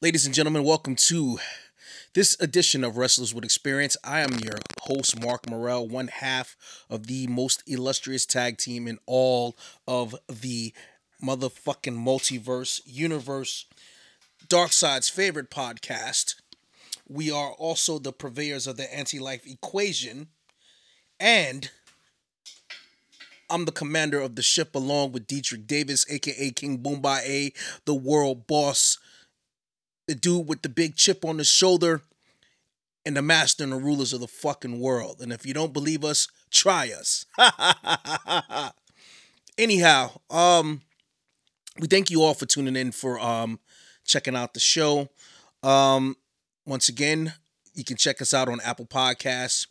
Ladies 0.00 0.26
and 0.26 0.32
gentlemen, 0.32 0.62
welcome 0.62 0.94
to 0.94 1.40
this 2.14 2.36
edition 2.38 2.84
of 2.84 2.96
Wrestlers 2.96 3.34
with 3.34 3.42
Experience. 3.42 3.96
I 4.04 4.20
am 4.20 4.38
your 4.38 4.60
host, 4.82 5.20
Mark 5.20 5.50
Morel, 5.50 5.88
one 5.88 6.06
half 6.06 6.56
of 6.88 7.08
the 7.08 7.26
most 7.26 7.64
illustrious 7.66 8.24
tag 8.24 8.58
team 8.58 8.86
in 8.86 9.00
all 9.06 9.56
of 9.88 10.14
the 10.28 10.72
motherfucking 11.20 11.98
multiverse 11.98 12.80
universe, 12.86 13.66
Darkseid's 14.46 15.08
favorite 15.08 15.50
podcast. 15.50 16.36
We 17.08 17.32
are 17.32 17.50
also 17.50 17.98
the 17.98 18.12
purveyors 18.12 18.68
of 18.68 18.76
the 18.76 18.94
anti 18.94 19.18
life 19.18 19.44
equation. 19.48 20.28
And 21.18 21.72
I'm 23.50 23.64
the 23.64 23.72
commander 23.72 24.20
of 24.20 24.36
the 24.36 24.42
ship 24.42 24.76
along 24.76 25.10
with 25.10 25.26
Deitrich 25.26 25.66
Davis, 25.66 26.06
aka 26.08 26.52
King 26.52 26.78
Boomba 26.78 27.18
A, 27.24 27.52
the 27.84 27.96
world 27.96 28.46
boss 28.46 28.98
the 30.08 30.14
dude 30.14 30.48
with 30.48 30.62
the 30.62 30.68
big 30.68 30.96
chip 30.96 31.24
on 31.24 31.38
his 31.38 31.46
shoulder, 31.46 32.00
and 33.06 33.16
the 33.16 33.22
master 33.22 33.62
and 33.62 33.72
the 33.72 33.76
rulers 33.76 34.12
of 34.12 34.20
the 34.20 34.26
fucking 34.26 34.80
world. 34.80 35.20
And 35.20 35.32
if 35.32 35.46
you 35.46 35.54
don't 35.54 35.72
believe 35.72 36.04
us, 36.04 36.28
try 36.50 36.90
us. 36.90 37.24
Anyhow, 39.58 40.10
um, 40.30 40.80
we 41.78 41.86
thank 41.86 42.10
you 42.10 42.22
all 42.22 42.34
for 42.34 42.46
tuning 42.46 42.74
in 42.76 42.90
for 42.90 43.20
um 43.20 43.60
checking 44.04 44.34
out 44.34 44.54
the 44.54 44.60
show. 44.60 45.08
Um, 45.62 46.16
once 46.66 46.88
again, 46.88 47.34
you 47.74 47.84
can 47.84 47.96
check 47.96 48.20
us 48.22 48.32
out 48.34 48.48
on 48.48 48.60
Apple 48.62 48.86
Podcasts, 48.86 49.66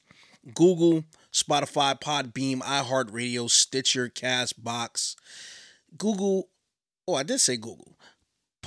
Google, 0.54 1.04
Spotify, 1.34 2.00
Podbean, 2.00 2.62
iHeartRadio, 2.62 3.50
Stitcher, 3.50 4.10
Castbox, 4.10 5.16
Google. 5.98 6.50
Oh, 7.08 7.16
I 7.16 7.24
did 7.24 7.40
say 7.40 7.58
Google 7.58 7.97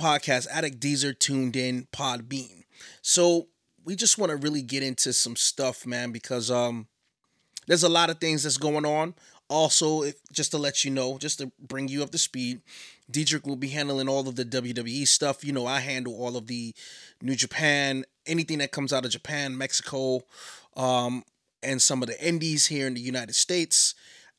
podcast, 0.01 0.47
Addict 0.51 0.79
Deezer, 0.79 1.15
TuneIn, 1.15 1.87
Podbean. 1.89 2.63
So 3.01 3.47
we 3.83 3.95
just 3.95 4.17
want 4.17 4.31
to 4.31 4.37
really 4.37 4.61
get 4.61 4.83
into 4.83 5.13
some 5.13 5.35
stuff, 5.35 5.85
man, 5.85 6.11
because 6.11 6.49
um 6.49 6.87
there's 7.67 7.83
a 7.83 7.89
lot 7.89 8.09
of 8.09 8.19
things 8.19 8.43
that's 8.43 8.57
going 8.57 8.85
on. 8.85 9.13
Also, 9.47 10.03
if, 10.03 10.15
just 10.31 10.51
to 10.51 10.57
let 10.57 10.83
you 10.83 10.91
know, 10.91 11.17
just 11.17 11.39
to 11.39 11.51
bring 11.59 11.87
you 11.87 12.01
up 12.01 12.09
to 12.11 12.17
speed, 12.17 12.61
Deitrich 13.11 13.45
will 13.45 13.57
be 13.57 13.67
handling 13.67 14.07
all 14.07 14.27
of 14.27 14.35
the 14.35 14.45
WWE 14.45 15.07
stuff. 15.07 15.43
You 15.43 15.51
know, 15.51 15.67
I 15.67 15.79
handle 15.79 16.15
all 16.15 16.37
of 16.37 16.47
the 16.47 16.73
New 17.21 17.35
Japan, 17.35 18.05
anything 18.25 18.59
that 18.59 18.71
comes 18.71 18.93
out 18.93 19.05
of 19.05 19.11
Japan, 19.11 19.57
Mexico, 19.57 20.21
um, 20.75 21.23
and 21.61 21.81
some 21.81 22.01
of 22.01 22.07
the 22.07 22.25
indies 22.25 22.67
here 22.67 22.87
in 22.87 22.93
the 22.93 23.01
United 23.01 23.35
States. 23.35 23.93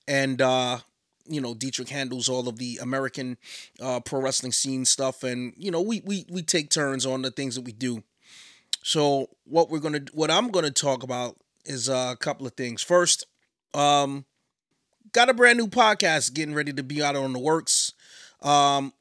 And 0.09 0.41
uh, 0.43 0.79
you 1.27 1.41
know 1.41 1.55
Deitrich 1.55 1.89
handles 1.89 2.29
all 2.29 2.49
of 2.49 2.59
the 2.59 2.79
American 2.83 3.39
uh, 3.81 4.01
pro 4.01 4.21
wrestling 4.21 4.53
scene 4.53 4.85
stuff, 4.85 5.23
and 5.23 5.53
you 5.57 5.71
know 5.71 5.81
we 5.81 6.03
we 6.05 6.27
we 6.31 6.43
take 6.43 6.71
turns 6.71 7.07
on 7.07 7.23
the 7.23 7.31
things 7.31 7.55
that 7.55 7.63
we 7.63 7.73
do. 7.73 8.03
So 8.83 9.29
what 9.45 9.71
we're 9.71 9.81
gonna 9.81 10.03
what 10.13 10.31
I'm 10.31 10.49
gonna 10.51 10.71
talk 10.71 11.03
about 11.03 11.37
is 11.65 11.89
uh, 11.89 12.11
a 12.13 12.17
couple 12.17 12.47
of 12.47 12.55
things. 12.55 12.83
First, 12.83 13.27
um, 13.75 14.25
got 15.13 15.31
a 15.31 15.35
brand 15.35 15.59
new 15.59 15.69
podcast 15.69 16.35
getting 16.35 16.55
ready 16.55 16.73
to 16.73 16.83
be 16.83 17.03
out 17.03 17.17
on 17.17 17.33
the 17.33 17.39
works. 17.39 17.93
Um, 18.41 18.93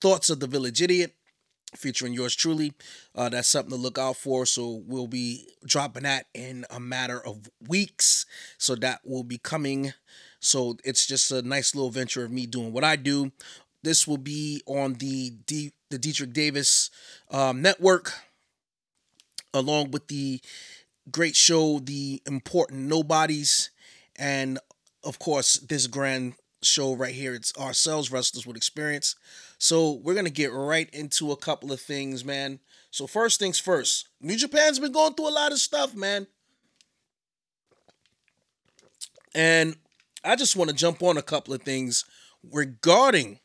Thoughts 0.00 0.30
of 0.30 0.40
the 0.40 0.46
Village 0.46 0.80
Idiot, 0.80 1.14
featuring 1.76 2.14
yours 2.14 2.34
truly. 2.34 2.72
Uh, 3.14 3.28
that's 3.28 3.48
something 3.48 3.70
to 3.70 3.76
look 3.76 3.98
out 3.98 4.16
for. 4.16 4.46
So 4.46 4.82
we'll 4.86 5.06
be 5.06 5.46
dropping 5.64 6.04
that 6.04 6.26
in 6.34 6.64
a 6.70 6.80
matter 6.80 7.24
of 7.24 7.48
weeks. 7.68 8.26
So 8.58 8.74
that 8.76 9.00
will 9.04 9.24
be 9.24 9.38
coming 9.38 9.92
so 10.40 10.76
it's 10.84 11.06
just 11.06 11.30
a 11.30 11.42
nice 11.42 11.74
little 11.74 11.90
venture 11.90 12.24
of 12.24 12.30
me 12.30 12.46
doing 12.46 12.72
what 12.72 12.84
I 12.84 12.96
do. 12.96 13.32
This 13.82 14.06
will 14.06 14.18
be 14.18 14.62
on 14.66 14.94
the 14.94 15.30
D- 15.46 15.72
the 15.90 15.98
Deitrich 15.98 16.32
Davis 16.32 16.90
um, 17.30 17.62
network, 17.62 18.12
along 19.54 19.90
with 19.90 20.08
the 20.08 20.40
great 21.10 21.36
show, 21.36 21.78
The 21.80 22.22
Important 22.26 22.82
Nobodies, 22.88 23.70
and 24.16 24.58
of 25.04 25.18
course 25.18 25.56
this 25.58 25.86
grand 25.86 26.34
show 26.62 26.94
right 26.94 27.14
here. 27.14 27.34
It's 27.34 27.56
ourselves 27.58 28.12
wrestlers 28.12 28.46
with 28.46 28.56
experience. 28.56 29.16
So 29.58 29.92
we're 29.92 30.14
gonna 30.14 30.30
get 30.30 30.52
right 30.52 30.88
into 30.92 31.32
a 31.32 31.36
couple 31.36 31.72
of 31.72 31.80
things, 31.80 32.24
man. 32.24 32.60
So 32.90 33.06
first 33.06 33.38
things 33.40 33.58
first, 33.58 34.08
New 34.20 34.36
Japan's 34.36 34.78
been 34.78 34.92
going 34.92 35.14
through 35.14 35.28
a 35.28 35.30
lot 35.30 35.52
of 35.52 35.58
stuff, 35.58 35.94
man. 35.94 36.26
And 39.34 39.76
I 40.24 40.36
just 40.36 40.56
want 40.56 40.70
to 40.70 40.76
jump 40.76 41.02
on 41.02 41.16
a 41.16 41.22
couple 41.22 41.54
of 41.54 41.62
things 41.62 42.04
regarding 42.52 43.40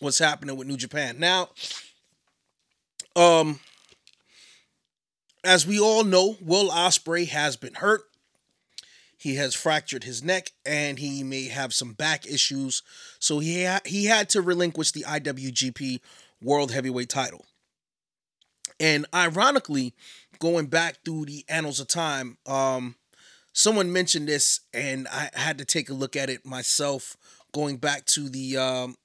what's 0.00 0.18
happening 0.18 0.56
with 0.56 0.66
New 0.66 0.76
Japan. 0.76 1.18
Now, 1.18 1.50
um, 3.16 3.60
as 5.44 5.66
we 5.66 5.78
all 5.78 6.04
know, 6.04 6.36
Will 6.40 6.70
Ospreay 6.70 7.28
has 7.28 7.56
been 7.56 7.74
hurt. 7.74 8.02
He 9.16 9.36
has 9.36 9.54
fractured 9.54 10.04
his 10.04 10.22
neck 10.22 10.50
and 10.66 10.98
he 10.98 11.22
may 11.22 11.48
have 11.48 11.72
some 11.72 11.92
back 11.92 12.26
issues. 12.26 12.82
So 13.18 13.38
he 13.38 13.64
ha- 13.64 13.80
he 13.86 14.06
had 14.06 14.28
to 14.30 14.42
relinquish 14.42 14.92
the 14.92 15.04
IWGP 15.04 16.00
World 16.42 16.72
Heavyweight 16.72 17.08
title. 17.08 17.46
And 18.80 19.06
ironically, 19.14 19.94
going 20.40 20.66
back 20.66 20.98
through 21.04 21.26
the 21.26 21.44
annals 21.48 21.80
of 21.80 21.88
time, 21.88 22.36
um, 22.46 22.96
someone 23.54 23.90
mentioned 23.92 24.28
this 24.28 24.60
and 24.74 25.08
I 25.08 25.30
had 25.32 25.56
to 25.58 25.64
take 25.64 25.88
a 25.88 25.94
look 25.94 26.16
at 26.16 26.28
it 26.28 26.44
myself 26.44 27.16
going 27.52 27.78
back 27.78 28.04
to 28.06 28.28
the 28.28 28.58
um 28.58 28.96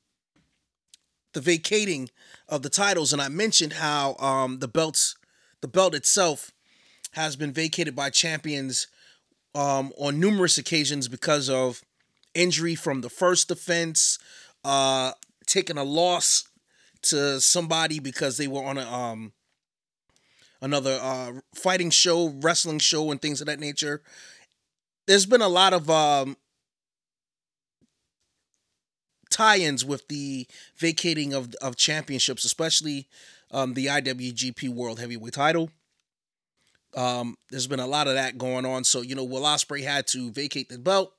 the 1.34 1.40
vacating 1.40 2.10
of 2.50 2.64
the 2.64 2.70
titles 2.70 3.14
and 3.14 3.22
I 3.22 3.30
mentioned 3.30 3.74
how 3.74 4.16
um 4.16 4.60
the 4.60 4.68
belts 4.68 5.16
the 5.62 5.68
belt 5.68 5.94
itself 5.96 6.52
has 7.12 7.36
been 7.36 7.54
vacated 7.54 7.96
by 7.96 8.10
champions 8.10 8.88
um 9.54 9.94
on 9.98 10.20
numerous 10.20 10.58
occasions 10.58 11.08
because 11.08 11.48
of 11.50 11.84
injury 12.34 12.76
from 12.76 13.02
the 13.02 13.10
first 13.10 13.48
defense 13.48 14.18
uh 14.66 15.12
taking 15.46 15.78
a 15.78 15.84
loss 15.84 16.46
to 17.04 17.40
somebody 17.40 18.00
because 18.00 18.38
they 18.38 18.48
were 18.48 18.64
on 18.66 18.80
a 18.80 18.92
um 18.92 19.32
another 20.62 21.00
uh 21.02 21.34
fighting 21.56 21.90
show, 21.90 22.30
wrestling 22.42 22.80
show 22.80 23.12
and 23.12 23.22
things 23.22 23.42
of 23.42 23.48
that 23.48 23.60
nature 23.60 24.02
there's 25.10 25.26
been 25.26 25.42
a 25.42 25.48
lot 25.50 25.74
of 25.74 25.90
um, 25.90 26.38
tie-ins 29.32 29.84
with 29.84 30.08
the 30.08 30.46
vacating 30.78 31.34
of 31.34 31.56
of 31.64 31.76
championships, 31.76 32.46
especially 32.46 33.08
um, 33.50 33.74
the 33.74 33.88
IWGP 33.88 34.70
World 34.70 35.00
Heavyweight 35.00 35.34
Title. 35.34 35.72
Um, 36.96 37.38
there's 37.50 37.66
been 37.66 37.80
a 37.80 37.88
lot 37.88 38.08
of 38.08 38.14
that 38.14 38.38
going 38.38 38.68
on. 38.68 38.84
So 38.84 39.02
you 39.02 39.16
know, 39.16 39.24
Will 39.24 39.42
Ospreay 39.42 39.84
had 39.84 40.06
to 40.10 40.32
vacate 40.32 40.70
the 40.70 40.78
belt, 40.78 41.12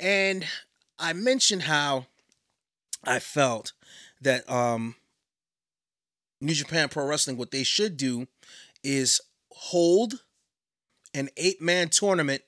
and 0.00 0.44
I 0.98 1.12
mentioned 1.12 1.62
how 1.62 2.06
I 3.04 3.20
felt 3.20 3.74
that 4.22 4.50
um, 4.50 4.96
New 6.40 6.54
Japan 6.54 6.88
Pro 6.88 7.06
Wrestling, 7.06 7.36
what 7.36 7.52
they 7.52 7.62
should 7.62 7.96
do 7.96 8.26
is 8.82 9.20
hold 9.52 10.14
an 11.14 11.28
eight 11.36 11.62
man 11.62 11.90
tournament 11.90 12.42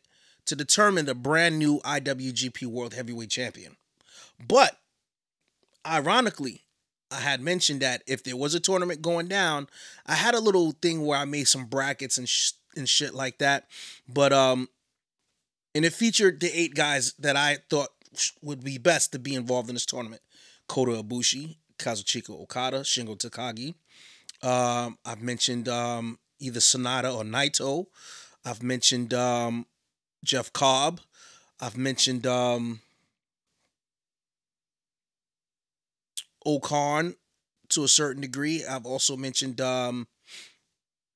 to 0.46 0.56
determine 0.56 1.06
the 1.06 1.14
brand 1.14 1.58
new 1.58 1.80
IWGP 1.80 2.66
World 2.66 2.94
Heavyweight 2.94 3.30
Champion. 3.30 3.76
But 4.46 4.78
ironically, 5.86 6.62
I 7.10 7.20
had 7.20 7.40
mentioned 7.40 7.82
that 7.82 8.02
if 8.06 8.24
there 8.24 8.36
was 8.36 8.54
a 8.54 8.60
tournament 8.60 9.02
going 9.02 9.28
down, 9.28 9.68
I 10.06 10.14
had 10.14 10.34
a 10.34 10.40
little 10.40 10.72
thing 10.72 11.04
where 11.04 11.18
I 11.18 11.24
made 11.24 11.48
some 11.48 11.66
brackets 11.66 12.18
and 12.18 12.28
sh- 12.28 12.52
and 12.76 12.88
shit 12.88 13.14
like 13.14 13.38
that. 13.38 13.68
But 14.08 14.32
um, 14.32 14.68
and 15.74 15.84
it 15.84 15.92
featured 15.92 16.40
the 16.40 16.50
eight 16.58 16.74
guys 16.74 17.14
that 17.18 17.36
I 17.36 17.58
thought 17.70 17.90
would 18.42 18.64
be 18.64 18.78
best 18.78 19.12
to 19.12 19.18
be 19.18 19.34
involved 19.34 19.68
in 19.68 19.74
this 19.74 19.86
tournament: 19.86 20.22
Kota 20.68 21.02
Ibushi, 21.02 21.56
Kazuchika 21.78 22.30
Okada, 22.30 22.80
Shingo 22.80 23.16
Takagi. 23.16 23.74
Um, 24.46 24.98
I've 25.04 25.22
mentioned 25.22 25.68
um, 25.68 26.18
either 26.38 26.60
Sanada 26.60 27.14
or 27.14 27.22
Naito. 27.24 27.86
I've 28.44 28.62
mentioned 28.62 29.14
um, 29.14 29.66
Jeff 30.26 30.52
Cobb. 30.52 31.00
I've 31.60 31.76
mentioned 31.76 32.26
um, 32.26 32.80
O-Khan 36.44 37.14
to 37.70 37.84
a 37.84 37.88
certain 37.88 38.20
degree. 38.20 38.64
I've 38.64 38.84
also 38.84 39.16
mentioned 39.16 39.60
um, 39.60 40.06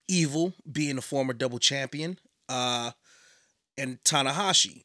Evil 0.09 0.55
being 0.71 0.99
a 0.99 1.03
former 1.03 1.33
double 1.33 1.59
champion 1.59 2.19
uh, 2.49 2.93
and 3.77 4.03
Tanahashi. 4.03 4.85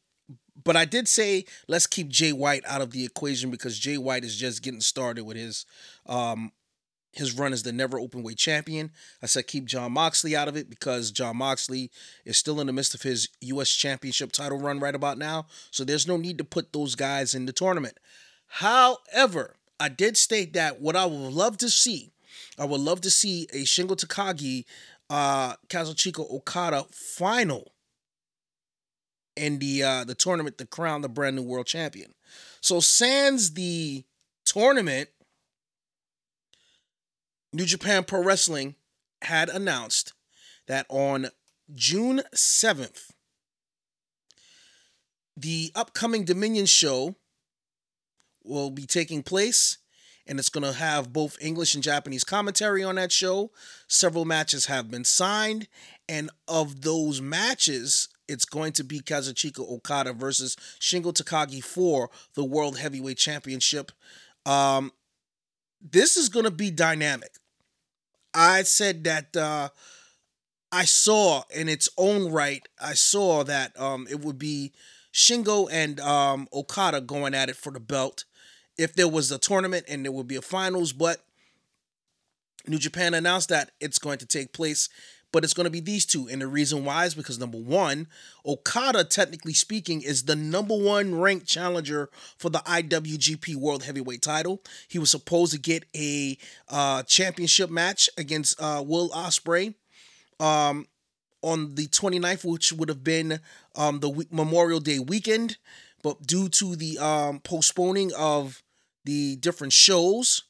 But 0.62 0.76
I 0.76 0.84
did 0.84 1.08
say 1.08 1.44
let's 1.68 1.86
keep 1.86 2.08
Jay 2.08 2.32
White 2.32 2.64
out 2.66 2.80
of 2.80 2.92
the 2.92 3.04
equation 3.04 3.50
because 3.50 3.78
Jay 3.78 3.98
White 3.98 4.24
is 4.24 4.36
just 4.36 4.62
getting 4.62 4.80
started 4.80 5.24
with 5.24 5.36
his 5.36 5.66
um, 6.06 6.52
his 7.16 7.36
run 7.36 7.52
as 7.52 7.62
the 7.62 7.72
never 7.72 7.98
open 7.98 8.22
weight 8.22 8.38
champion. 8.38 8.90
I 9.22 9.26
said 9.26 9.46
keep 9.46 9.64
Jon 9.64 9.92
Moxley 9.92 10.36
out 10.36 10.48
of 10.48 10.56
it 10.56 10.70
because 10.70 11.10
Jon 11.10 11.36
Moxley 11.38 11.90
is 12.24 12.36
still 12.36 12.60
in 12.60 12.66
the 12.66 12.72
midst 12.72 12.94
of 12.94 13.02
his 13.02 13.28
U.S. 13.40 13.70
championship 13.70 14.32
title 14.32 14.58
run 14.58 14.80
right 14.80 14.94
about 14.94 15.18
now. 15.18 15.46
So 15.70 15.84
there's 15.84 16.06
no 16.06 16.16
need 16.16 16.38
to 16.38 16.44
put 16.44 16.72
those 16.72 16.94
guys 16.94 17.34
in 17.34 17.46
the 17.46 17.52
tournament. 17.52 17.98
However, 18.46 19.56
I 19.80 19.88
did 19.88 20.16
state 20.16 20.52
that 20.54 20.80
what 20.80 20.96
I 20.96 21.06
would 21.06 21.32
love 21.32 21.56
to 21.58 21.68
see 21.68 22.12
I 22.58 22.64
would 22.64 22.80
love 22.80 23.00
to 23.02 23.10
see 23.10 23.46
a 23.52 23.64
Shingo 23.64 23.96
Takagi, 23.96 24.64
uh, 25.10 25.54
Kazuchika 25.68 26.28
Okada 26.30 26.84
final 26.90 27.72
in 29.36 29.58
the 29.58 29.82
uh, 29.82 30.04
the 30.04 30.14
tournament 30.14 30.58
to 30.58 30.66
crown 30.66 31.02
the 31.02 31.08
brand 31.08 31.36
new 31.36 31.42
world 31.42 31.66
champion. 31.66 32.14
So 32.60 32.80
sans 32.80 33.52
the 33.52 34.04
tournament, 34.44 35.10
New 37.52 37.64
Japan 37.64 38.04
Pro 38.04 38.22
Wrestling 38.22 38.76
had 39.22 39.48
announced 39.48 40.12
that 40.66 40.86
on 40.88 41.28
June 41.74 42.22
7th, 42.34 43.10
the 45.36 45.70
upcoming 45.74 46.24
Dominion 46.24 46.66
show 46.66 47.16
will 48.42 48.70
be 48.70 48.86
taking 48.86 49.22
place 49.22 49.78
and 50.26 50.38
it's 50.38 50.48
going 50.48 50.64
to 50.64 50.78
have 50.78 51.12
both 51.12 51.36
English 51.40 51.74
and 51.74 51.84
Japanese 51.84 52.24
commentary 52.24 52.82
on 52.82 52.96
that 52.96 53.12
show. 53.12 53.52
Several 53.88 54.24
matches 54.24 54.66
have 54.66 54.90
been 54.90 55.04
signed, 55.04 55.68
and 56.08 56.30
of 56.48 56.82
those 56.82 57.20
matches, 57.20 58.08
it's 58.28 58.44
going 58.44 58.72
to 58.72 58.84
be 58.84 59.00
Kazuchika 59.00 59.60
Okada 59.60 60.12
versus 60.12 60.56
Shingo 60.80 61.12
Takagi 61.12 61.62
for 61.62 62.10
the 62.34 62.44
World 62.44 62.78
Heavyweight 62.78 63.18
Championship. 63.18 63.92
Um, 64.44 64.92
this 65.80 66.16
is 66.16 66.28
going 66.28 66.44
to 66.44 66.50
be 66.50 66.70
dynamic. 66.70 67.30
I 68.34 68.62
said 68.62 69.04
that 69.04 69.36
uh, 69.36 69.70
I 70.70 70.84
saw 70.84 71.42
in 71.54 71.68
its 71.68 71.88
own 71.96 72.30
right, 72.30 72.66
I 72.80 72.94
saw 72.94 73.44
that 73.44 73.78
um, 73.80 74.06
it 74.10 74.20
would 74.20 74.38
be 74.38 74.72
Shingo 75.12 75.68
and 75.70 75.98
um, 76.00 76.48
Okada 76.52 77.00
going 77.00 77.34
at 77.34 77.48
it 77.48 77.56
for 77.56 77.72
the 77.72 77.80
belt 77.80 78.24
if 78.76 78.94
there 78.94 79.08
was 79.08 79.32
a 79.32 79.38
tournament 79.38 79.86
and 79.88 80.04
there 80.04 80.12
would 80.12 80.28
be 80.28 80.36
a 80.36 80.42
finals, 80.42 80.92
but 80.92 81.24
New 82.66 82.78
Japan 82.78 83.14
announced 83.14 83.48
that 83.48 83.70
it's 83.80 83.98
going 83.98 84.18
to 84.18 84.26
take 84.26 84.52
place, 84.52 84.88
but 85.32 85.44
it's 85.44 85.54
going 85.54 85.64
to 85.64 85.70
be 85.70 85.80
these 85.80 86.06
two. 86.06 86.28
And 86.28 86.40
the 86.40 86.46
reason 86.46 86.84
why 86.84 87.04
is 87.04 87.14
because 87.14 87.38
number 87.38 87.58
one, 87.58 88.08
Okada, 88.44 89.04
technically 89.04 89.52
speaking, 89.54 90.02
is 90.02 90.24
the 90.24 90.36
number 90.36 90.76
one 90.76 91.14
ranked 91.14 91.46
challenger 91.46 92.10
for 92.38 92.50
the 92.50 92.60
IWGP 92.60 93.56
World 93.56 93.84
Heavyweight 93.84 94.22
title. 94.22 94.62
He 94.88 94.98
was 94.98 95.10
supposed 95.10 95.52
to 95.52 95.58
get 95.58 95.84
a 95.94 96.38
uh, 96.68 97.02
championship 97.02 97.70
match 97.70 98.08
against 98.16 98.60
uh, 98.60 98.82
Will 98.86 99.10
Ospreay. 99.10 99.74
Um, 100.38 100.86
on 101.42 101.76
the 101.76 101.86
29th, 101.86 102.44
which 102.44 102.72
would 102.72 102.88
have 102.88 103.04
been 103.04 103.40
um, 103.76 104.00
the 104.00 104.26
Memorial 104.30 104.80
Day 104.80 104.98
weekend, 104.98 105.58
but 106.02 106.26
due 106.26 106.48
to 106.48 106.74
the 106.74 106.98
um, 106.98 107.40
postponing 107.40 108.12
of 108.14 108.62
the 109.04 109.36
different 109.36 109.72
shows, 109.72 110.42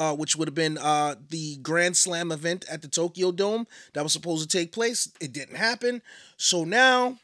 uh, 0.00 0.14
which 0.14 0.34
would 0.34 0.48
have 0.48 0.54
been 0.54 0.78
uh, 0.78 1.14
the 1.28 1.56
Grand 1.58 1.94
Slam 1.94 2.32
event 2.32 2.64
at 2.70 2.80
the 2.80 2.88
Tokyo 2.88 3.30
Dome 3.30 3.66
that 3.92 4.02
was 4.02 4.14
supposed 4.14 4.50
to 4.50 4.58
take 4.58 4.72
place. 4.72 5.12
It 5.20 5.30
didn't 5.30 5.56
happen. 5.56 6.00
So 6.38 6.64
now 6.64 7.18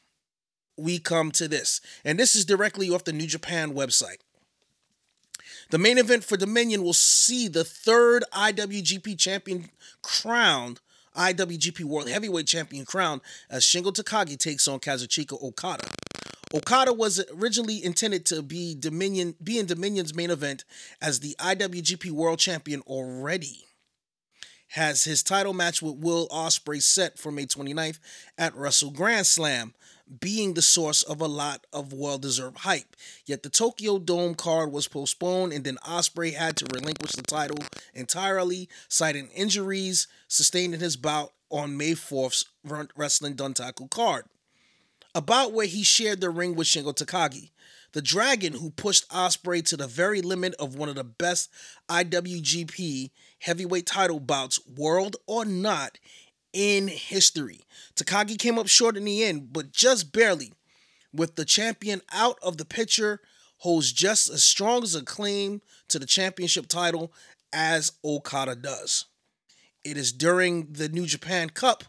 we 0.77 0.99
come 0.99 1.31
to 1.33 1.49
this. 1.49 1.81
And 2.05 2.19
this 2.19 2.37
is 2.37 2.45
directly 2.45 2.91
off 2.91 3.05
the 3.05 3.15
New 3.15 3.27
Japan 3.27 3.73
website. 3.73 4.19
The 5.71 5.79
main 5.79 5.97
event 5.97 6.23
for 6.23 6.37
Dominion 6.37 6.83
will 6.83 6.93
see 6.93 7.49
the 7.49 7.65
third 7.65 8.25
IWGP 8.35 9.19
champion 9.19 9.71
crowned, 10.03 10.81
IWGP 11.17 11.83
World 11.83 12.11
Heavyweight 12.11 12.47
Champion 12.47 12.85
crowned, 12.85 13.23
as 13.49 13.65
Shingo 13.65 13.91
Takagi 13.91 14.39
takes 14.39 14.69
on 14.69 14.81
Kazuchika 14.81 15.43
Okada. 15.43 15.89
Okada 16.55 16.93
was 16.93 17.25
originally 17.35 17.85
intended 17.85 18.25
to 18.27 18.41
be 18.41 18.75
Dominion 18.79 19.35
be 19.43 19.59
in 19.59 19.67
Dominion's 19.67 20.15
main 20.15 20.31
event 20.31 20.65
as 21.03 21.19
the 21.19 21.35
IWGP 21.41 22.11
World 22.13 22.39
Champion 22.39 22.83
already. 22.83 23.65
Has 24.71 25.05
his 25.05 25.23
title 25.23 25.53
match 25.53 25.83
with 25.83 25.97
Will 25.97 26.29
Ospreay 26.29 26.83
set 26.83 27.19
for 27.19 27.33
May 27.33 27.47
29th 27.47 27.99
at 28.39 28.55
Wrestle 28.55 28.91
Grand 28.91 29.27
Slam, 29.27 29.75
being 30.21 30.55
the 30.55 30.63
source 30.63 31.03
of 31.03 31.21
a 31.21 31.27
lot 31.27 31.67
of 31.73 31.93
well-deserved 31.93 32.59
hype. 32.59 32.95
Yet 33.25 33.43
the 33.43 33.51
Tokyo 33.51 33.99
Dome 33.99 34.35
card 34.35 34.73
was 34.73 34.87
postponed 34.87 35.53
and 35.53 35.65
then 35.65 35.79
Ospreay 35.87 36.35
had 36.35 36.57
to 36.59 36.67
relinquish 36.73 37.13
the 37.13 37.23
title 37.23 37.59
entirely, 37.93 38.69
citing 38.89 39.31
injuries 39.35 40.07
sustained 40.29 40.75
in 40.75 40.81
his 40.81 40.97
bout 40.97 41.33
on 41.51 41.77
May 41.77 41.93
4th's 41.93 42.45
Wrestling 42.97 43.35
Dontaku 43.35 43.91
card 43.91 44.27
about 45.17 45.55
where 45.55 45.67
he 45.67 45.83
shared 45.83 46.21
the 46.21 46.29
ring 46.29 46.55
with 46.55 46.67
Shingo 46.67 46.95
Takagi, 46.95 47.51
the 47.93 48.03
dragon 48.03 48.53
who 48.53 48.69
pushed 48.69 49.09
Ospreay 49.09 49.65
to 49.65 49.77
the 49.79 49.87
very 49.87 50.21
limit 50.21 50.55
of 50.61 50.77
one 50.77 50.91
of 50.91 50.95
the 50.95 51.05
best 51.05 51.49
IWGP 51.89 53.11
heavyweight 53.39 53.87
title 53.87 54.21
bouts, 54.21 54.61
world 54.67 55.17
or 55.27 55.47
not, 55.47 55.99
in 56.53 56.89
history. 56.89 57.63
Takagi 57.95 58.39
came 58.39 58.59
up 58.59 58.67
short 58.67 58.95
in 58.95 59.07
the 59.07 59.25
end, 59.25 59.55
but 59.55 59.73
just 59.73 60.13
barely. 60.13 60.53
With 61.15 61.37
the 61.37 61.47
champion 61.47 62.03
out 62.13 62.39
of 62.43 62.59
the 62.59 62.67
picture, 62.67 63.23
holds 63.61 63.93
just 63.93 64.29
as 64.29 64.45
strong 64.45 64.83
as 64.83 64.95
a 64.95 65.03
claim 65.03 65.63
to 65.89 65.99
the 65.99 66.05
championship 66.05 66.67
title 66.67 67.11
as 67.55 67.93
Okada 68.05 68.55
does. 68.55 69.07
It 69.83 69.97
is 69.97 70.13
during 70.13 70.73
the 70.75 70.91
New 70.91 71.07
Japan 71.07 71.49
Cup 71.49 71.85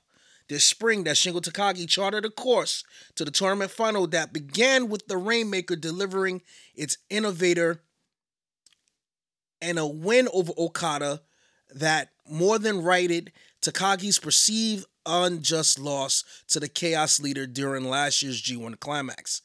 this 0.49 0.65
spring 0.65 1.03
that 1.03 1.15
Shingo 1.15 1.41
Takagi 1.41 1.87
charted 1.87 2.25
a 2.25 2.29
course 2.29 2.83
to 3.15 3.25
the 3.25 3.31
tournament 3.31 3.71
final 3.71 4.07
that 4.07 4.33
began 4.33 4.89
with 4.89 5.07
the 5.07 5.17
Rainmaker 5.17 5.75
delivering 5.75 6.41
its 6.75 6.97
innovator 7.09 7.81
and 9.61 9.77
a 9.77 9.85
win 9.85 10.27
over 10.33 10.53
Okada 10.57 11.21
that 11.73 12.09
more 12.29 12.59
than 12.59 12.83
righted 12.83 13.31
Takagi's 13.61 14.19
perceived 14.19 14.85
unjust 15.05 15.79
loss 15.79 16.23
to 16.49 16.59
the 16.59 16.67
Chaos 16.67 17.19
leader 17.19 17.47
during 17.47 17.89
last 17.89 18.21
year's 18.21 18.41
G1 18.41 18.79
Climax. 18.79 19.41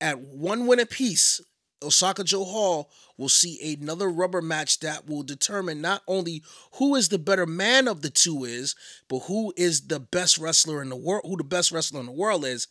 At 0.00 0.18
one 0.20 0.66
win 0.66 0.80
apiece, 0.80 1.40
Osaka-jo 1.82 2.44
Hall 2.44 2.90
will 3.18 3.28
see 3.28 3.76
another 3.78 4.08
rubber 4.08 4.40
match 4.40 4.80
that 4.80 5.06
will 5.06 5.22
determine 5.22 5.80
not 5.80 6.02
only 6.06 6.42
who 6.74 6.94
is 6.94 7.08
the 7.08 7.18
better 7.18 7.46
man 7.46 7.86
of 7.86 8.02
the 8.02 8.10
two 8.10 8.44
is, 8.44 8.74
but 9.08 9.20
who 9.20 9.52
is 9.56 9.88
the 9.88 10.00
best 10.00 10.38
wrestler 10.38 10.80
in 10.80 10.88
the 10.88 10.96
world, 10.96 11.24
who 11.26 11.36
the 11.36 11.44
best 11.44 11.70
wrestler 11.70 12.00
in 12.00 12.06
the 12.06 12.12
world 12.12 12.44
is. 12.44 12.68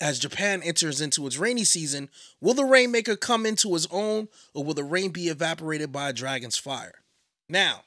As 0.00 0.18
Japan 0.18 0.62
enters 0.62 1.00
into 1.00 1.26
its 1.26 1.38
rainy 1.38 1.64
season, 1.64 2.10
will 2.40 2.54
the 2.54 2.64
Rainmaker 2.64 3.16
come 3.16 3.46
into 3.46 3.72
his 3.74 3.86
own 3.90 4.28
or 4.52 4.64
will 4.64 4.74
the 4.74 4.82
rain 4.82 5.10
be 5.10 5.28
evaporated 5.28 5.92
by 5.92 6.08
a 6.08 6.12
dragon's 6.12 6.58
fire? 6.58 7.04
Now, 7.48 7.84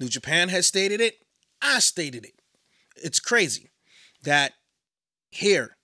New 0.00 0.08
Japan 0.08 0.48
has 0.48 0.66
stated 0.66 1.00
it, 1.00 1.18
I 1.62 1.78
stated 1.78 2.24
it. 2.24 2.34
It's 2.96 3.20
crazy 3.20 3.70
that 4.24 4.54
here 5.30 5.76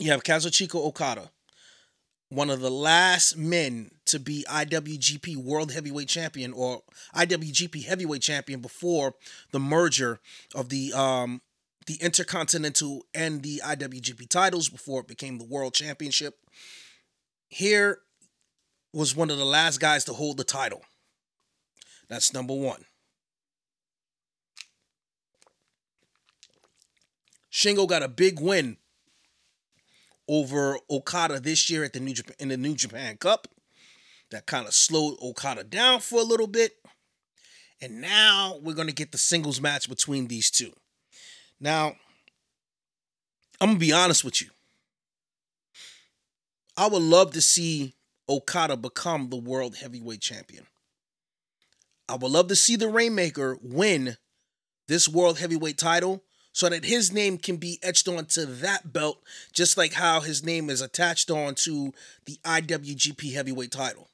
you 0.00 0.10
have 0.10 0.22
Kazuchika 0.24 0.76
Okada, 0.76 1.30
one 2.30 2.48
of 2.48 2.60
the 2.60 2.70
last 2.70 3.36
men 3.36 3.90
to 4.06 4.18
be 4.18 4.44
IWGP 4.48 5.36
World 5.36 5.72
Heavyweight 5.72 6.08
Champion 6.08 6.52
or 6.52 6.82
IWGP 7.14 7.84
Heavyweight 7.84 8.22
Champion 8.22 8.60
before 8.60 9.14
the 9.52 9.60
merger 9.60 10.20
of 10.54 10.70
the 10.70 10.92
um 10.94 11.42
the 11.86 11.96
Intercontinental 11.96 13.04
and 13.14 13.42
the 13.42 13.60
IWGP 13.64 14.28
titles 14.28 14.68
before 14.68 15.00
it 15.00 15.08
became 15.08 15.38
the 15.38 15.44
World 15.44 15.74
Championship. 15.74 16.38
Here 17.48 17.98
was 18.92 19.16
one 19.16 19.30
of 19.30 19.38
the 19.38 19.44
last 19.44 19.80
guys 19.80 20.04
to 20.04 20.12
hold 20.12 20.36
the 20.36 20.44
title. 20.44 20.82
That's 22.08 22.32
number 22.32 22.54
1. 22.54 22.84
Shingo 27.52 27.88
got 27.88 28.02
a 28.02 28.08
big 28.08 28.40
win 28.40 28.76
over 30.30 30.78
Okada 30.88 31.40
this 31.40 31.68
year 31.68 31.82
at 31.82 31.92
the 31.92 31.98
New 31.98 32.14
Japan 32.14 32.36
in 32.38 32.48
the 32.48 32.56
New 32.56 32.76
Japan 32.76 33.16
Cup. 33.16 33.48
That 34.30 34.46
kind 34.46 34.66
of 34.66 34.72
slowed 34.72 35.16
Okada 35.20 35.64
down 35.64 35.98
for 35.98 36.20
a 36.20 36.24
little 36.24 36.46
bit. 36.46 36.76
And 37.82 38.00
now 38.00 38.58
we're 38.62 38.74
going 38.74 38.86
to 38.86 38.94
get 38.94 39.10
the 39.10 39.18
singles 39.18 39.60
match 39.60 39.88
between 39.88 40.28
these 40.28 40.50
two. 40.50 40.72
Now, 41.58 41.96
I'm 43.60 43.70
going 43.70 43.80
to 43.80 43.86
be 43.86 43.92
honest 43.92 44.24
with 44.24 44.40
you. 44.40 44.48
I 46.76 46.86
would 46.86 47.02
love 47.02 47.32
to 47.32 47.40
see 47.40 47.94
Okada 48.28 48.76
become 48.76 49.30
the 49.30 49.36
world 49.36 49.76
heavyweight 49.76 50.20
champion. 50.20 50.66
I 52.08 52.14
would 52.14 52.30
love 52.30 52.46
to 52.48 52.56
see 52.56 52.76
the 52.76 52.88
Rainmaker 52.88 53.58
win 53.60 54.16
this 54.86 55.08
world 55.08 55.40
heavyweight 55.40 55.76
title 55.76 56.22
so 56.52 56.68
that 56.68 56.84
his 56.84 57.12
name 57.12 57.38
can 57.38 57.56
be 57.56 57.78
etched 57.82 58.08
onto 58.08 58.44
that 58.44 58.92
belt, 58.92 59.22
just 59.52 59.76
like 59.76 59.92
how 59.94 60.20
his 60.20 60.44
name 60.44 60.68
is 60.68 60.80
attached 60.80 61.30
onto 61.30 61.92
the 62.26 62.38
IWGP 62.44 63.32
Heavyweight 63.32 63.70
title. 63.70 64.08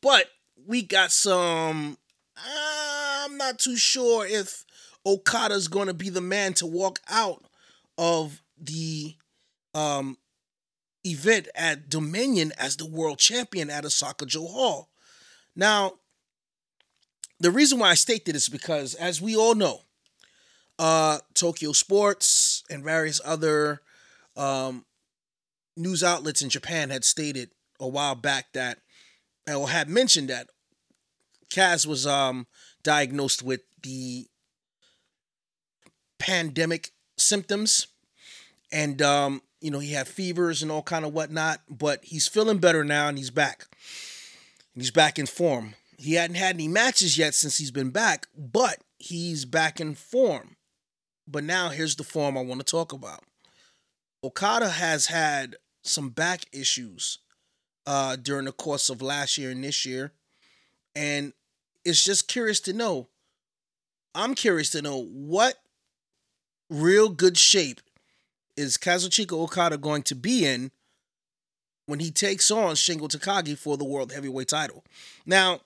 But 0.00 0.26
we 0.66 0.82
got 0.82 1.12
some. 1.12 1.98
I'm 2.36 3.36
not 3.36 3.58
too 3.58 3.76
sure 3.76 4.26
if 4.26 4.64
Okada's 5.04 5.68
going 5.68 5.88
to 5.88 5.94
be 5.94 6.08
the 6.08 6.20
man 6.20 6.54
to 6.54 6.66
walk 6.66 7.00
out 7.08 7.44
of 7.98 8.42
the 8.58 9.14
um 9.74 10.16
event 11.04 11.48
at 11.54 11.88
Dominion 11.88 12.52
as 12.58 12.76
the 12.76 12.86
world 12.86 13.18
champion 13.18 13.70
at 13.70 13.84
Osaka-jo 13.84 14.46
Hall. 14.46 14.88
Now, 15.54 15.94
the 17.40 17.50
reason 17.50 17.78
why 17.78 17.90
I 17.90 17.94
state 17.94 18.24
that 18.26 18.36
is 18.36 18.48
because, 18.48 18.94
as 18.94 19.20
we 19.20 19.36
all 19.36 19.54
know, 19.54 19.82
uh, 20.82 21.18
Tokyo 21.34 21.70
Sports 21.70 22.64
and 22.68 22.82
various 22.82 23.20
other 23.24 23.82
um, 24.36 24.84
news 25.76 26.02
outlets 26.02 26.42
in 26.42 26.48
Japan 26.48 26.90
had 26.90 27.04
stated 27.04 27.50
a 27.78 27.86
while 27.86 28.16
back 28.16 28.52
that, 28.54 28.78
or 29.48 29.68
had 29.68 29.88
mentioned 29.88 30.28
that 30.28 30.48
Kaz 31.54 31.86
was 31.86 32.04
um, 32.04 32.48
diagnosed 32.82 33.44
with 33.44 33.60
the 33.84 34.26
pandemic 36.18 36.90
symptoms, 37.16 37.86
and 38.72 39.00
um, 39.02 39.40
you 39.60 39.70
know 39.70 39.78
he 39.78 39.92
had 39.92 40.08
fevers 40.08 40.62
and 40.62 40.72
all 40.72 40.82
kind 40.82 41.04
of 41.04 41.12
whatnot. 41.12 41.60
But 41.70 42.00
he's 42.02 42.26
feeling 42.26 42.58
better 42.58 42.82
now, 42.82 43.06
and 43.06 43.18
he's 43.18 43.30
back. 43.30 43.66
He's 44.74 44.90
back 44.90 45.16
in 45.16 45.26
form. 45.26 45.74
He 45.96 46.14
hadn't 46.14 46.36
had 46.36 46.56
any 46.56 46.66
matches 46.66 47.16
yet 47.16 47.34
since 47.34 47.58
he's 47.58 47.70
been 47.70 47.90
back, 47.90 48.26
but 48.36 48.78
he's 48.98 49.44
back 49.44 49.80
in 49.80 49.94
form. 49.94 50.56
But 51.32 51.44
now 51.44 51.70
here's 51.70 51.96
the 51.96 52.04
form 52.04 52.36
I 52.36 52.42
want 52.42 52.60
to 52.60 52.70
talk 52.70 52.92
about. 52.92 53.24
Okada 54.22 54.68
has 54.68 55.06
had 55.06 55.56
some 55.82 56.10
back 56.10 56.44
issues 56.52 57.18
uh, 57.86 58.16
during 58.16 58.44
the 58.44 58.52
course 58.52 58.90
of 58.90 59.00
last 59.00 59.38
year 59.38 59.50
and 59.50 59.64
this 59.64 59.86
year. 59.86 60.12
And 60.94 61.32
it's 61.84 62.04
just 62.04 62.28
curious 62.28 62.60
to 62.60 62.74
know. 62.74 63.08
I'm 64.14 64.34
curious 64.34 64.68
to 64.70 64.82
know 64.82 65.02
what 65.02 65.54
real 66.68 67.08
good 67.08 67.38
shape 67.38 67.80
is 68.56 68.76
Kazuchika 68.76 69.32
Okada 69.32 69.78
going 69.78 70.02
to 70.04 70.14
be 70.14 70.44
in 70.44 70.70
when 71.86 71.98
he 71.98 72.10
takes 72.10 72.50
on 72.50 72.74
Shingo 72.74 73.08
Takagi 73.08 73.56
for 73.56 73.78
the 73.78 73.84
World 73.84 74.12
Heavyweight 74.12 74.48
title. 74.48 74.84
Now, 75.24 75.60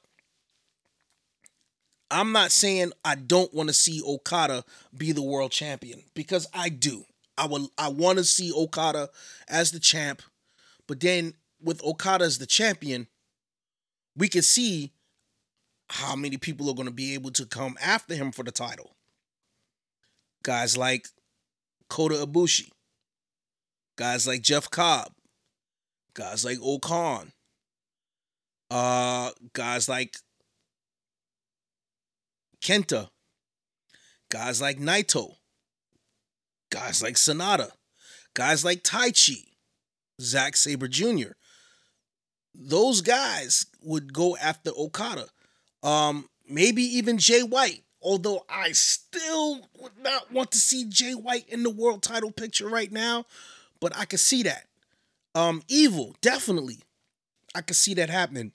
I'm 2.10 2.32
not 2.32 2.52
saying 2.52 2.92
I 3.04 3.16
don't 3.16 3.52
want 3.52 3.68
to 3.68 3.74
see 3.74 4.02
Okada 4.06 4.64
be 4.96 5.12
the 5.12 5.22
world 5.22 5.50
champion 5.50 6.02
because 6.14 6.46
I 6.54 6.68
do. 6.68 7.04
I 7.38 7.46
will 7.46 7.68
I 7.76 7.88
want 7.88 8.18
to 8.18 8.24
see 8.24 8.52
Okada 8.52 9.10
as 9.48 9.72
the 9.72 9.80
champ, 9.80 10.22
but 10.86 11.00
then 11.00 11.34
with 11.60 11.82
Okada 11.84 12.24
as 12.24 12.38
the 12.38 12.46
champion, 12.46 13.08
we 14.16 14.28
can 14.28 14.42
see 14.42 14.92
how 15.90 16.16
many 16.16 16.36
people 16.36 16.68
are 16.70 16.74
going 16.74 16.88
to 16.88 16.92
be 16.94 17.14
able 17.14 17.30
to 17.32 17.46
come 17.46 17.76
after 17.82 18.14
him 18.14 18.32
for 18.32 18.42
the 18.42 18.50
title. 18.50 18.92
Guys 20.42 20.76
like 20.76 21.08
Kota 21.88 22.14
Ibushi, 22.14 22.70
guys 23.96 24.26
like 24.26 24.42
Jeff 24.42 24.70
Cobb, 24.70 25.12
guys 26.14 26.44
like 26.44 26.58
O-Khan, 26.62 27.32
uh, 28.70 29.30
guys 29.52 29.88
like 29.88 30.16
Kenta, 32.62 33.08
guys 34.30 34.60
like 34.60 34.78
Naito, 34.78 35.36
guys 36.70 37.02
like 37.02 37.14
Sanada, 37.14 37.70
guys 38.34 38.64
like 38.64 38.82
Taichi, 38.82 39.44
Zack 40.20 40.56
Sabre 40.56 40.88
Jr. 40.88 41.32
Those 42.54 43.00
guys 43.02 43.66
would 43.82 44.12
go 44.12 44.36
after 44.36 44.70
Okada. 44.76 45.26
Um, 45.82 46.28
maybe 46.48 46.82
even 46.82 47.18
Jay 47.18 47.42
White, 47.42 47.84
although 48.00 48.44
I 48.48 48.72
still 48.72 49.68
would 49.78 49.98
not 50.02 50.32
want 50.32 50.50
to 50.52 50.58
see 50.58 50.86
Jay 50.88 51.12
White 51.12 51.48
in 51.48 51.62
the 51.62 51.70
world 51.70 52.02
title 52.02 52.30
picture 52.30 52.68
right 52.68 52.90
now, 52.90 53.26
but 53.80 53.96
I 53.96 54.04
could 54.06 54.20
see 54.20 54.42
that. 54.44 54.66
Um, 55.34 55.62
Evil, 55.68 56.16
definitely. 56.22 56.78
I 57.54 57.60
could 57.60 57.76
see 57.76 57.94
that 57.94 58.10
happening. 58.10 58.52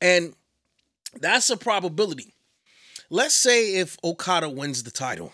And 0.00 0.34
that's 1.20 1.50
a 1.50 1.56
probability. 1.56 2.34
Let's 3.08 3.34
say 3.34 3.76
if 3.76 3.96
Okada 4.02 4.48
wins 4.48 4.82
the 4.82 4.90
title, 4.90 5.32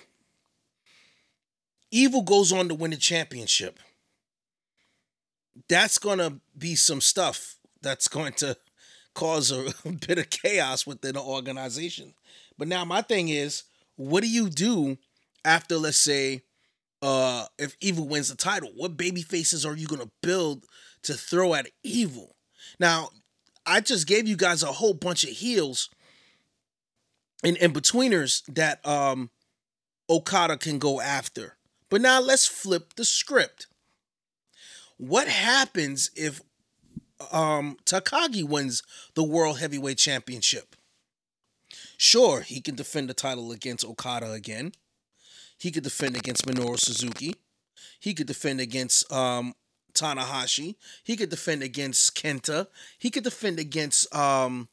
Evil 1.90 2.22
goes 2.22 2.52
on 2.52 2.68
to 2.68 2.74
win 2.74 2.90
the 2.90 2.96
championship. 2.96 3.78
That's 5.68 5.98
going 5.98 6.18
to 6.18 6.40
be 6.56 6.74
some 6.74 7.02
stuff 7.02 7.56
that's 7.82 8.08
going 8.08 8.32
to 8.34 8.56
cause 9.14 9.52
a, 9.52 9.68
bit 10.06 10.18
of 10.18 10.30
chaos 10.30 10.86
within 10.86 11.14
the 11.14 11.20
organization. 11.20 12.14
But 12.56 12.68
now 12.68 12.84
my 12.84 13.02
thing 13.02 13.28
is, 13.28 13.64
what 13.96 14.22
do 14.22 14.28
you 14.30 14.48
do 14.48 14.96
after 15.44 15.76
let's 15.76 15.98
say 15.98 16.42
uh 17.02 17.46
if 17.58 17.76
Evil 17.80 18.08
wins 18.08 18.30
the 18.30 18.36
title? 18.36 18.70
What 18.74 18.96
baby 18.96 19.22
faces 19.22 19.66
are 19.66 19.76
you 19.76 19.86
going 19.86 20.00
to 20.00 20.10
build 20.22 20.64
to 21.02 21.14
throw 21.14 21.54
at 21.54 21.68
Evil? 21.82 22.36
Now, 22.78 23.10
I 23.64 23.80
just 23.80 24.06
gave 24.06 24.26
you 24.26 24.36
guys 24.36 24.62
a 24.62 24.72
whole 24.72 24.94
bunch 24.94 25.24
of 25.24 25.30
heels 25.30 25.88
and 27.44 27.56
in 27.56 27.72
betweeners 27.72 28.42
that 28.54 28.84
um 28.86 29.30
Okada 30.10 30.56
can 30.56 30.78
go 30.78 31.00
after. 31.00 31.56
But 31.88 32.00
now 32.00 32.20
let's 32.20 32.46
flip 32.46 32.94
the 32.96 33.04
script. 33.04 33.66
What 34.96 35.28
happens 35.28 36.10
if 36.16 36.40
um 37.30 37.76
Takagi 37.84 38.44
wins 38.44 38.82
the 39.14 39.22
World 39.22 39.58
Heavyweight 39.58 39.98
Championship? 39.98 40.76
Sure, 41.96 42.40
he 42.40 42.60
can 42.60 42.74
defend 42.74 43.08
the 43.08 43.14
title 43.14 43.52
against 43.52 43.84
Okada 43.84 44.32
again. 44.32 44.72
He 45.56 45.70
could 45.70 45.84
defend 45.84 46.16
against 46.16 46.46
Minoru 46.46 46.78
Suzuki. 46.78 47.34
He 48.00 48.14
could 48.14 48.26
defend 48.26 48.60
against 48.60 49.10
um 49.12 49.54
Tanahashi. 49.94 50.76
He 51.04 51.16
could 51.16 51.30
defend 51.30 51.62
against 51.62 52.14
Kenta. 52.16 52.66
He 52.98 53.10
could 53.10 53.24
defend 53.24 53.58
against 53.58 54.14
um 54.14 54.68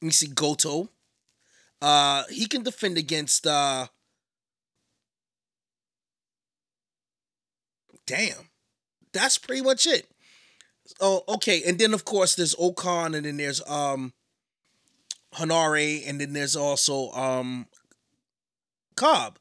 let 0.00 0.06
me 0.06 0.12
see 0.12 0.28
Goto. 0.28 0.90
Uh 1.80 2.24
he 2.30 2.46
can 2.46 2.62
defend 2.62 2.98
against 2.98 3.46
uh 3.46 3.86
Damn. 8.06 8.50
That's 9.12 9.38
pretty 9.38 9.62
much 9.62 9.86
it. 9.86 10.08
Oh, 11.00 11.22
okay. 11.28 11.62
And 11.66 11.78
then 11.78 11.94
of 11.94 12.04
course 12.04 12.34
there's 12.34 12.54
O-Khan 12.58 13.14
and 13.14 13.24
then 13.24 13.36
there's 13.36 13.62
um 13.68 14.12
Henare 15.34 16.06
and 16.06 16.20
then 16.20 16.32
there's 16.32 16.56
also 16.56 17.10
um 17.12 17.66
Cobb. 18.96 19.38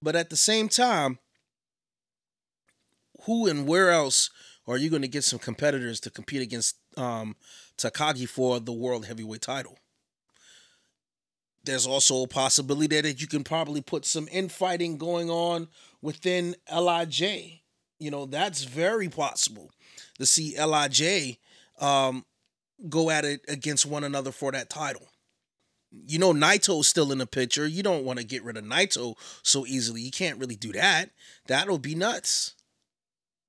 But 0.00 0.16
at 0.16 0.30
the 0.30 0.36
same 0.36 0.68
time, 0.68 1.18
who 3.24 3.46
and 3.46 3.66
where 3.66 3.90
else 3.90 4.30
are 4.66 4.76
you 4.76 4.90
going 4.90 5.02
to 5.02 5.08
get 5.08 5.24
some 5.24 5.38
competitors 5.38 6.00
to 6.00 6.10
compete 6.10 6.42
against 6.42 6.76
um, 6.96 7.36
Takagi 7.76 8.28
for 8.28 8.60
the 8.60 8.72
world 8.72 9.06
heavyweight 9.06 9.42
title? 9.42 9.78
There's 11.64 11.86
also 11.86 12.22
a 12.22 12.28
possibility 12.28 13.00
that 13.00 13.20
you 13.20 13.26
can 13.26 13.44
probably 13.44 13.80
put 13.80 14.04
some 14.04 14.28
infighting 14.32 14.98
going 14.98 15.30
on 15.30 15.68
within 16.00 16.56
LIJ. 16.72 17.60
You 17.98 18.10
know, 18.10 18.26
that's 18.26 18.64
very 18.64 19.08
possible 19.08 19.70
to 20.18 20.26
see 20.26 20.56
LIJ 20.58 21.38
um, 21.80 22.24
go 22.88 23.10
at 23.10 23.24
it 23.24 23.42
against 23.46 23.86
one 23.86 24.02
another 24.02 24.32
for 24.32 24.50
that 24.52 24.70
title. 24.70 25.06
You 26.06 26.18
know, 26.18 26.32
Naito's 26.32 26.88
still 26.88 27.12
in 27.12 27.18
the 27.18 27.26
picture. 27.26 27.66
You 27.66 27.82
don't 27.82 28.04
want 28.04 28.18
to 28.18 28.24
get 28.24 28.42
rid 28.42 28.56
of 28.56 28.64
Naito 28.64 29.14
so 29.42 29.66
easily. 29.66 30.00
You 30.00 30.10
can't 30.10 30.38
really 30.38 30.56
do 30.56 30.72
that. 30.72 31.10
That'll 31.46 31.78
be 31.78 31.94
nuts 31.94 32.54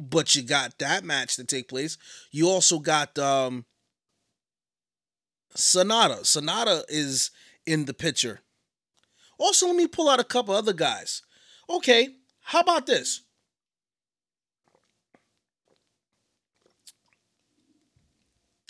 but 0.10 0.36
you 0.36 0.44
got 0.44 0.78
that 0.80 1.04
match 1.04 1.36
to 1.36 1.44
take 1.44 1.68
place. 1.68 1.98
You 2.32 2.50
also 2.50 2.80
got 2.80 3.18
um 3.18 3.66
Sonata. 5.56 6.22
Sanada 6.24 6.84
is 6.88 7.32
in 7.66 7.86
the 7.86 7.94
picture. 7.94 8.42
Also, 9.38 9.68
let 9.68 9.76
me 9.76 9.88
pull 9.88 10.10
out 10.10 10.20
a 10.20 10.24
couple 10.24 10.54
other 10.54 10.74
guys. 10.74 11.22
Okay, 11.70 12.10
how 12.42 12.60
about 12.60 12.86
this? 12.86 13.22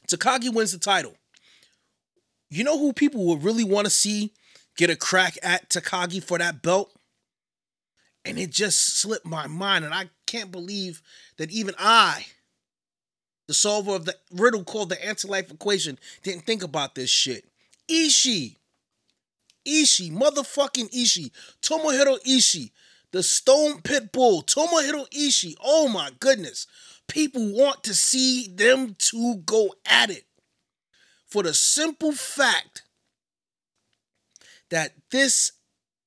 Takagi 0.07 0.53
wins 0.53 0.71
the 0.71 0.77
title. 0.77 1.15
You 2.49 2.63
know 2.63 2.77
who 2.77 2.93
people 2.93 3.25
would 3.25 3.43
really 3.43 3.63
want 3.63 3.85
to 3.85 3.91
see 3.91 4.33
get 4.77 4.89
a 4.89 4.95
crack 4.95 5.37
at 5.41 5.69
Takagi 5.69 6.23
for 6.23 6.37
that 6.37 6.61
belt? 6.61 6.91
And 8.25 8.37
it 8.37 8.51
just 8.51 8.97
slipped 8.99 9.25
my 9.25 9.47
mind, 9.47 9.85
and 9.85 9.93
I 9.93 10.09
can't 10.25 10.51
believe 10.51 11.01
that 11.37 11.51
even 11.51 11.75
I, 11.77 12.25
the 13.47 13.53
solver 13.53 13.95
of 13.95 14.05
the 14.05 14.15
riddle 14.31 14.63
called 14.63 14.89
the 14.89 15.05
anti-life 15.05 15.51
equation, 15.51 15.99
didn't 16.23 16.45
think 16.45 16.63
about 16.63 16.95
this 16.95 17.09
shit. 17.09 17.45
Ishii. 17.89 18.55
Ishii, 19.65 20.11
motherfucking 20.11 20.91
Ishii. 20.91 21.31
Tomohiro 21.61 22.17
Ishii. 22.25 22.71
The 23.11 23.23
Stone 23.23 23.81
Pit 23.81 24.11
Bull. 24.11 24.43
Tomohiro 24.43 25.09
Ishii. 25.11 25.55
Oh 25.63 25.87
my 25.87 26.11
goodness. 26.19 26.67
People 27.07 27.53
want 27.53 27.83
to 27.83 27.93
see 27.93 28.47
them 28.47 28.95
two 28.97 29.37
go 29.45 29.75
at 29.85 30.09
it. 30.09 30.25
For 31.27 31.43
the 31.43 31.53
simple 31.53 32.11
fact 32.11 32.83
that 34.69 34.93
this 35.11 35.51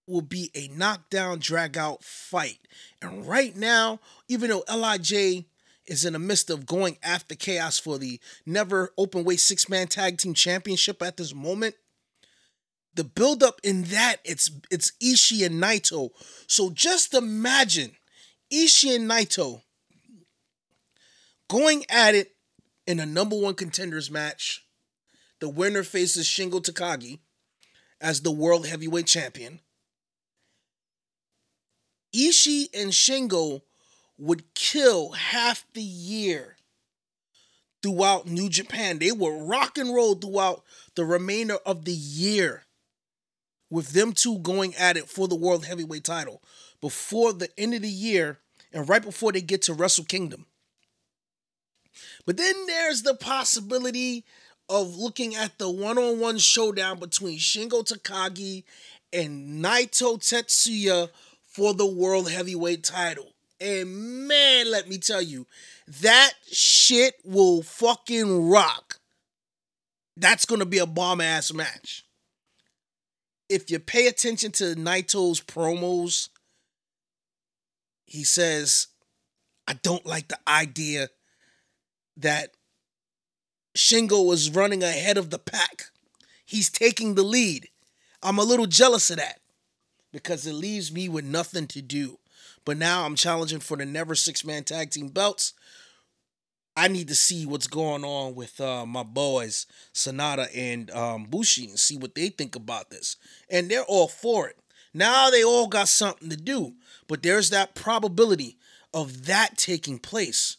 will 0.06 0.22
be 0.22 0.50
a 0.54 0.68
knockdown, 0.68 1.38
drag 1.38 1.76
out 1.76 2.04
fight. 2.04 2.58
And 3.02 3.26
right 3.26 3.56
now, 3.56 4.00
even 4.28 4.50
though 4.50 4.64
LIJ 4.68 5.44
is 5.86 6.04
in 6.04 6.12
the 6.12 6.18
midst 6.18 6.50
of 6.50 6.66
going 6.66 6.98
after 7.02 7.34
Chaos 7.34 7.78
for 7.78 7.98
the 7.98 8.20
never 8.44 8.92
open 8.98 9.24
weight 9.24 9.40
six 9.40 9.68
man 9.68 9.88
tag 9.88 10.18
team 10.18 10.34
championship 10.34 11.02
at 11.02 11.16
this 11.16 11.34
moment, 11.34 11.74
the 12.94 13.04
build 13.04 13.42
up 13.42 13.60
in 13.62 13.84
that 13.84 14.16
it's 14.24 14.50
it's 14.70 14.92
Ishii 15.02 15.46
and 15.46 15.62
Naito. 15.62 16.10
So 16.46 16.70
just 16.70 17.14
imagine 17.14 17.92
Ishii 18.52 18.96
and 18.96 19.10
Naito 19.10 19.62
going 21.48 21.84
at 21.88 22.14
it 22.14 22.32
in 22.86 22.98
a 23.00 23.06
number 23.06 23.36
one 23.36 23.54
contenders 23.54 24.10
match. 24.10 24.64
The 25.40 25.48
winner 25.48 25.82
faces 25.82 26.26
Shingo 26.26 26.62
Takagi 26.62 27.18
as 28.00 28.22
the 28.22 28.30
world 28.30 28.66
heavyweight 28.66 29.06
champion. 29.06 29.60
Ishii 32.16 32.68
and 32.74 32.92
Shingo 32.92 33.62
would 34.18 34.54
kill 34.54 35.10
half 35.10 35.64
the 35.74 35.82
year 35.82 36.56
throughout 37.82 38.26
New 38.26 38.48
Japan. 38.48 38.98
They 38.98 39.12
would 39.12 39.48
rock 39.48 39.76
and 39.76 39.94
roll 39.94 40.14
throughout 40.14 40.64
the 40.94 41.04
remainder 41.04 41.58
of 41.66 41.84
the 41.84 41.92
year 41.92 42.62
with 43.68 43.90
them 43.90 44.12
two 44.12 44.38
going 44.38 44.74
at 44.76 44.96
it 44.96 45.08
for 45.08 45.28
the 45.28 45.34
world 45.34 45.66
heavyweight 45.66 46.04
title 46.04 46.42
before 46.80 47.32
the 47.32 47.48
end 47.58 47.74
of 47.74 47.82
the 47.82 47.88
year 47.88 48.38
and 48.72 48.88
right 48.88 49.02
before 49.02 49.32
they 49.32 49.40
get 49.40 49.62
to 49.62 49.74
Wrestle 49.74 50.04
Kingdom. 50.04 50.46
But 52.24 52.36
then 52.36 52.66
there's 52.66 53.02
the 53.02 53.14
possibility 53.14 54.24
of 54.68 54.96
looking 54.96 55.34
at 55.34 55.58
the 55.58 55.70
one-on-one 55.70 56.38
showdown 56.38 56.98
between 56.98 57.38
Shingo 57.38 57.84
Takagi 57.86 58.64
and 59.12 59.64
Naito 59.64 60.18
Tetsuya 60.18 61.08
for 61.56 61.72
the 61.72 61.86
world 61.86 62.30
heavyweight 62.30 62.84
title. 62.84 63.32
And 63.58 64.28
man, 64.28 64.70
let 64.70 64.88
me 64.90 64.98
tell 64.98 65.22
you, 65.22 65.46
that 66.02 66.32
shit 66.52 67.14
will 67.24 67.62
fucking 67.62 68.50
rock. 68.50 69.00
That's 70.18 70.44
going 70.44 70.58
to 70.58 70.66
be 70.66 70.76
a 70.76 70.86
bomb 70.86 71.22
ass 71.22 71.54
match. 71.54 72.04
If 73.48 73.70
you 73.70 73.78
pay 73.78 74.06
attention 74.06 74.52
to 74.52 74.74
Naito's 74.74 75.40
promos, 75.40 76.28
he 78.04 78.22
says, 78.22 78.88
I 79.66 79.74
don't 79.82 80.04
like 80.04 80.28
the 80.28 80.38
idea 80.46 81.08
that 82.18 82.50
Shingo 83.74 84.30
is 84.34 84.50
running 84.50 84.82
ahead 84.82 85.16
of 85.16 85.30
the 85.30 85.38
pack. 85.38 85.86
He's 86.44 86.68
taking 86.68 87.14
the 87.14 87.22
lead. 87.22 87.68
I'm 88.22 88.38
a 88.38 88.44
little 88.44 88.66
jealous 88.66 89.10
of 89.10 89.16
that 89.16 89.40
because 90.16 90.46
it 90.46 90.54
leaves 90.54 90.90
me 90.90 91.10
with 91.10 91.26
nothing 91.26 91.66
to 91.66 91.82
do. 91.82 92.18
But 92.64 92.78
now 92.78 93.04
I'm 93.04 93.16
challenging 93.16 93.60
for 93.60 93.76
the 93.76 93.84
never 93.84 94.14
six 94.14 94.46
man 94.46 94.64
tag 94.64 94.88
team 94.88 95.08
belts. 95.08 95.52
I 96.74 96.88
need 96.88 97.08
to 97.08 97.14
see 97.14 97.44
what's 97.44 97.66
going 97.66 98.02
on 98.02 98.34
with 98.34 98.58
uh, 98.58 98.86
my 98.86 99.02
boys 99.02 99.66
Sanada 99.92 100.48
and 100.56 100.90
um, 100.92 101.24
Bushi 101.24 101.66
and 101.66 101.78
see 101.78 101.98
what 101.98 102.14
they 102.14 102.30
think 102.30 102.56
about 102.56 102.88
this. 102.88 103.16
And 103.50 103.70
they're 103.70 103.82
all 103.82 104.08
for 104.08 104.48
it. 104.48 104.56
Now 104.94 105.28
they 105.28 105.44
all 105.44 105.66
got 105.66 105.86
something 105.86 106.30
to 106.30 106.36
do, 106.36 106.76
but 107.08 107.22
there's 107.22 107.50
that 107.50 107.74
probability 107.74 108.56
of 108.94 109.26
that 109.26 109.58
taking 109.58 109.98
place. 109.98 110.56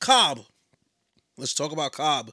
Cobb. 0.00 0.46
Let's 1.36 1.54
talk 1.54 1.72
about 1.72 1.92
Cobb. 1.92 2.30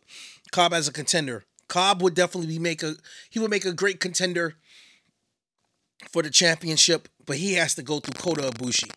Cobb 0.51 0.73
as 0.73 0.87
a 0.87 0.93
contender. 0.93 1.43
Cobb 1.67 2.01
would 2.01 2.13
definitely 2.13 2.47
be 2.47 2.59
make 2.59 2.83
a 2.83 2.95
he 3.29 3.39
would 3.39 3.49
make 3.49 3.65
a 3.65 3.73
great 3.73 3.99
contender 3.99 4.55
for 6.11 6.21
the 6.21 6.29
championship, 6.29 7.07
but 7.25 7.37
he 7.37 7.53
has 7.53 7.75
to 7.75 7.83
go 7.83 7.99
through 7.99 8.21
Kota 8.21 8.49
Ibushi. 8.51 8.91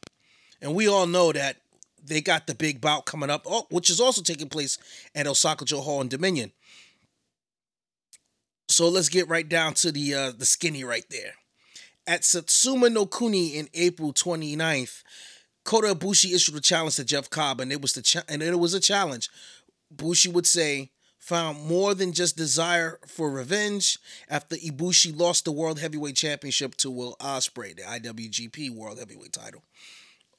And 0.61 0.75
we 0.75 0.89
all 0.89 1.07
know 1.07 1.33
that 1.33 1.59
they 2.03 2.21
got 2.21 2.47
the 2.47 2.55
big 2.55 2.81
bout 2.81 3.07
coming 3.07 3.31
up, 3.31 3.47
oh, 3.47 3.67
which 3.71 3.91
is 3.91 4.01
also 4.01 4.23
taking 4.23 4.49
place 4.49 4.79
at 5.15 5.27
Osaka-jo 5.27 5.81
Hall 5.81 6.01
in 6.01 6.09
Dominion. 6.09 6.53
So 8.69 8.89
let's 8.89 9.09
get 9.09 9.29
right 9.29 9.49
down 9.49 9.75
to 9.75 9.93
the 9.93 10.15
uh, 10.15 10.33
the 10.37 10.47
skinny 10.47 10.85
right 10.85 11.05
there. 11.11 11.35
At 12.07 12.25
Satsuma 12.25 12.91
no 12.91 13.07
Kuni 13.07 13.57
in 13.57 13.69
April 13.73 14.13
29th, 14.13 15.03
Kota 15.65 15.95
Ibushi 15.95 16.35
issued 16.35 16.57
a 16.57 16.61
challenge 16.61 16.97
to 16.97 17.05
Jeff 17.05 17.31
Cobb, 17.31 17.61
and 17.61 17.73
it 17.73 17.81
was 17.81 17.93
the 17.93 18.03
cha- 18.03 18.25
and 18.29 18.43
it 18.43 18.59
was 18.59 18.75
a 18.75 18.81
challenge. 18.81 19.31
Bushi 19.97 20.29
would 20.29 20.47
say 20.47 20.91
found 21.19 21.67
more 21.67 21.95
than 21.95 22.13
just 22.13 22.37
desire 22.37 22.99
for 23.07 23.31
revenge 23.31 23.99
after 24.29 24.57
Ibushi 24.57 25.19
lost 25.19 25.47
the 25.47 25.53
World 25.53 25.81
Heavyweight 25.81 26.17
Championship 26.17 26.75
to 26.77 26.91
Will 26.91 27.17
Ospreay, 27.19 27.75
the 27.77 27.83
IWGP 27.83 28.71
World 28.71 28.99
Heavyweight 28.99 29.33
title. 29.33 29.63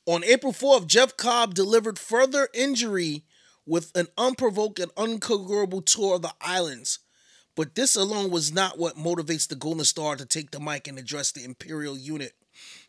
On 0.06 0.24
April 0.24 0.54
4th, 0.54 0.86
Jeff 0.86 1.18
Cobb 1.18 1.56
delivered 1.56 1.98
further 1.98 2.50
injury 2.54 3.24
with 3.66 3.92
an 3.98 4.08
unprovoked 4.18 4.80
and 4.80 4.94
uncongruable 4.94 5.84
tour 5.84 6.16
of 6.16 6.22
the 6.22 6.34
islands. 6.40 7.00
But 7.56 7.74
this 7.74 7.96
alone 7.96 8.30
was 8.30 8.54
not 8.54 8.78
what 8.78 8.98
motivates 8.98 9.48
the 9.48 9.56
Golden 9.56 9.86
Star 9.86 10.16
to 10.16 10.26
take 10.26 10.52
the 10.52 10.60
mic 10.60 10.88
and 10.88 11.00
address 11.00 11.32
the 11.32 11.44
Imperial 11.44 11.98
unit. 11.98 12.34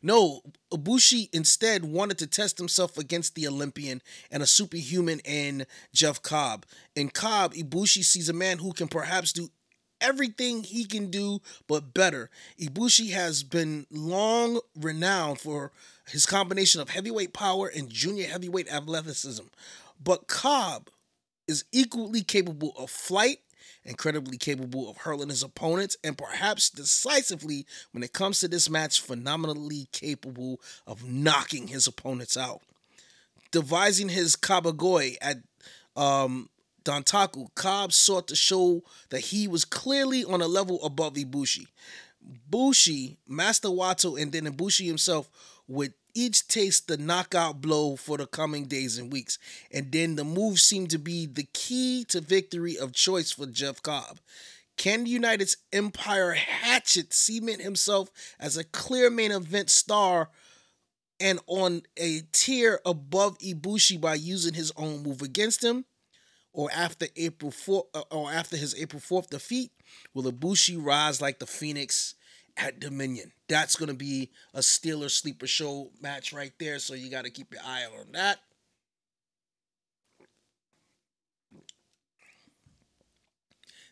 No, 0.02 0.42
Ibushi 0.72 1.28
instead 1.32 1.84
wanted 1.84 2.18
to 2.18 2.26
test 2.26 2.58
himself 2.58 2.98
against 2.98 3.34
the 3.34 3.46
Olympian 3.46 4.02
and 4.30 4.42
a 4.42 4.46
superhuman 4.46 5.20
in 5.20 5.66
Jeff 5.92 6.22
Cobb. 6.22 6.66
In 6.94 7.08
Cobb, 7.08 7.54
Ibushi 7.54 8.04
sees 8.04 8.28
a 8.28 8.34
man 8.34 8.58
who 8.58 8.72
can 8.72 8.88
perhaps 8.88 9.32
do 9.32 9.50
everything 10.00 10.62
he 10.62 10.84
can 10.84 11.10
do 11.10 11.40
but 11.66 11.94
better. 11.94 12.30
Ibushi 12.60 13.10
has 13.10 13.42
been 13.42 13.86
long 13.90 14.60
renowned 14.78 15.40
for 15.40 15.72
his 16.08 16.26
combination 16.26 16.80
of 16.80 16.90
heavyweight 16.90 17.32
power 17.32 17.68
and 17.68 17.88
junior 17.90 18.26
heavyweight 18.26 18.72
athleticism. 18.72 19.44
But 20.02 20.28
Cobb 20.28 20.90
is 21.48 21.64
equally 21.72 22.22
capable 22.22 22.72
of 22.76 22.90
flight 22.90 23.38
incredibly 23.86 24.36
capable 24.36 24.90
of 24.90 24.98
hurling 24.98 25.28
his 25.28 25.42
opponents, 25.42 25.96
and 26.04 26.18
perhaps 26.18 26.68
decisively 26.68 27.66
when 27.92 28.02
it 28.02 28.12
comes 28.12 28.40
to 28.40 28.48
this 28.48 28.68
match, 28.68 29.00
phenomenally 29.00 29.88
capable 29.92 30.60
of 30.86 31.04
knocking 31.08 31.68
his 31.68 31.86
opponents 31.86 32.36
out. 32.36 32.60
Devising 33.52 34.08
his 34.08 34.36
Kamigoye 34.36 35.16
at 35.22 35.38
um, 35.96 36.50
Dontaku, 36.84 37.54
Cobb 37.54 37.92
sought 37.92 38.28
to 38.28 38.36
show 38.36 38.82
that 39.10 39.20
he 39.20 39.48
was 39.48 39.64
clearly 39.64 40.24
on 40.24 40.42
a 40.42 40.48
level 40.48 40.82
above 40.84 41.14
Ibushi. 41.14 41.66
Bushi, 42.50 43.18
Master 43.28 43.68
Wato, 43.68 44.20
and 44.20 44.32
then 44.32 44.46
Ibushi 44.46 44.86
himself 44.86 45.30
would 45.68 45.94
each 46.16 46.48
taste 46.48 46.88
the 46.88 46.96
knockout 46.96 47.60
blow 47.60 47.94
for 47.94 48.16
the 48.16 48.26
coming 48.26 48.64
days 48.64 48.96
and 48.96 49.12
weeks. 49.12 49.38
And 49.70 49.92
then 49.92 50.16
the 50.16 50.24
move 50.24 50.58
seemed 50.58 50.90
to 50.90 50.98
be 50.98 51.26
the 51.26 51.46
key 51.52 52.04
to 52.08 52.22
victory 52.22 52.78
of 52.78 52.92
choice 52.92 53.30
for 53.30 53.46
Jeff 53.46 53.82
Cobb. 53.82 54.18
Can 54.78 55.06
United's 55.06 55.58
Empire 55.72 56.32
Hatchet 56.32 57.12
cement 57.12 57.60
himself 57.60 58.10
as 58.40 58.56
a 58.56 58.64
clear 58.64 59.10
main 59.10 59.30
event 59.30 59.70
star 59.70 60.30
and 61.20 61.38
on 61.46 61.82
a 61.98 62.22
tier 62.32 62.80
above 62.84 63.38
Ibushi 63.38 64.00
by 64.00 64.14
using 64.14 64.54
his 64.54 64.72
own 64.76 65.02
move 65.02 65.22
against 65.22 65.62
him? 65.62 65.84
Or 66.52 66.70
after 66.72 67.06
April 67.16 67.50
4 67.50 67.84
uh, 67.94 68.02
or 68.10 68.32
after 68.32 68.56
his 68.56 68.74
April 68.74 69.00
4th 69.00 69.28
defeat, 69.28 69.72
will 70.14 70.30
Ibushi 70.30 70.82
rise 70.82 71.20
like 71.20 71.38
the 71.38 71.46
Phoenix 71.46 72.14
at 72.56 72.80
Dominion. 72.80 73.32
That's 73.48 73.76
going 73.76 73.88
to 73.88 73.94
be 73.94 74.30
a 74.54 74.60
Steeler 74.60 75.10
sleeper 75.10 75.46
show 75.46 75.90
match 76.00 76.32
right 76.32 76.52
there. 76.58 76.78
So 76.78 76.94
you 76.94 77.10
got 77.10 77.24
to 77.24 77.30
keep 77.30 77.52
your 77.52 77.62
eye 77.64 77.84
on 77.84 78.12
that. 78.12 78.38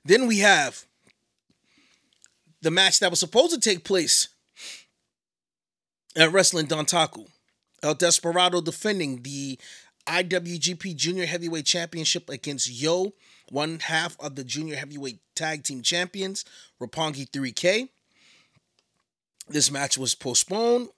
Then 0.04 0.26
we 0.26 0.40
have 0.40 0.84
the 2.60 2.70
match 2.70 3.00
that 3.00 3.10
was 3.10 3.20
supposed 3.20 3.54
to 3.54 3.60
take 3.60 3.84
place 3.84 4.28
at 6.16 6.32
Wrestling 6.32 6.66
Dontaku. 6.66 7.26
El 7.82 7.94
Desperado 7.94 8.60
defending 8.60 9.22
the 9.22 9.58
IWGP 10.06 10.96
Junior 10.96 11.26
Heavyweight 11.26 11.66
Championship 11.66 12.28
against 12.28 12.70
Yo, 12.70 13.14
one 13.50 13.78
half 13.80 14.18
of 14.20 14.34
the 14.34 14.44
Junior 14.44 14.76
Heavyweight 14.76 15.20
Tag 15.34 15.64
Team 15.64 15.82
Champions, 15.82 16.44
Roppongi 16.80 17.28
3K. 17.30 17.88
This 19.48 19.70
match 19.70 19.98
was 19.98 20.14
postponed. 20.14 20.88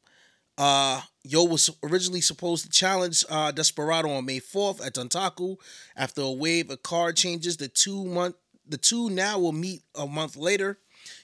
Uh, 0.59 1.03
Yo 1.23 1.45
was 1.45 1.69
originally 1.83 2.21
supposed 2.21 2.65
to 2.65 2.71
challenge 2.71 3.25
uh, 3.29 3.51
Desperado 3.51 4.11
on 4.11 4.25
May 4.25 4.41
4th 4.41 4.85
at 4.85 4.95
Dontaku. 4.95 5.57
After 5.97 6.23
a 6.23 6.31
wave 6.31 6.71
of 6.71 6.83
card 6.83 7.17
changes, 7.17 7.57
the 7.57 7.69
two 7.69 8.05
month 8.05 8.37
the 8.69 8.77
two 8.77 9.11
now 9.11 9.39
will 9.39 9.53
meet 9.53 9.83
a 9.95 10.07
month 10.07 10.37
later. 10.37 10.79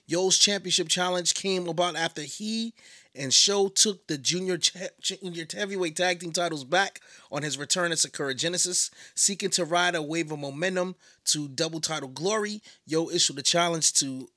Yo's 0.07 0.39
championship 0.39 0.89
challenge 0.89 1.35
came 1.35 1.69
about 1.69 1.97
after 1.97 2.23
he 2.23 2.73
and 3.15 3.33
Sho 3.33 3.69
took 3.69 4.07
the 4.07 4.17
junior 4.17 4.59
junior 5.01 5.47
heavyweight 5.53 5.97
tag 5.97 6.21
team 6.21 6.33
titles 6.33 6.65
back 6.65 7.01
on 7.31 7.43
his 7.43 7.59
return 7.59 7.93
at 7.93 7.99
Sakura 7.99 8.35
Genesis, 8.35 8.91
seeking 9.15 9.51
to 9.51 9.65
ride 9.65 9.95
a 9.95 10.03
wave 10.03 10.33
of 10.33 10.39
momentum 10.39 10.95
to 11.27 11.49
double 11.49 11.81
title 11.81 12.09
glory. 12.09 12.63
Yo 12.87 13.11
issued 13.11 13.39
a 13.39 13.43
challenge 13.43 13.93
to 13.95 14.29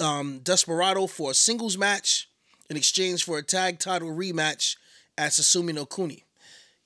um, 0.00 0.40
Desperado 0.40 1.06
for 1.06 1.30
a 1.30 1.34
singles 1.34 1.76
match 1.76 2.28
in 2.70 2.76
exchange 2.76 3.24
for 3.24 3.38
a 3.38 3.42
tag 3.42 3.78
title 3.78 4.10
rematch 4.10 4.76
at 5.16 5.32
Suzuki 5.32 5.72
no 5.72 5.86
Kuni. 5.86 6.24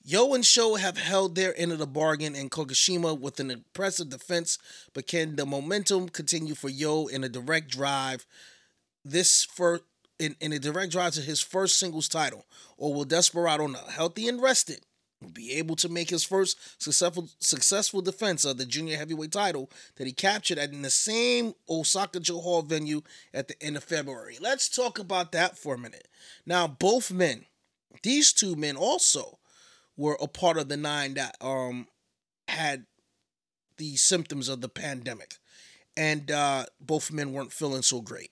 Yo 0.03 0.33
and 0.33 0.45
Sho 0.45 0.75
have 0.75 0.97
held 0.97 1.35
their 1.35 1.57
end 1.59 1.71
of 1.71 1.77
the 1.77 1.85
bargain 1.85 2.35
in 2.35 2.49
Kagoshima 2.49 3.19
with 3.19 3.39
an 3.39 3.51
impressive 3.51 4.09
defense, 4.09 4.57
but 4.93 5.05
can 5.05 5.35
the 5.35 5.45
momentum 5.45 6.09
continue 6.09 6.55
for 6.55 6.69
Yo 6.69 7.05
in 7.05 7.23
a 7.23 7.29
direct 7.29 7.69
drive 7.69 8.25
this 9.05 9.43
for 9.43 9.81
in, 10.17 10.35
in 10.39 10.53
a 10.53 10.59
direct 10.59 10.91
drive 10.91 11.13
to 11.13 11.21
his 11.21 11.39
first 11.39 11.77
singles 11.77 12.07
title? 12.07 12.45
Or 12.77 12.93
will 12.93 13.05
Desperado, 13.05 13.67
now 13.67 13.85
healthy 13.91 14.27
and 14.27 14.41
rested, 14.41 14.81
be 15.33 15.53
able 15.53 15.75
to 15.77 15.89
make 15.89 16.09
his 16.09 16.23
first 16.23 16.81
successful 16.81 17.29
successful 17.39 18.01
defense 18.01 18.45
of 18.45 18.57
the 18.57 18.65
junior 18.65 18.97
heavyweight 18.97 19.31
title 19.31 19.69
that 19.97 20.07
he 20.07 20.13
captured 20.13 20.57
at 20.57 20.71
in 20.71 20.81
the 20.81 20.89
same 20.89 21.53
Osaka-jo 21.69 22.39
Hall 22.39 22.61
venue 22.61 23.01
at 23.33 23.47
the 23.47 23.61
end 23.61 23.77
of 23.77 23.83
February? 23.83 24.37
Let's 24.41 24.69
talk 24.69 24.99
about 24.99 25.31
that 25.33 25.57
for 25.57 25.75
a 25.75 25.79
minute. 25.79 26.07
Now, 26.45 26.67
both 26.67 27.11
men, 27.11 27.45
these 28.03 28.33
two 28.33 28.55
men 28.55 28.75
also 28.75 29.39
were 29.97 30.17
a 30.21 30.27
part 30.27 30.57
of 30.57 30.69
the 30.69 30.77
nine 30.77 31.13
that 31.15 31.35
um 31.41 31.87
had 32.47 32.85
the 33.77 33.95
symptoms 33.95 34.47
of 34.47 34.61
the 34.61 34.69
pandemic. 34.69 35.35
And 35.97 36.31
uh, 36.31 36.65
both 36.79 37.11
men 37.11 37.33
weren't 37.33 37.51
feeling 37.51 37.81
so 37.81 37.99
great. 38.01 38.31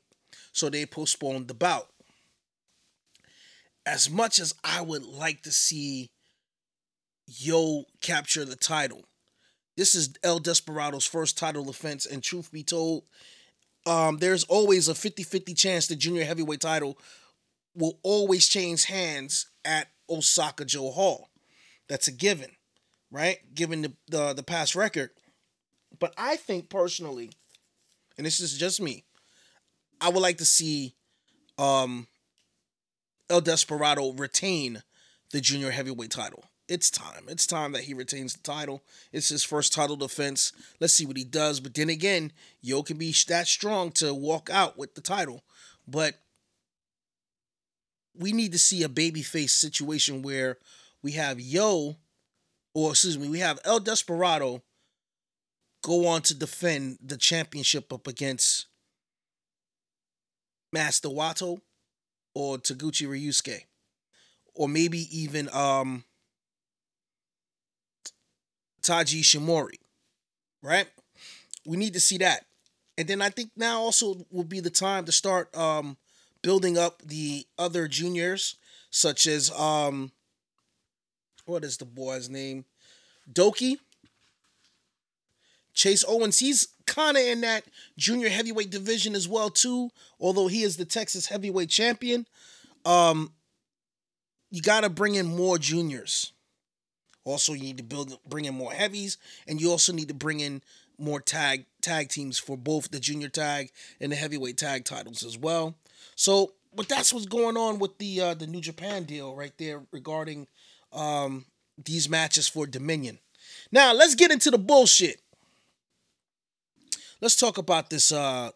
So 0.52 0.70
they 0.70 0.86
postponed 0.86 1.48
the 1.48 1.54
bout. 1.54 1.90
As 3.86 4.10
much 4.10 4.40
as 4.40 4.54
I 4.64 4.82
would 4.82 5.04
like 5.04 5.42
to 5.44 5.52
see 5.52 6.10
Yo 7.38 7.84
capture 8.02 8.46
the 8.46 8.56
title, 8.56 9.06
this 9.80 9.96
is 9.96 10.14
El 10.24 10.40
Desperado's 10.40 11.06
first 11.06 11.38
title 11.38 11.64
defense. 11.64 12.06
And 12.06 12.22
truth 12.22 12.52
be 12.52 12.64
told, 12.64 13.04
um, 13.86 14.18
there's 14.18 14.44
always 14.44 14.90
a 14.90 14.94
50 14.94 15.24
50 15.24 15.54
chance 15.54 15.88
the 15.88 15.96
junior 15.96 16.26
heavyweight 16.26 16.60
title 16.60 16.98
will 17.74 17.98
always 18.04 18.50
change 18.50 18.86
hands 18.86 19.48
at 19.64 19.88
Osaka-jo 20.10 20.92
Hall. 20.92 21.30
That's 21.88 22.10
a 22.10 22.12
given, 22.12 22.52
right? 23.10 23.38
Given 23.56 23.84
the, 23.84 23.94
the, 24.10 24.34
the 24.34 24.44
past 24.44 24.76
record. 24.76 25.12
But 25.98 26.14
I 26.18 26.36
think 26.36 26.70
personally, 26.70 27.32
and 28.18 28.26
this 28.26 28.42
is 28.42 28.58
just 28.58 28.82
me, 28.82 29.06
I 30.02 30.10
would 30.10 30.22
like 30.22 30.40
to 30.40 30.46
see 30.46 30.94
um, 31.58 32.08
El 33.30 33.40
Desperado 33.40 34.12
retain 34.12 34.84
the 35.32 35.40
junior 35.40 35.72
heavyweight 35.72 36.12
title. 36.12 36.44
It's 36.70 36.92
time. 36.92 37.24
It's 37.28 37.48
time 37.48 37.72
that 37.72 37.86
he 37.86 37.96
retains 37.96 38.34
the 38.36 38.44
title. 38.44 38.84
It's 39.12 39.30
his 39.30 39.44
first 39.44 39.74
title 39.74 39.96
defense. 39.96 40.54
Let's 40.80 40.94
see 40.94 41.06
what 41.08 41.18
he 41.18 41.24
does. 41.24 41.60
But 41.60 41.74
then 41.74 41.90
again, 41.90 42.32
Yo 42.62 42.84
can 42.84 42.98
be 42.98 43.14
that 43.28 43.48
strong 43.48 43.92
to 43.94 44.14
walk 44.14 44.52
out 44.52 44.78
with 44.78 44.94
the 44.94 45.02
title. 45.02 45.44
But 45.88 46.20
we 48.16 48.34
need 48.34 48.52
to 48.52 48.60
see 48.60 48.84
a 48.84 48.88
babyface 48.88 49.50
situation 49.50 50.22
where 50.22 50.58
we 51.02 51.14
have 51.14 51.42
Yo, 51.42 51.96
or 52.76 52.92
excuse 52.92 53.18
me, 53.18 53.28
we 53.28 53.40
have 53.40 53.60
El 53.66 53.80
Desperado 53.80 54.62
go 55.82 56.06
on 56.06 56.22
to 56.22 56.36
defend 56.36 57.00
the 57.04 57.18
championship 57.18 57.92
up 57.92 58.06
against 58.06 58.68
Master 60.72 61.10
Wato 61.10 61.62
or 62.36 62.60
Taguchi 62.60 63.08
Ryusuke. 63.08 63.64
Or 64.54 64.70
maybe 64.70 65.08
even 65.18 65.50
um 65.52 66.04
Taiji 68.82 69.22
Shimori, 69.22 69.78
Right? 70.62 70.88
We 71.66 71.78
need 71.78 71.94
to 71.94 72.00
see 72.00 72.18
that. 72.20 72.46
And 72.98 73.08
then 73.08 73.22
I 73.22 73.30
think 73.30 73.52
now 73.56 73.80
also 73.82 74.26
will 74.32 74.44
be 74.44 74.60
the 74.60 74.70
time 74.70 75.06
to 75.06 75.12
start 75.12 75.56
um 75.56 75.98
building 76.42 76.78
up 76.78 77.02
the 77.02 77.46
other 77.58 77.88
juniors, 77.88 78.56
such 78.92 79.28
as 79.28 79.52
um 79.52 80.12
what 81.46 81.64
is 81.64 81.78
the 81.78 81.86
boy's 81.86 82.30
name? 82.30 82.66
Douki. 83.32 83.78
Chase 85.74 86.04
Owens, 86.08 86.40
he's 86.40 86.68
kind 86.86 87.16
of 87.16 87.24
in 87.24 87.42
that 87.42 87.64
junior 87.98 88.28
heavyweight 88.28 88.70
division 88.70 89.16
as 89.16 89.28
well 89.28 89.50
too, 89.50 89.90
although 90.20 90.48
he 90.48 90.64
is 90.64 90.76
the 90.76 90.84
Texas 90.86 91.28
heavyweight 91.28 91.70
champion. 91.70 92.26
Um 92.86 93.32
you 94.52 94.62
got 94.62 94.82
to 94.82 94.90
bring 94.90 95.16
in 95.16 95.28
more 95.28 95.58
juniors. 95.58 96.34
Also, 97.30 97.54
you 97.54 97.64
need 97.64 97.78
to 97.78 97.84
build 97.84 98.18
bring 98.28 98.46
in 98.46 98.56
more 98.56 98.72
heavies 98.72 99.18
and 99.48 99.62
you 99.62 99.72
also 99.72 99.94
need 99.94 100.08
to 100.08 100.14
bring 100.14 100.40
in 100.40 100.62
more 100.98 101.22
tag 101.22 101.66
tag 101.82 102.10
teams 102.10 102.38
for 102.38 102.58
both 102.58 102.92
the 102.92 103.00
junior 103.00 103.30
tag 103.30 103.72
and 104.00 104.12
the 104.12 104.16
heavyweight 104.16 104.58
tag 104.58 104.86
titles 104.86 105.24
as 105.24 105.38
well. 105.38 105.76
So, 106.16 106.54
but 106.76 106.90
that's 106.90 107.14
what's 107.14 107.26
going 107.26 107.58
on 107.58 107.80
with 107.80 107.98
the 107.98 108.22
uh, 108.22 108.34
the 108.34 108.48
New 108.48 108.62
Japan 108.62 109.04
deal 109.04 109.36
right 109.36 109.54
there 109.58 109.82
regarding 109.92 110.48
um, 110.92 111.46
these 111.84 112.10
matches 112.10 112.48
for 112.48 112.68
Dominion. 112.68 113.20
Now, 113.72 113.94
let's 113.94 114.16
get 114.16 114.32
into 114.32 114.52
the 114.52 114.58
bullshit. 114.58 115.22
Let's 117.22 117.36
talk 117.36 117.58
about 117.58 117.90
this 117.90 118.12
uh 118.12 118.52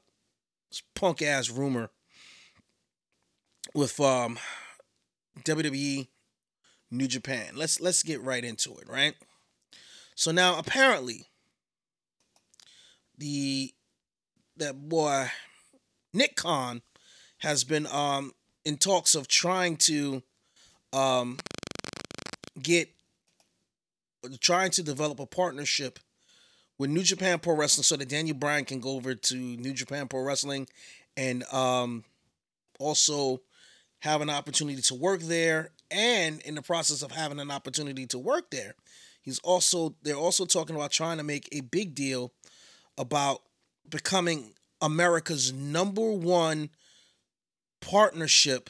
punk 0.95 1.21
ass 1.21 1.49
rumor 1.49 1.89
with 3.73 3.99
um 3.99 4.38
WWE 5.43 6.07
New 6.93 7.08
Japan. 7.08 7.56
Let's 7.56 7.82
let's 7.82 8.03
get 8.03 8.21
right 8.21 8.43
into 8.43 8.75
it, 8.77 8.88
right? 8.88 9.15
So 10.15 10.32
now 10.32 10.60
apparently 10.60 11.25
the 13.17 13.73
that 14.58 14.88
boy 14.88 15.29
Nick 16.13 16.36
Khan 16.36 16.82
has 17.39 17.63
been 17.63 17.88
um 17.88 18.32
in 18.63 18.77
talks 18.77 19.15
of 19.15 19.27
trying 19.27 19.77
to 19.77 20.21
um 20.93 21.38
get 22.62 22.89
trying 24.39 24.71
to 24.71 24.84
develop 24.84 25.19
a 25.19 25.25
partnership 25.25 25.99
with 26.77 26.89
New 26.89 27.03
Japan 27.03 27.39
Pro 27.39 27.56
Wrestling 27.56 27.84
so 27.84 27.97
that 27.97 28.10
Daniel 28.10 28.38
Bryan 28.38 28.65
can 28.65 28.79
go 28.79 28.91
over 28.91 29.15
to 29.15 29.36
New 29.36 29.73
Japan 29.73 30.08
Pro 30.08 30.21
Wrestling 30.21 30.67
and 31.17 31.43
um 31.51 32.03
also 32.79 33.41
have 34.04 34.22
an 34.22 34.30
opportunity 34.30 34.82
to 34.82 34.96
work 34.96 35.22
there 35.22 35.72
and 35.92 36.42
in 36.42 36.56
the 36.56 36.62
process 36.62 37.02
of 37.02 37.12
having 37.12 37.39
an 37.39 37.52
opportunity 37.52 38.06
to 38.06 38.20
work 38.20 38.50
there 38.52 38.76
he's 39.22 39.39
also 39.39 39.96
they're 40.04 40.16
also 40.16 40.46
talking 40.46 40.76
about 40.76 40.92
trying 40.92 41.18
to 41.18 41.24
make 41.24 41.50
a 41.52 41.62
big 41.62 41.96
deal 41.96 42.32
about 42.98 43.42
becoming 43.89 44.54
America's 44.82 45.54
number 45.54 46.12
one 46.12 46.70
partnership 47.82 48.70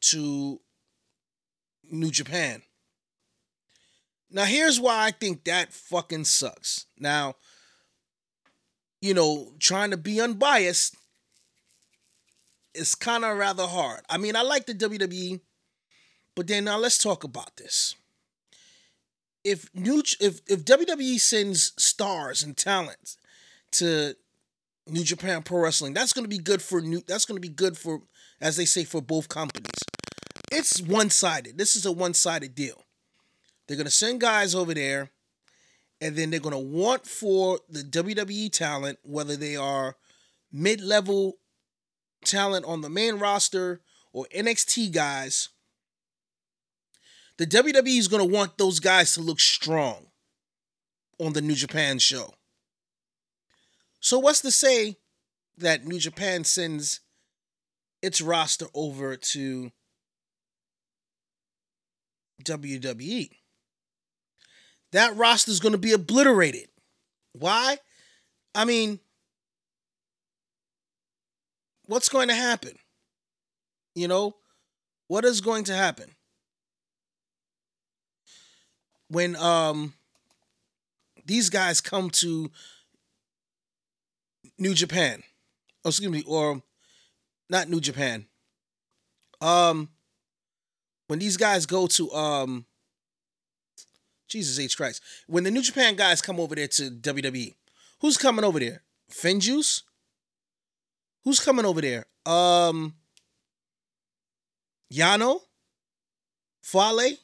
to 0.00 0.60
New 1.90 2.10
Japan. 2.10 2.62
Now, 4.30 4.44
here's 4.44 4.80
why 4.80 5.06
I 5.06 5.10
think 5.10 5.44
that 5.44 5.72
fucking 5.72 6.24
sucks. 6.24 6.86
Now, 6.98 7.34
you 9.00 9.14
know, 9.14 9.52
trying 9.58 9.90
to 9.90 9.96
be 9.96 10.20
unbiased 10.20 10.96
is 12.74 12.94
kind 12.94 13.24
of 13.24 13.36
rather 13.36 13.66
hard. 13.66 14.00
I 14.08 14.18
mean, 14.18 14.36
I 14.36 14.42
like 14.42 14.66
the 14.66 14.74
WWE, 14.74 15.40
but 16.34 16.46
then 16.46 16.64
now 16.64 16.78
let's 16.78 16.98
talk 16.98 17.24
about 17.24 17.56
this. 17.56 17.94
If 19.44 19.68
new 19.74 20.02
if 20.20 20.40
if 20.46 20.64
WWE 20.64 21.18
sends 21.18 21.72
stars 21.76 22.42
and 22.42 22.56
talents 22.56 23.18
to 23.72 24.14
New 24.86 25.04
Japan 25.04 25.42
Pro 25.42 25.60
Wrestling. 25.60 25.94
That's 25.94 26.12
going 26.12 26.24
to 26.24 26.28
be 26.28 26.38
good 26.38 26.62
for 26.62 26.80
new. 26.80 27.02
That's 27.06 27.24
going 27.24 27.36
to 27.36 27.40
be 27.40 27.48
good 27.48 27.76
for, 27.76 28.02
as 28.40 28.56
they 28.56 28.64
say, 28.64 28.84
for 28.84 29.00
both 29.00 29.28
companies. 29.28 29.70
It's 30.50 30.80
one 30.82 31.10
sided. 31.10 31.56
This 31.56 31.76
is 31.76 31.86
a 31.86 31.92
one 31.92 32.14
sided 32.14 32.54
deal. 32.54 32.84
They're 33.66 33.76
going 33.76 33.86
to 33.86 33.90
send 33.90 34.20
guys 34.20 34.54
over 34.54 34.74
there, 34.74 35.10
and 36.00 36.16
then 36.16 36.30
they're 36.30 36.40
going 36.40 36.52
to 36.52 36.58
want 36.58 37.06
for 37.06 37.60
the 37.68 37.80
WWE 37.80 38.50
talent, 38.52 38.98
whether 39.02 39.36
they 39.36 39.56
are 39.56 39.96
mid 40.52 40.80
level 40.80 41.38
talent 42.24 42.64
on 42.64 42.80
the 42.80 42.90
main 42.90 43.16
roster 43.16 43.80
or 44.12 44.26
NXT 44.34 44.92
guys. 44.92 45.48
The 47.38 47.46
WWE 47.46 47.98
is 47.98 48.08
going 48.08 48.26
to 48.26 48.34
want 48.34 48.58
those 48.58 48.78
guys 48.78 49.14
to 49.14 49.20
look 49.20 49.40
strong 49.40 50.06
on 51.18 51.32
the 51.32 51.40
New 51.40 51.54
Japan 51.54 51.98
show. 51.98 52.34
So 54.00 54.18
what's 54.18 54.40
to 54.42 54.50
say 54.50 54.96
that 55.58 55.86
New 55.86 55.98
Japan 55.98 56.44
sends 56.44 57.00
its 58.02 58.20
roster 58.20 58.66
over 58.74 59.16
to 59.16 59.70
WWE? 62.44 63.30
That 64.90 65.16
roster 65.16 65.50
is 65.50 65.60
going 65.60 65.72
to 65.72 65.78
be 65.78 65.92
obliterated. 65.92 66.68
Why? 67.32 67.78
I 68.54 68.64
mean, 68.64 69.00
what's 71.92 72.08
going 72.08 72.28
to 72.28 72.34
happen? 72.34 72.72
You 73.94 74.08
know, 74.08 74.34
what 75.08 75.26
is 75.26 75.42
going 75.42 75.64
to 75.64 75.74
happen? 75.74 76.10
When 79.08 79.36
um 79.36 79.92
these 81.26 81.50
guys 81.50 81.82
come 81.82 82.08
to 82.10 82.50
New 84.58 84.72
Japan. 84.72 85.22
Oh, 85.84 85.90
excuse 85.90 86.10
me, 86.10 86.24
or 86.26 86.62
not 87.50 87.68
New 87.68 87.80
Japan. 87.80 88.24
Um 89.42 89.90
when 91.08 91.18
these 91.18 91.36
guys 91.36 91.66
go 91.66 91.86
to 91.88 92.10
um 92.12 92.64
Jesus 94.28 94.58
H 94.58 94.78
Christ. 94.78 95.02
When 95.26 95.44
the 95.44 95.50
New 95.50 95.60
Japan 95.60 95.94
guys 95.94 96.22
come 96.22 96.40
over 96.40 96.54
there 96.54 96.68
to 96.68 96.90
WWE, 96.90 97.54
who's 98.00 98.16
coming 98.16 98.46
over 98.46 98.58
there? 98.58 98.82
Finjuice? 99.10 99.82
Who's 101.24 101.40
coming 101.40 101.64
over 101.64 101.80
there? 101.80 102.06
Um 102.26 102.94
Yano? 104.92 105.40
Fale? 106.62 107.16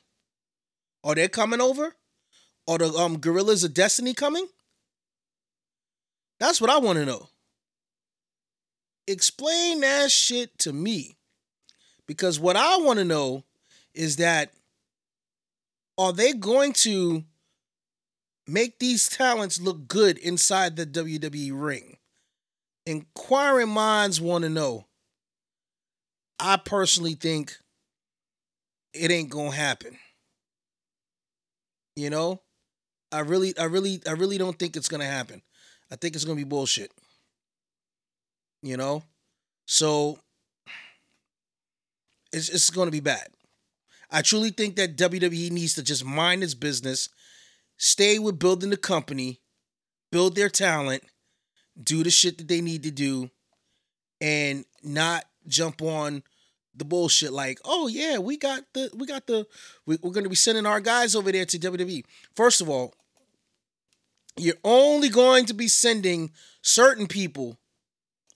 Are 1.04 1.14
they 1.14 1.28
coming 1.28 1.60
over? 1.60 1.94
Are 2.66 2.78
the 2.78 2.92
um 2.92 3.18
Gorillas 3.18 3.64
of 3.64 3.74
Destiny 3.74 4.14
coming? 4.14 4.46
That's 6.40 6.60
what 6.60 6.70
I 6.70 6.78
want 6.78 6.98
to 6.98 7.04
know. 7.06 7.28
Explain 9.06 9.80
that 9.80 10.10
shit 10.10 10.58
to 10.60 10.72
me. 10.72 11.16
Because 12.06 12.38
what 12.40 12.56
I 12.56 12.78
want 12.78 12.98
to 12.98 13.04
know 13.04 13.44
is 13.94 14.16
that 14.16 14.52
are 15.98 16.12
they 16.12 16.32
going 16.32 16.72
to 16.72 17.24
make 18.46 18.78
these 18.78 19.08
talents 19.08 19.60
look 19.60 19.88
good 19.88 20.16
inside 20.18 20.76
the 20.76 20.86
WWE 20.86 21.50
ring? 21.52 21.97
Inquiring 22.88 23.68
minds 23.68 24.18
want 24.18 24.44
to 24.44 24.48
know. 24.48 24.86
I 26.40 26.56
personally 26.56 27.12
think 27.12 27.54
it 28.94 29.10
ain't 29.10 29.28
gonna 29.28 29.50
happen. 29.50 29.98
You 31.96 32.08
know? 32.08 32.40
I 33.12 33.18
really, 33.20 33.52
I 33.58 33.64
really, 33.64 34.00
I 34.08 34.12
really 34.12 34.38
don't 34.38 34.58
think 34.58 34.74
it's 34.74 34.88
gonna 34.88 35.04
happen. 35.04 35.42
I 35.90 35.96
think 35.96 36.14
it's 36.14 36.24
gonna 36.24 36.36
be 36.36 36.44
bullshit. 36.44 36.90
You 38.62 38.78
know? 38.78 39.02
So 39.66 40.20
it's 42.32 42.48
it's 42.48 42.70
gonna 42.70 42.90
be 42.90 43.00
bad. 43.00 43.28
I 44.10 44.22
truly 44.22 44.48
think 44.48 44.76
that 44.76 44.96
WWE 44.96 45.50
needs 45.50 45.74
to 45.74 45.82
just 45.82 46.06
mind 46.06 46.42
its 46.42 46.54
business, 46.54 47.10
stay 47.76 48.18
with 48.18 48.38
building 48.38 48.70
the 48.70 48.78
company, 48.78 49.42
build 50.10 50.36
their 50.36 50.48
talent, 50.48 51.02
do 51.82 52.02
the 52.02 52.10
shit 52.10 52.38
that 52.38 52.48
they 52.48 52.60
need 52.60 52.82
to 52.84 52.90
do, 52.90 53.30
and 54.20 54.64
not 54.82 55.24
jump 55.46 55.82
on 55.82 56.22
the 56.74 56.84
bullshit 56.84 57.32
like, 57.32 57.58
oh 57.64 57.88
yeah, 57.88 58.18
we 58.18 58.36
got 58.36 58.62
the 58.72 58.90
we 58.94 59.06
got 59.06 59.26
the 59.26 59.46
we, 59.86 59.96
are 59.96 60.10
gonna 60.10 60.28
be 60.28 60.36
sending 60.36 60.66
our 60.66 60.80
guys 60.80 61.14
over 61.14 61.32
there 61.32 61.44
to 61.44 61.58
WWE. 61.58 62.04
First 62.34 62.60
of 62.60 62.68
all, 62.68 62.94
you're 64.36 64.54
only 64.64 65.08
going 65.08 65.46
to 65.46 65.54
be 65.54 65.68
sending 65.68 66.30
certain 66.62 67.06
people 67.06 67.58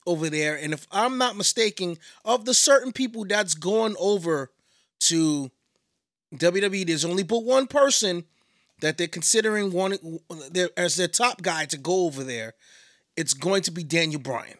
over 0.07 0.29
there, 0.29 0.57
and 0.57 0.73
if 0.73 0.87
I'm 0.91 1.19
not 1.19 1.37
mistaken, 1.37 1.97
of 2.25 2.45
the 2.45 2.55
certain 2.55 2.93
people 2.93 3.25
that's 3.25 3.55
going 3.55 3.95
over 3.99 4.51
to 5.01 5.51
WWE, 6.35 6.87
there's 6.87 7.05
only 7.05 7.23
but 7.23 7.45
one 7.45 7.67
person 7.67 8.25
that 8.81 8.99
they're 8.99 9.07
considering 9.07 9.73
one 9.73 9.97
as 10.77 10.97
their 10.97 11.09
top 11.09 11.41
guy 11.41 11.67
to 11.67 11.79
go 11.79 12.07
over 12.07 12.25
there. 12.25 12.55
It's 13.17 13.35
going 13.35 13.63
to 13.63 13.71
be 13.71 13.85
Daniel 13.85 14.21
Bryan. 14.21 14.59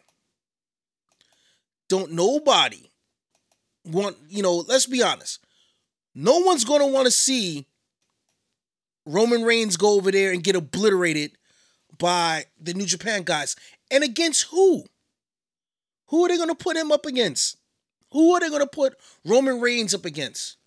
Don't 1.89 2.11
nobody 2.11 2.91
want, 3.85 4.17
you 4.27 4.41
know, 4.41 4.63
let's 4.67 4.85
be 4.85 5.03
honest. 5.03 5.39
No 6.15 6.39
one's 6.39 6.63
going 6.63 6.81
to 6.81 6.87
want 6.87 7.05
to 7.05 7.11
see 7.11 7.67
Roman 9.05 9.43
Reigns 9.43 9.77
go 9.77 9.95
over 9.95 10.11
there 10.11 10.31
and 10.31 10.43
get 10.43 10.55
obliterated 10.55 11.31
by 11.97 12.45
the 12.59 12.73
New 12.73 12.85
Japan 12.85 13.23
guys. 13.23 13.55
And 13.91 14.03
against 14.03 14.47
who? 14.49 14.85
Who 16.07 16.25
are 16.25 16.29
they 16.29 16.37
going 16.37 16.49
to 16.49 16.55
put 16.55 16.77
him 16.77 16.91
up 16.91 17.05
against? 17.05 17.57
Who 18.11 18.33
are 18.33 18.39
they 18.39 18.49
going 18.49 18.61
to 18.61 18.67
put 18.67 18.95
Roman 19.25 19.59
Reigns 19.59 19.93
up 19.93 20.05
against? 20.05 20.57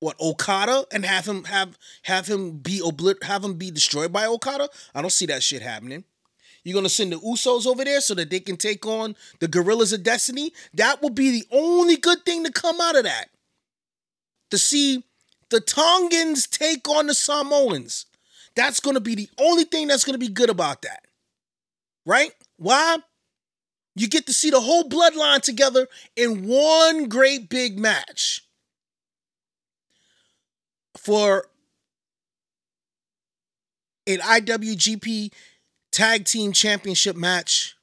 What 0.00 0.20
Okada 0.20 0.84
and 0.92 1.04
have 1.04 1.26
him 1.26 1.44
have 1.44 1.78
have 2.02 2.26
him 2.26 2.58
be 2.58 2.80
oblit 2.80 3.22
have 3.24 3.44
him 3.44 3.54
be 3.54 3.70
destroyed 3.70 4.12
by 4.12 4.26
Okada? 4.26 4.68
I 4.94 5.00
don't 5.00 5.12
see 5.12 5.26
that 5.26 5.42
shit 5.42 5.62
happening. 5.62 6.04
You're 6.64 6.74
gonna 6.74 6.88
send 6.88 7.12
the 7.12 7.16
Usos 7.16 7.66
over 7.66 7.84
there 7.84 8.00
so 8.00 8.14
that 8.14 8.28
they 8.28 8.40
can 8.40 8.56
take 8.56 8.84
on 8.86 9.14
the 9.38 9.48
Gorillas 9.48 9.92
of 9.92 10.02
Destiny. 10.02 10.52
That 10.74 11.00
will 11.00 11.10
be 11.10 11.30
the 11.30 11.46
only 11.50 11.96
good 11.96 12.24
thing 12.24 12.44
to 12.44 12.52
come 12.52 12.80
out 12.80 12.96
of 12.96 13.04
that. 13.04 13.26
To 14.50 14.58
see 14.58 15.04
the 15.50 15.60
Tongans 15.60 16.46
take 16.46 16.88
on 16.88 17.06
the 17.06 17.14
Samoans. 17.14 18.06
That's 18.54 18.80
gonna 18.80 19.00
be 19.00 19.14
the 19.14 19.28
only 19.38 19.64
thing 19.64 19.86
that's 19.86 20.04
gonna 20.04 20.18
be 20.18 20.28
good 20.28 20.50
about 20.50 20.82
that. 20.82 21.06
Right? 22.04 22.32
Why? 22.56 22.98
You 23.94 24.08
get 24.08 24.26
to 24.26 24.34
see 24.34 24.50
the 24.50 24.60
whole 24.60 24.88
bloodline 24.88 25.40
together 25.40 25.88
in 26.16 26.46
one 26.46 27.08
great 27.08 27.48
big 27.48 27.78
match 27.78 28.45
for 31.06 31.46
an 34.08 34.18
IWGP 34.18 35.32
Tag 35.92 36.24
Team 36.24 36.50
Championship 36.50 37.14
match. 37.14 37.76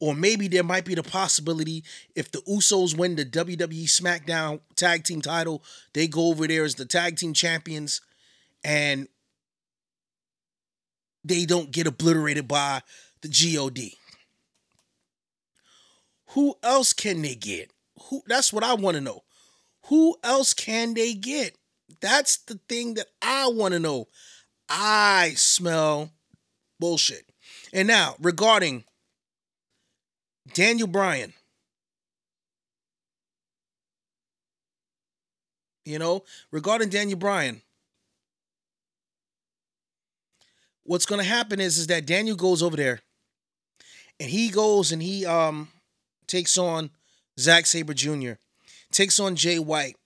Or 0.00 0.14
maybe 0.14 0.48
there 0.48 0.64
might 0.64 0.86
be 0.86 0.94
the 0.94 1.02
possibility 1.02 1.84
if 2.14 2.30
the 2.30 2.38
Usos 2.48 2.96
win 2.96 3.16
the 3.16 3.26
WWE 3.26 3.84
SmackDown 3.84 4.60
Tag 4.74 5.04
Team 5.04 5.20
title, 5.20 5.62
they 5.92 6.06
go 6.06 6.28
over 6.28 6.46
there 6.46 6.64
as 6.64 6.76
the 6.76 6.86
Tag 6.86 7.16
Team 7.16 7.34
Champions 7.34 8.00
and 8.64 9.06
they 11.24 11.44
don't 11.44 11.70
get 11.70 11.86
obliterated 11.86 12.48
by 12.48 12.80
the 13.20 13.28
GOD. 13.28 13.92
Who 16.30 16.54
else 16.62 16.94
can 16.94 17.20
they 17.20 17.34
get? 17.34 17.70
Who 18.08 18.22
that's 18.26 18.50
what 18.50 18.64
I 18.64 18.74
want 18.74 18.94
to 18.94 19.02
know. 19.02 19.24
Who 19.88 20.16
else 20.24 20.54
can 20.54 20.94
they 20.94 21.12
get? 21.12 21.56
That's 22.00 22.38
the 22.38 22.58
thing 22.68 22.94
that 22.94 23.06
I 23.22 23.48
want 23.48 23.74
to 23.74 23.80
know. 23.80 24.08
I 24.68 25.32
smell 25.36 26.10
bullshit. 26.78 27.24
And 27.72 27.88
now, 27.88 28.16
regarding 28.20 28.84
Daniel 30.52 30.88
Bryan, 30.88 31.32
you 35.84 35.98
know, 35.98 36.24
regarding 36.50 36.88
Daniel 36.88 37.18
Bryan, 37.18 37.62
what's 40.84 41.06
going 41.06 41.20
to 41.20 41.28
happen 41.28 41.60
is 41.60 41.78
is 41.78 41.86
that 41.88 42.06
Daniel 42.06 42.36
goes 42.36 42.62
over 42.62 42.76
there 42.76 43.00
and 44.18 44.30
he 44.30 44.48
goes 44.48 44.92
and 44.92 45.02
he 45.02 45.26
um 45.26 45.68
takes 46.26 46.58
on 46.58 46.90
Zack 47.38 47.66
Sabre 47.66 47.94
Jr., 47.94 48.32
takes 48.90 49.20
on 49.20 49.36
Jay 49.36 49.58
White, 49.58 49.96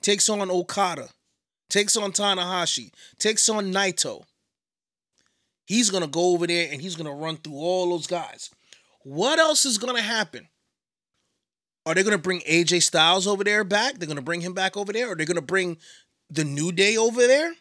takes 0.00 0.28
on 0.28 0.50
Okada, 0.50 1.08
takes 1.72 1.96
on 1.96 2.12
Tanahashi, 2.12 2.90
takes 3.18 3.48
on 3.48 3.72
Naito. 3.72 4.22
He's 5.64 5.90
going 5.90 6.02
to 6.02 6.08
go 6.08 6.32
over 6.34 6.46
there 6.46 6.68
and 6.70 6.82
he's 6.82 6.96
going 6.96 7.06
to 7.06 7.16
run 7.16 7.36
through 7.38 7.54
all 7.54 7.90
those 7.90 8.06
guys. 8.06 8.50
What 9.04 9.38
else 9.38 9.64
is 9.64 9.78
going 9.78 9.96
to 9.96 10.02
happen? 10.02 10.46
Are 11.86 11.94
they 11.94 12.02
going 12.02 12.16
to 12.16 12.22
bring 12.22 12.40
AJ 12.40 12.82
Styles 12.82 13.26
over 13.26 13.42
there 13.42 13.64
back? 13.64 13.94
They're 13.94 14.06
going 14.06 14.16
to 14.16 14.22
bring 14.22 14.42
him 14.42 14.52
back 14.52 14.76
over 14.76 14.92
there? 14.92 15.10
Are 15.10 15.16
they 15.16 15.24
going 15.24 15.36
to 15.36 15.42
bring 15.42 15.78
the 16.30 16.44
New 16.44 16.72
Day 16.72 16.96
over 16.96 17.26
there? 17.26 17.54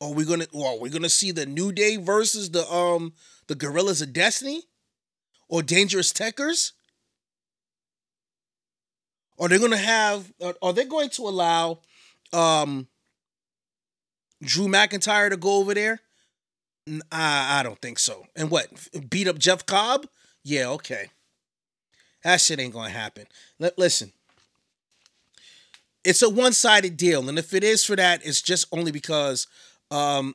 Are 0.00 0.12
we 0.12 0.24
going 0.24 0.40
to 0.40 0.48
are 0.64 0.78
we 0.78 0.90
going 0.90 1.02
to 1.02 1.10
see 1.10 1.30
the 1.30 1.46
New 1.46 1.72
Day 1.72 1.96
versus 1.96 2.50
the 2.50 2.66
um 2.72 3.12
the 3.48 3.54
Gorillas 3.54 4.00
of 4.00 4.12
Destiny 4.12 4.62
or 5.48 5.62
Dangerous 5.62 6.12
Tekkers? 6.12 6.72
Are 9.38 9.48
they 9.48 9.58
going 9.58 9.72
to 9.72 9.76
have 9.76 10.32
are 10.62 10.72
they 10.72 10.84
going 10.84 11.10
to 11.10 11.22
allow 11.22 11.80
um 12.32 12.88
Drew 14.42 14.66
McIntyre 14.68 15.30
to 15.30 15.36
go 15.36 15.56
over 15.56 15.74
there? 15.74 16.00
I, 17.12 17.60
I 17.60 17.62
don't 17.62 17.80
think 17.80 17.98
so. 17.98 18.26
And 18.34 18.50
what? 18.50 18.68
Beat 19.10 19.28
up 19.28 19.38
Jeff 19.38 19.66
Cobb? 19.66 20.06
Yeah, 20.44 20.68
okay. 20.70 21.10
That 22.24 22.40
shit 22.40 22.58
ain't 22.60 22.72
gonna 22.72 22.90
happen. 22.90 23.26
L- 23.60 23.70
listen, 23.76 24.12
it's 26.04 26.22
a 26.22 26.30
one-sided 26.30 26.96
deal, 26.96 27.28
and 27.28 27.38
if 27.38 27.52
it 27.52 27.64
is 27.64 27.84
for 27.84 27.96
that, 27.96 28.24
it's 28.24 28.42
just 28.42 28.66
only 28.72 28.92
because 28.92 29.46
um 29.90 30.34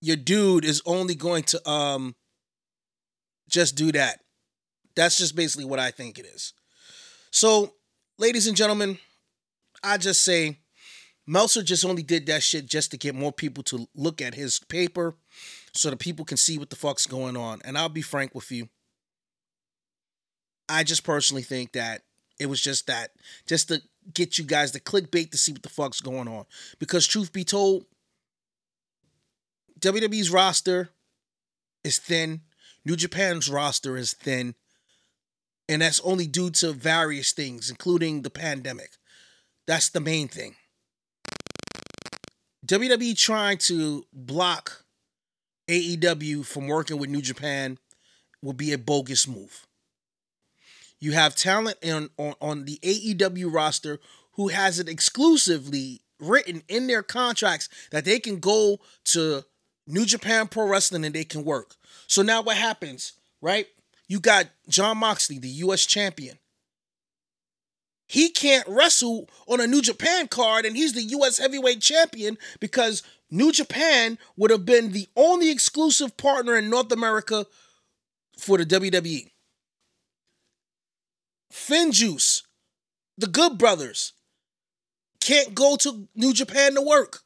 your 0.00 0.16
dude 0.16 0.64
is 0.64 0.82
only 0.86 1.14
going 1.14 1.42
to 1.44 1.68
um 1.70 2.14
just 3.48 3.74
do 3.74 3.90
that. 3.92 4.20
That's 4.94 5.16
just 5.16 5.34
basically 5.36 5.64
what 5.64 5.78
I 5.78 5.90
think 5.90 6.18
it 6.18 6.26
is. 6.26 6.52
So, 7.30 7.74
ladies 8.18 8.46
and 8.46 8.56
gentlemen, 8.56 8.98
I 9.82 9.98
just 9.98 10.22
say 10.22 10.58
Meltzer 11.26 11.62
just 11.62 11.84
only 11.84 12.02
did 12.02 12.26
that 12.26 12.42
shit 12.42 12.66
just 12.66 12.90
to 12.90 12.96
get 12.96 13.14
more 13.14 13.32
people 13.32 13.62
to 13.64 13.86
look 13.94 14.22
at 14.22 14.34
his 14.34 14.58
paper 14.58 15.14
so 15.72 15.90
the 15.90 15.96
people 15.96 16.24
can 16.24 16.36
see 16.36 16.58
what 16.58 16.70
the 16.70 16.76
fuck's 16.76 17.06
going 17.06 17.36
on. 17.36 17.60
And 17.64 17.76
I'll 17.76 17.88
be 17.88 18.02
frank 18.02 18.34
with 18.34 18.50
you. 18.50 18.68
I 20.68 20.84
just 20.84 21.04
personally 21.04 21.42
think 21.42 21.72
that 21.72 22.02
it 22.38 22.46
was 22.46 22.60
just 22.60 22.86
that, 22.86 23.10
just 23.46 23.68
to 23.68 23.82
get 24.14 24.38
you 24.38 24.44
guys 24.44 24.72
the 24.72 24.80
clickbait 24.80 25.30
to 25.30 25.38
see 25.38 25.52
what 25.52 25.62
the 25.62 25.68
fuck's 25.68 26.00
going 26.00 26.28
on. 26.28 26.46
Because 26.78 27.06
truth 27.06 27.32
be 27.32 27.44
told, 27.44 27.84
WWE's 29.80 30.30
roster 30.30 30.90
is 31.84 31.98
thin. 31.98 32.40
New 32.84 32.96
Japan's 32.96 33.48
roster 33.50 33.96
is 33.96 34.14
thin. 34.14 34.54
And 35.68 35.82
that's 35.82 36.00
only 36.00 36.26
due 36.26 36.50
to 36.50 36.72
various 36.72 37.32
things, 37.32 37.68
including 37.68 38.22
the 38.22 38.30
pandemic. 38.30 38.92
That's 39.68 39.90
the 39.90 40.00
main 40.00 40.28
thing. 40.28 40.56
WWE 42.66 43.16
trying 43.16 43.58
to 43.58 44.06
block 44.14 44.84
AEW 45.68 46.46
from 46.46 46.66
working 46.68 46.98
with 46.98 47.10
New 47.10 47.20
Japan 47.20 47.76
would 48.42 48.56
be 48.56 48.72
a 48.72 48.78
bogus 48.78 49.28
move. 49.28 49.66
You 51.00 51.12
have 51.12 51.36
talent 51.36 51.76
in, 51.82 52.08
on, 52.16 52.34
on 52.40 52.64
the 52.64 52.78
AEW 52.82 53.52
roster 53.54 54.00
who 54.32 54.48
has 54.48 54.78
it 54.78 54.88
exclusively 54.88 56.00
written 56.18 56.62
in 56.68 56.86
their 56.86 57.02
contracts 57.02 57.68
that 57.90 58.06
they 58.06 58.18
can 58.18 58.40
go 58.40 58.80
to 59.04 59.44
New 59.86 60.06
Japan 60.06 60.48
Pro 60.48 60.66
Wrestling 60.66 61.04
and 61.04 61.14
they 61.14 61.24
can 61.24 61.44
work. 61.44 61.74
So 62.06 62.22
now 62.22 62.40
what 62.40 62.56
happens, 62.56 63.12
right? 63.42 63.66
You 64.08 64.18
got 64.18 64.46
Jon 64.66 64.96
Moxley, 64.96 65.38
the 65.38 65.48
US 65.48 65.84
champion. 65.84 66.38
He 68.08 68.30
can't 68.30 68.66
wrestle 68.66 69.28
on 69.46 69.60
a 69.60 69.66
New 69.66 69.82
Japan 69.82 70.28
card 70.28 70.64
and 70.64 70.76
he's 70.76 70.94
the 70.94 71.02
US 71.02 71.38
heavyweight 71.38 71.82
champion 71.82 72.38
because 72.58 73.02
New 73.30 73.52
Japan 73.52 74.18
would 74.36 74.50
have 74.50 74.64
been 74.64 74.92
the 74.92 75.06
only 75.14 75.50
exclusive 75.50 76.16
partner 76.16 76.56
in 76.56 76.70
North 76.70 76.90
America 76.90 77.46
for 78.38 78.56
the 78.56 78.64
WWE. 78.64 79.28
Finjuice, 81.52 82.42
the 83.18 83.26
Good 83.26 83.58
Brothers, 83.58 84.14
can't 85.20 85.54
go 85.54 85.76
to 85.76 86.08
New 86.14 86.32
Japan 86.32 86.74
to 86.74 86.82
work. 86.82 87.20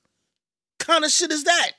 Kind 0.80 1.04
of 1.04 1.12
shit 1.12 1.30
is 1.30 1.44
that? 1.44 1.72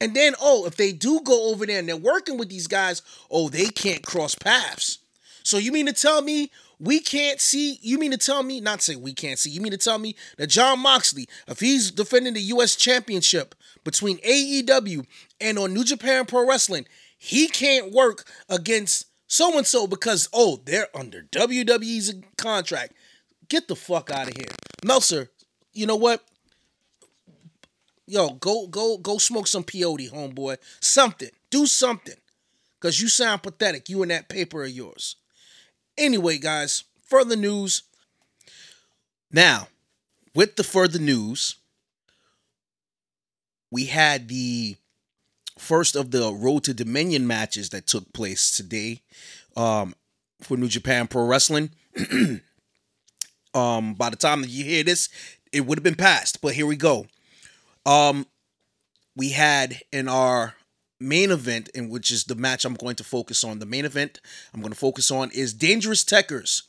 And 0.00 0.14
then, 0.14 0.34
oh, 0.40 0.66
if 0.66 0.76
they 0.76 0.92
do 0.92 1.20
go 1.24 1.50
over 1.50 1.66
there 1.66 1.78
and 1.80 1.88
they're 1.88 1.96
working 1.96 2.38
with 2.38 2.50
these 2.50 2.66
guys, 2.68 3.02
oh, 3.30 3.48
they 3.48 3.66
can't 3.66 4.04
cross 4.04 4.36
paths. 4.36 4.98
So 5.42 5.58
you 5.58 5.72
mean 5.72 5.86
to 5.86 5.92
tell 5.92 6.22
me 6.22 6.50
we 6.78 7.00
can't 7.00 7.40
see? 7.40 7.78
You 7.82 7.98
mean 7.98 8.10
to 8.10 8.16
tell 8.16 8.42
me, 8.42 8.60
not 8.60 8.82
say 8.82 8.96
we 8.96 9.12
can't 9.12 9.38
see, 9.38 9.50
you 9.50 9.60
mean 9.60 9.72
to 9.72 9.78
tell 9.78 9.98
me 9.98 10.16
that 10.36 10.48
Jon 10.48 10.80
Moxley, 10.80 11.26
if 11.48 11.60
he's 11.60 11.90
defending 11.90 12.34
the 12.34 12.40
US 12.40 12.76
championship 12.76 13.54
between 13.84 14.18
AEW 14.18 15.06
and 15.40 15.58
on 15.58 15.74
New 15.74 15.84
Japan 15.84 16.26
Pro 16.26 16.46
Wrestling, 16.46 16.86
he 17.18 17.46
can't 17.48 17.92
work 17.92 18.24
against 18.48 19.06
so 19.26 19.56
and 19.56 19.66
so 19.66 19.86
because, 19.86 20.28
oh, 20.32 20.60
they're 20.64 20.88
under 20.94 21.22
WWE's 21.32 22.14
contract. 22.36 22.92
Get 23.48 23.68
the 23.68 23.76
fuck 23.76 24.10
out 24.10 24.28
of 24.28 24.36
here. 24.36 24.46
Meltzer, 24.84 25.30
you 25.72 25.86
know 25.86 25.96
what? 25.96 26.22
Yo, 28.06 28.30
go 28.30 28.66
go 28.66 28.98
go 28.98 29.16
smoke 29.18 29.46
some 29.46 29.64
peyote, 29.64 30.10
homeboy. 30.10 30.58
Something. 30.80 31.30
Do 31.50 31.66
something. 31.66 32.16
Cause 32.80 33.00
you 33.00 33.08
sound 33.08 33.42
pathetic. 33.42 33.88
You 33.88 34.02
and 34.02 34.10
that 34.10 34.28
paper 34.28 34.62
of 34.62 34.70
yours. 34.70 35.16
Anyway, 35.96 36.38
guys, 36.38 36.84
further 37.02 37.36
news. 37.36 37.82
Now, 39.30 39.68
with 40.34 40.56
the 40.56 40.64
further 40.64 40.98
news, 40.98 41.56
we 43.70 43.86
had 43.86 44.28
the 44.28 44.76
first 45.58 45.96
of 45.96 46.10
the 46.10 46.32
Road 46.32 46.64
to 46.64 46.74
Dominion 46.74 47.26
matches 47.26 47.70
that 47.70 47.86
took 47.86 48.12
place 48.12 48.56
today 48.56 49.02
um, 49.56 49.94
for 50.40 50.56
New 50.56 50.68
Japan 50.68 51.06
Pro 51.06 51.24
Wrestling. 51.26 51.70
um, 53.54 53.94
by 53.94 54.10
the 54.10 54.16
time 54.16 54.42
that 54.42 54.50
you 54.50 54.64
hear 54.64 54.82
this, 54.82 55.08
it 55.52 55.66
would 55.66 55.78
have 55.78 55.84
been 55.84 55.94
passed, 55.94 56.40
but 56.40 56.54
here 56.54 56.66
we 56.66 56.76
go. 56.76 57.06
Um, 57.86 58.26
we 59.16 59.30
had 59.30 59.80
in 59.92 60.08
our 60.08 60.54
main 61.00 61.30
event, 61.30 61.68
in 61.74 61.88
which 61.88 62.10
is 62.10 62.24
the 62.24 62.34
match 62.34 62.64
I'm 62.64 62.74
going 62.74 62.96
to 62.96 63.04
focus 63.04 63.44
on. 63.44 63.58
The 63.58 63.66
main 63.66 63.84
event 63.84 64.20
I'm 64.52 64.60
going 64.60 64.72
to 64.72 64.78
focus 64.78 65.10
on 65.10 65.30
is 65.32 65.52
Dangerous 65.52 66.04
Tekkers 66.04 66.62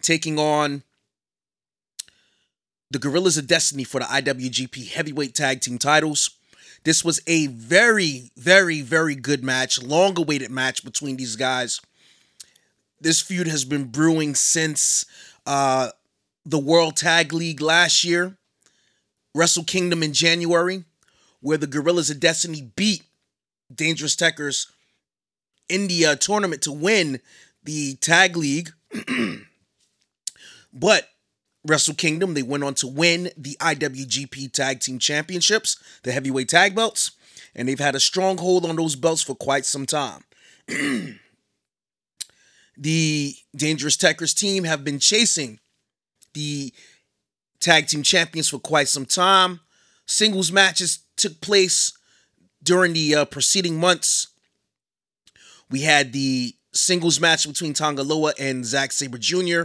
taking 0.00 0.38
on 0.38 0.82
the 2.90 2.98
Guerrillas 2.98 3.38
of 3.38 3.46
Destiny 3.46 3.84
for 3.84 4.00
the 4.00 4.06
IWGP 4.06 4.90
Heavyweight 4.90 5.34
Tag 5.34 5.60
Team 5.60 5.78
titles. 5.78 6.30
This 6.84 7.04
was 7.04 7.20
a 7.26 7.46
very, 7.46 8.30
very, 8.36 8.82
very 8.82 9.14
good 9.14 9.42
match, 9.42 9.82
long 9.82 10.18
awaited 10.18 10.50
match 10.50 10.84
between 10.84 11.16
these 11.16 11.36
guys. 11.36 11.80
This 13.00 13.20
feud 13.20 13.46
has 13.46 13.64
been 13.64 13.84
brewing 13.84 14.34
since 14.34 15.06
uh, 15.46 15.90
the 16.44 16.58
World 16.58 16.96
Tag 16.96 17.32
League 17.32 17.60
last 17.60 18.04
year, 18.04 18.36
Wrestle 19.34 19.64
Kingdom 19.64 20.02
in 20.02 20.12
January, 20.12 20.84
where 21.40 21.58
the 21.58 21.66
Guerrillas 21.66 22.10
of 22.10 22.20
Destiny 22.20 22.72
beat 22.76 23.04
Dangerous 23.74 24.16
Tekkers 24.16 24.66
India 25.68 26.16
tournament 26.16 26.62
to 26.62 26.72
win 26.72 27.20
the 27.64 27.96
tag 27.96 28.36
league. 28.36 28.72
but 30.72 31.08
Wrestle 31.64 31.94
Kingdom, 31.94 32.34
they 32.34 32.42
went 32.42 32.64
on 32.64 32.74
to 32.74 32.86
win 32.86 33.30
the 33.36 33.56
IWGP 33.60 34.52
Tag 34.52 34.80
Team 34.80 34.98
Championships, 34.98 35.82
the 36.02 36.12
heavyweight 36.12 36.48
tag 36.48 36.74
belts, 36.74 37.12
and 37.54 37.68
they've 37.68 37.78
had 37.78 37.94
a 37.94 38.00
strong 38.00 38.38
hold 38.38 38.64
on 38.64 38.76
those 38.76 38.96
belts 38.96 39.22
for 39.22 39.34
quite 39.34 39.64
some 39.64 39.86
time. 39.86 40.24
the 42.76 43.34
Dangerous 43.54 43.96
Tekkers 43.96 44.36
team 44.36 44.64
have 44.64 44.84
been 44.84 44.98
chasing 44.98 45.60
the 46.34 46.72
tag 47.60 47.86
team 47.86 48.02
champions 48.02 48.48
for 48.48 48.58
quite 48.58 48.88
some 48.88 49.06
time. 49.06 49.60
Singles 50.06 50.50
matches 50.50 51.00
took 51.16 51.40
place 51.40 51.92
during 52.62 52.92
the 52.92 53.14
uh, 53.14 53.24
preceding 53.24 53.78
months, 53.78 54.28
we 55.70 55.82
had 55.82 56.12
the 56.12 56.54
singles 56.72 57.20
match 57.20 57.46
between 57.46 57.74
Tanga 57.74 58.02
Loa 58.02 58.32
and 58.38 58.64
Zack 58.64 58.92
Sabre 58.92 59.18
Jr., 59.18 59.62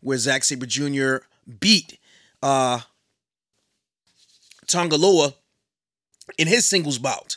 where 0.00 0.18
Zack 0.18 0.44
Sabre 0.44 0.66
Jr. 0.66 1.16
beat 1.60 1.98
uh, 2.42 2.80
Tanga 4.66 4.96
Loa 4.96 5.34
in 6.38 6.48
his 6.48 6.66
singles 6.66 6.98
bout 6.98 7.36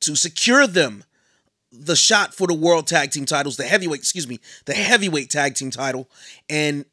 to 0.00 0.16
secure 0.16 0.66
them 0.66 1.04
the 1.72 1.96
shot 1.96 2.34
for 2.34 2.46
the 2.46 2.54
world 2.54 2.86
tag 2.86 3.10
team 3.10 3.24
titles, 3.24 3.56
the 3.56 3.64
heavyweight, 3.64 4.00
excuse 4.00 4.26
me, 4.26 4.40
the 4.64 4.74
heavyweight 4.74 5.30
tag 5.30 5.54
team 5.54 5.70
title, 5.70 6.08
and 6.48 6.84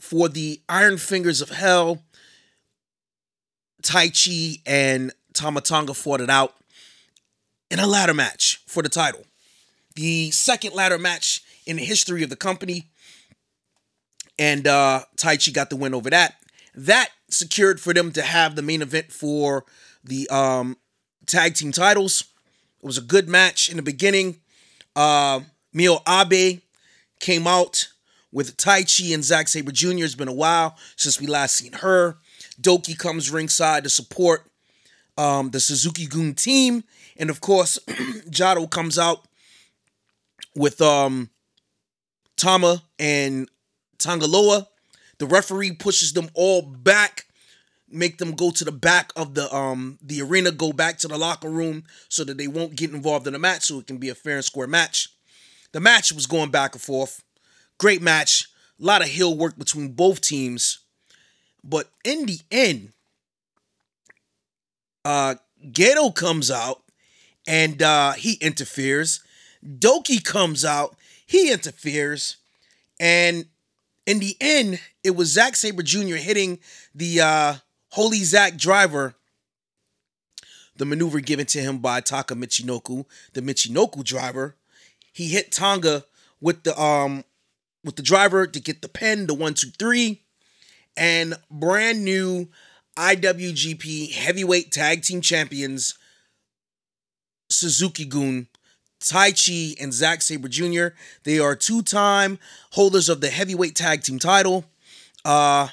for 0.00 0.28
the 0.28 0.60
Iron 0.68 0.98
Fingers 0.98 1.40
of 1.40 1.50
Hell, 1.50 2.02
Tai 3.82 4.08
Chi 4.08 4.56
and 4.66 5.12
Tama 5.32 5.60
Tonga 5.60 5.94
fought 5.94 6.20
it 6.20 6.30
out 6.30 6.54
in 7.70 7.78
a 7.78 7.86
ladder 7.86 8.14
match 8.14 8.60
for 8.66 8.82
the 8.82 8.88
title. 8.88 9.24
The 9.94 10.30
second 10.30 10.74
ladder 10.74 10.98
match 10.98 11.42
in 11.66 11.76
the 11.76 11.84
history 11.84 12.22
of 12.22 12.30
the 12.30 12.36
company. 12.36 12.88
And 14.38 14.66
uh 14.66 15.04
Taichi 15.16 15.52
got 15.52 15.70
the 15.70 15.76
win 15.76 15.94
over 15.94 16.10
that. 16.10 16.34
That 16.74 17.08
secured 17.30 17.80
for 17.80 17.94
them 17.94 18.12
to 18.12 18.22
have 18.22 18.54
the 18.54 18.62
main 18.62 18.82
event 18.82 19.10
for 19.12 19.64
the 20.04 20.28
um 20.28 20.76
tag 21.26 21.54
team 21.54 21.72
titles. 21.72 22.24
It 22.82 22.86
was 22.86 22.98
a 22.98 23.02
good 23.02 23.28
match 23.28 23.68
in 23.68 23.76
the 23.76 23.82
beginning. 23.82 24.40
Uh 24.94 25.40
Miho 25.74 26.00
Abe 26.08 26.60
came 27.20 27.46
out 27.46 27.88
with 28.32 28.56
Taichi 28.56 29.14
and 29.14 29.24
Zack 29.24 29.48
Sabre 29.48 29.72
Jr. 29.72 30.04
It's 30.04 30.14
been 30.14 30.28
a 30.28 30.32
while 30.32 30.76
since 30.96 31.20
we 31.20 31.26
last 31.26 31.54
seen 31.54 31.72
her. 31.72 32.18
Douki 32.60 32.98
comes 32.98 33.30
ringside 33.30 33.84
to 33.84 33.90
support 33.90 34.50
um, 35.16 35.50
the 35.50 35.60
Suzuki-gun 35.60 36.34
team 36.34 36.84
and 37.18 37.30
of 37.30 37.40
course, 37.40 37.78
Jado 38.30 38.70
comes 38.70 38.98
out 38.98 39.26
with 40.54 40.80
um 40.80 41.30
Tama 42.36 42.82
and 42.98 43.48
Tanga 43.98 44.26
Loa. 44.26 44.68
The 45.18 45.26
referee 45.26 45.72
pushes 45.72 46.12
them 46.12 46.28
all 46.34 46.62
back, 46.62 47.26
make 47.90 48.18
them 48.18 48.32
go 48.32 48.50
to 48.50 48.64
the 48.64 48.72
back 48.72 49.12
of 49.16 49.34
the 49.34 49.54
um 49.54 49.98
the 50.02 50.22
arena, 50.22 50.50
go 50.50 50.72
back 50.72 50.98
to 50.98 51.08
the 51.08 51.18
locker 51.18 51.50
room 51.50 51.84
so 52.08 52.24
that 52.24 52.38
they 52.38 52.48
won't 52.48 52.76
get 52.76 52.92
involved 52.92 53.26
in 53.26 53.32
the 53.32 53.38
match, 53.38 53.62
so 53.62 53.78
it 53.78 53.86
can 53.86 53.98
be 53.98 54.08
a 54.08 54.14
fair 54.14 54.36
and 54.36 54.44
square 54.44 54.66
match. 54.66 55.08
The 55.72 55.80
match 55.80 56.12
was 56.12 56.26
going 56.26 56.50
back 56.50 56.74
and 56.74 56.82
forth. 56.82 57.22
Great 57.78 58.02
match. 58.02 58.48
A 58.80 58.84
lot 58.84 59.02
of 59.02 59.08
heel 59.08 59.36
work 59.36 59.58
between 59.58 59.88
both 59.92 60.20
teams. 60.20 60.78
But 61.64 61.88
in 62.04 62.26
the 62.26 62.38
end, 62.50 62.92
uh 65.04 65.36
Gedo 65.72 66.14
comes 66.14 66.50
out 66.50 66.82
and 67.46 67.82
uh, 67.82 68.12
he 68.12 68.34
interferes. 68.34 69.20
Douki 69.64 70.22
comes 70.22 70.64
out, 70.64 70.96
he 71.26 71.50
interferes, 71.50 72.36
and 73.00 73.46
in 74.06 74.20
the 74.20 74.36
end, 74.40 74.80
it 75.02 75.16
was 75.16 75.32
Zack 75.32 75.56
Sabre 75.56 75.82
Jr. 75.82 76.16
hitting 76.16 76.58
the 76.94 77.20
uh, 77.20 77.54
Holy 77.90 78.22
Zack 78.22 78.56
driver 78.56 79.16
the 80.76 80.84
maneuver 80.84 81.20
given 81.20 81.46
to 81.46 81.60
him 81.60 81.78
by 81.78 82.00
Taka 82.00 82.34
Michinoku, 82.34 83.04
the 83.32 83.42
Michinoku 83.42 84.04
driver. 84.04 84.56
He 85.12 85.28
hit 85.28 85.52
Tonga 85.52 86.04
with 86.40 86.62
the 86.64 86.80
um 86.80 87.24
with 87.84 87.96
the 87.96 88.02
driver 88.02 88.46
to 88.46 88.60
get 88.60 88.82
the 88.82 88.88
pin, 88.88 89.26
the 89.26 89.34
one, 89.34 89.54
two, 89.54 89.70
three, 89.78 90.22
and 90.96 91.34
brand 91.50 92.04
new 92.04 92.48
IWGP 92.96 94.12
heavyweight 94.12 94.72
tag 94.72 95.02
team 95.02 95.20
champions 95.20 95.94
Suzuki 97.50 98.04
Gun, 98.04 98.48
Taichi, 99.00 99.80
and 99.80 99.92
Zack 99.92 100.22
Sabre 100.22 100.48
Jr. 100.48 100.88
They 101.24 101.38
are 101.38 101.54
two-time 101.54 102.38
holders 102.72 103.08
of 103.08 103.20
the 103.20 103.30
heavyweight 103.30 103.74
tag 103.74 104.02
team 104.02 104.18
title. 104.18 104.64
Uh 105.24 105.68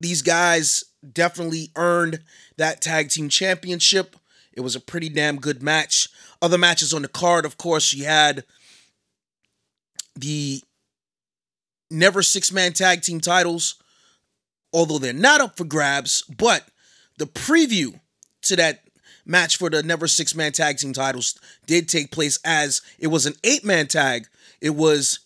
these 0.00 0.22
guys 0.22 0.84
definitely 1.12 1.70
earned 1.76 2.20
that 2.58 2.80
tag 2.80 3.08
team 3.10 3.28
championship. 3.28 4.16
It 4.52 4.60
was 4.60 4.76
a 4.76 4.80
pretty 4.80 5.08
damn 5.08 5.36
good 5.36 5.62
match. 5.62 6.08
Other 6.42 6.58
matches 6.58 6.92
on 6.92 7.02
the 7.02 7.08
card, 7.08 7.44
of 7.44 7.56
course, 7.56 7.92
you 7.92 8.04
had 8.04 8.44
the 10.14 10.62
never 11.90 12.22
six 12.22 12.52
man 12.52 12.72
tag 12.72 13.02
team 13.02 13.20
titles, 13.20 13.76
although 14.72 14.98
they're 14.98 15.12
not 15.12 15.40
up 15.40 15.56
for 15.56 15.64
grabs, 15.64 16.22
but 16.22 16.64
the 17.18 17.26
preview 17.26 17.98
to 18.42 18.56
that 18.56 18.80
match 19.26 19.56
for 19.58 19.68
the 19.68 19.82
never 19.82 20.06
six 20.06 20.34
man 20.34 20.52
tag 20.52 20.78
team 20.78 20.92
titles 20.92 21.38
did 21.66 21.88
take 21.88 22.12
place 22.12 22.38
as 22.44 22.80
it 22.98 23.08
was 23.08 23.26
an 23.26 23.34
eight 23.44 23.64
man 23.64 23.86
tag. 23.86 24.28
It 24.60 24.70
was 24.70 25.18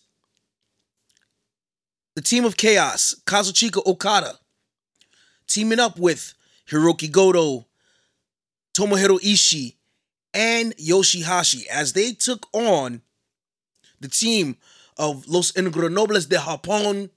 the 2.15 2.21
team 2.21 2.43
of 2.43 2.57
chaos, 2.57 3.15
Kazuchika 3.25 3.85
Okada, 3.85 4.37
teaming 5.47 5.79
up 5.79 5.97
with 5.97 6.33
Hiroki 6.69 7.09
Goto, 7.09 7.67
Tomohiro 8.77 9.19
Ishii, 9.19 9.75
and 10.33 10.75
Yoshihashi 10.77 11.67
as 11.67 11.93
they 11.93 12.11
took 12.11 12.47
on 12.53 13.01
the 13.99 14.07
team 14.07 14.57
of 14.97 15.27
Los 15.27 15.51
Ingobernables 15.53 16.27
de 16.27 16.37
Japón, 16.37 17.09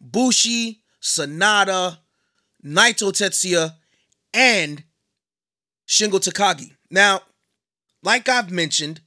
Bushi, 0.00 0.80
Sanada, 1.00 1.98
Naito 2.64 3.10
Tetsuya, 3.12 3.74
and 4.32 4.84
Shingo 5.86 6.20
Takagi. 6.20 6.72
Now, 6.90 7.20
like 8.02 8.28
I've 8.28 8.50
mentioned, 8.50 9.00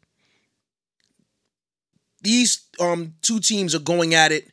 these 2.22 2.66
um 2.80 3.14
two 3.22 3.40
teams 3.40 3.74
are 3.74 3.80
going 3.80 4.14
at 4.14 4.32
it 4.32 4.52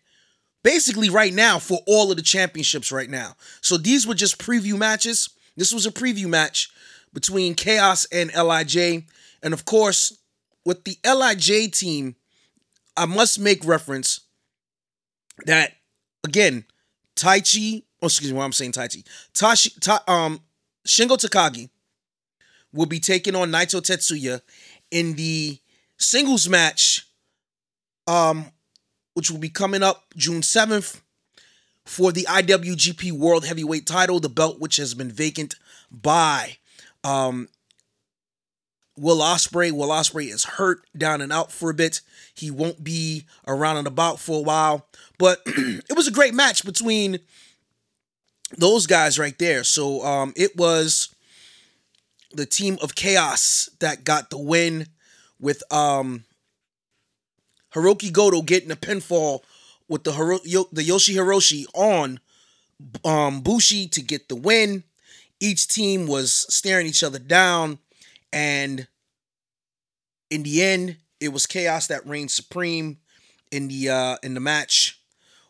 basically 0.62 1.08
right 1.08 1.32
now 1.32 1.58
for 1.58 1.78
all 1.86 2.10
of 2.10 2.16
the 2.16 2.22
championships 2.22 2.90
right 2.90 3.08
now. 3.08 3.36
So 3.60 3.76
these 3.76 4.06
were 4.06 4.14
just 4.14 4.38
preview 4.38 4.76
matches. 4.76 5.28
This 5.56 5.72
was 5.72 5.86
a 5.86 5.92
preview 5.92 6.26
match 6.26 6.70
between 7.14 7.54
Chaos 7.54 8.04
and 8.06 8.32
LIJ. 8.34 9.04
And 9.42 9.54
of 9.54 9.64
course, 9.64 10.18
with 10.64 10.84
the 10.84 10.98
LIJ 11.04 11.72
team, 11.72 12.16
I 12.96 13.06
must 13.06 13.38
make 13.38 13.64
reference 13.64 14.20
that 15.44 15.74
again, 16.24 16.64
Taichi, 17.14 17.84
oh, 18.02 18.06
excuse 18.06 18.32
me, 18.32 18.36
what 18.36 18.44
I'm 18.44 18.52
saying 18.52 18.72
Taichi, 18.72 19.04
Tashi, 19.34 19.70
ta, 19.80 20.02
um, 20.08 20.40
Shingo 20.86 21.16
Takagi 21.16 21.70
will 22.76 22.86
be 22.86 23.00
taking 23.00 23.34
on 23.34 23.50
Naito 23.50 23.80
Tetsuya 23.80 24.40
in 24.90 25.14
the 25.14 25.58
singles 25.98 26.48
match 26.48 27.08
um 28.06 28.46
which 29.14 29.30
will 29.30 29.38
be 29.38 29.48
coming 29.48 29.82
up 29.82 30.04
June 30.14 30.42
7th 30.42 31.00
for 31.86 32.12
the 32.12 32.24
IWGP 32.24 33.12
World 33.12 33.46
Heavyweight 33.46 33.86
title, 33.86 34.20
the 34.20 34.28
belt 34.28 34.60
which 34.60 34.76
has 34.76 34.92
been 34.92 35.10
vacant 35.10 35.54
by 35.90 36.58
um, 37.02 37.48
Will 38.98 39.20
Ospreay. 39.20 39.72
Will 39.72 39.88
Ospreay 39.88 40.30
is 40.30 40.44
hurt 40.44 40.80
down 40.94 41.22
and 41.22 41.32
out 41.32 41.50
for 41.50 41.70
a 41.70 41.74
bit. 41.74 42.02
He 42.34 42.50
won't 42.50 42.84
be 42.84 43.24
around 43.46 43.78
and 43.78 43.86
about 43.86 44.20
for 44.20 44.38
a 44.38 44.42
while. 44.42 44.86
But 45.16 45.40
it 45.46 45.96
was 45.96 46.08
a 46.08 46.12
great 46.12 46.34
match 46.34 46.64
between 46.64 47.20
those 48.58 48.86
guys 48.86 49.18
right 49.18 49.38
there. 49.38 49.64
So 49.64 50.04
um, 50.04 50.34
it 50.36 50.56
was 50.56 51.14
the 52.36 52.46
team 52.46 52.78
of 52.82 52.94
chaos 52.94 53.68
that 53.80 54.04
got 54.04 54.30
the 54.30 54.38
win 54.38 54.86
with 55.40 55.62
um 55.72 56.24
Hiroki 57.74 58.12
Goto 58.12 58.42
getting 58.42 58.70
a 58.70 58.76
pinfall 58.76 59.40
with 59.88 60.04
the 60.04 60.12
Hiro- 60.12 60.40
Yo- 60.44 60.68
the 60.72 60.82
Yoshi 60.82 61.14
Hiroshi 61.14 61.66
on 61.74 62.20
um, 63.04 63.40
Bushi 63.42 63.88
to 63.88 64.02
get 64.02 64.28
the 64.28 64.36
win. 64.36 64.84
Each 65.40 65.66
team 65.68 66.06
was 66.06 66.46
staring 66.54 66.86
each 66.86 67.02
other 67.02 67.18
down, 67.18 67.78
and 68.32 68.88
in 70.30 70.42
the 70.42 70.62
end, 70.62 70.96
it 71.20 71.28
was 71.28 71.46
chaos 71.46 71.86
that 71.88 72.06
reigned 72.06 72.30
supreme 72.30 72.98
in 73.50 73.68
the 73.68 73.88
uh, 73.88 74.16
in 74.22 74.34
the 74.34 74.40
match. 74.40 75.00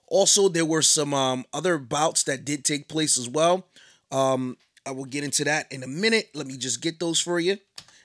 Also, 0.08 0.48
there 0.48 0.64
were 0.64 0.82
some 0.82 1.14
um, 1.14 1.44
other 1.52 1.78
bouts 1.78 2.24
that 2.24 2.44
did 2.44 2.64
take 2.64 2.88
place 2.88 3.18
as 3.18 3.28
well. 3.28 3.66
Um, 4.12 4.56
I 4.86 4.92
will 4.92 5.04
get 5.04 5.24
into 5.24 5.44
that 5.44 5.70
in 5.72 5.82
a 5.82 5.88
minute. 5.88 6.30
Let 6.34 6.46
me 6.46 6.56
just 6.56 6.80
get 6.80 7.00
those 7.00 7.20
for 7.20 7.40
you, 7.40 7.58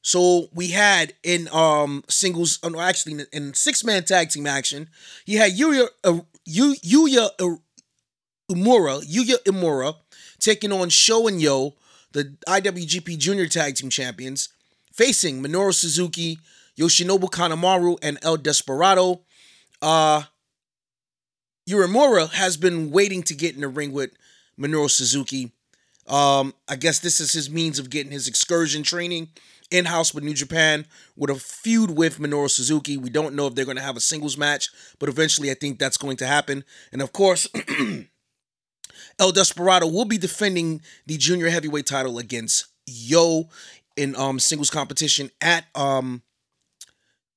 So 0.01 0.47
we 0.53 0.69
had 0.69 1.11
in 1.23 1.49
um 1.49 2.05
singles, 2.07 2.57
oh 2.63 2.69
no, 2.69 2.79
actually 2.79 3.25
in 3.33 3.53
six 3.53 3.83
man 3.83 4.05
tag 4.05 4.29
team 4.29 4.47
action, 4.47 4.87
you 5.25 5.39
had 5.39 5.51
Yuya 5.51 5.89
uh, 6.05 6.21
Yuya 6.47 7.31
Uemura, 8.49 9.01
Yuya 9.03 9.37
Uemura 9.45 9.95
taking 10.39 10.71
on 10.71 10.89
Sho 10.89 11.27
and 11.27 11.41
Yo, 11.41 11.75
the 12.11 12.35
IWGP 12.47 13.17
Junior 13.17 13.47
Tag 13.47 13.75
Team 13.75 13.89
Champions, 13.89 14.49
facing 14.93 15.43
Minoru 15.43 15.73
Suzuki, 15.73 16.39
Yoshinobu 16.77 17.29
Kanemaru, 17.29 17.97
and 18.01 18.17
El 18.21 18.37
Desperado. 18.37 19.21
Uh, 19.81 20.23
Uemura 21.69 22.31
has 22.31 22.57
been 22.57 22.89
waiting 22.89 23.21
to 23.23 23.35
get 23.35 23.55
in 23.55 23.61
the 23.61 23.67
ring 23.67 23.91
with 23.91 24.11
Minoru 24.59 24.89
Suzuki. 24.89 25.51
Um, 26.07 26.55
I 26.67 26.75
guess 26.75 26.99
this 26.99 27.19
is 27.19 27.31
his 27.31 27.49
means 27.49 27.77
of 27.77 27.89
getting 27.89 28.11
his 28.11 28.27
excursion 28.27 28.81
training 28.81 29.29
in 29.69 29.85
house 29.85 30.13
with 30.13 30.23
New 30.23 30.33
Japan 30.33 30.85
with 31.15 31.29
a 31.29 31.35
feud 31.35 31.91
with 31.91 32.17
Minoru 32.17 32.49
Suzuki. 32.49 32.97
We 32.97 33.11
don't 33.11 33.35
know 33.35 33.45
if 33.45 33.53
they're 33.53 33.65
going 33.65 33.77
to 33.77 33.83
have 33.83 33.97
a 33.97 34.01
singles 34.01 34.37
match, 34.37 34.69
but 34.97 35.09
eventually 35.09 35.51
I 35.51 35.53
think 35.53 35.77
that's 35.77 35.97
going 35.97 36.17
to 36.17 36.27
happen. 36.27 36.63
And 36.91 37.03
of 37.03 37.13
course, 37.13 37.47
El 39.19 39.31
Desperado 39.33 39.85
will 39.85 40.05
be 40.05 40.17
defending 40.17 40.81
the 41.05 41.17
junior 41.17 41.49
heavyweight 41.49 41.85
title 41.85 42.17
against 42.17 42.65
Yo 42.87 43.49
in 43.95 44.15
um 44.15 44.39
singles 44.39 44.69
competition 44.69 45.29
at 45.41 45.65
um 45.75 46.23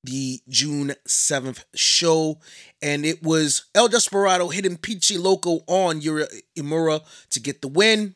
the 0.05 0.41
June 0.49 0.93
7th 1.07 1.63
show. 1.75 2.39
And 2.81 3.05
it 3.05 3.23
was 3.23 3.65
El 3.75 3.87
Desperado 3.87 4.49
hitting 4.49 4.77
Pinche 4.77 5.21
Loco 5.21 5.63
on 5.67 6.01
Yuya 6.01 6.27
Uemura 6.57 7.01
to 7.29 7.39
get 7.39 7.61
the 7.61 7.67
win. 7.67 8.15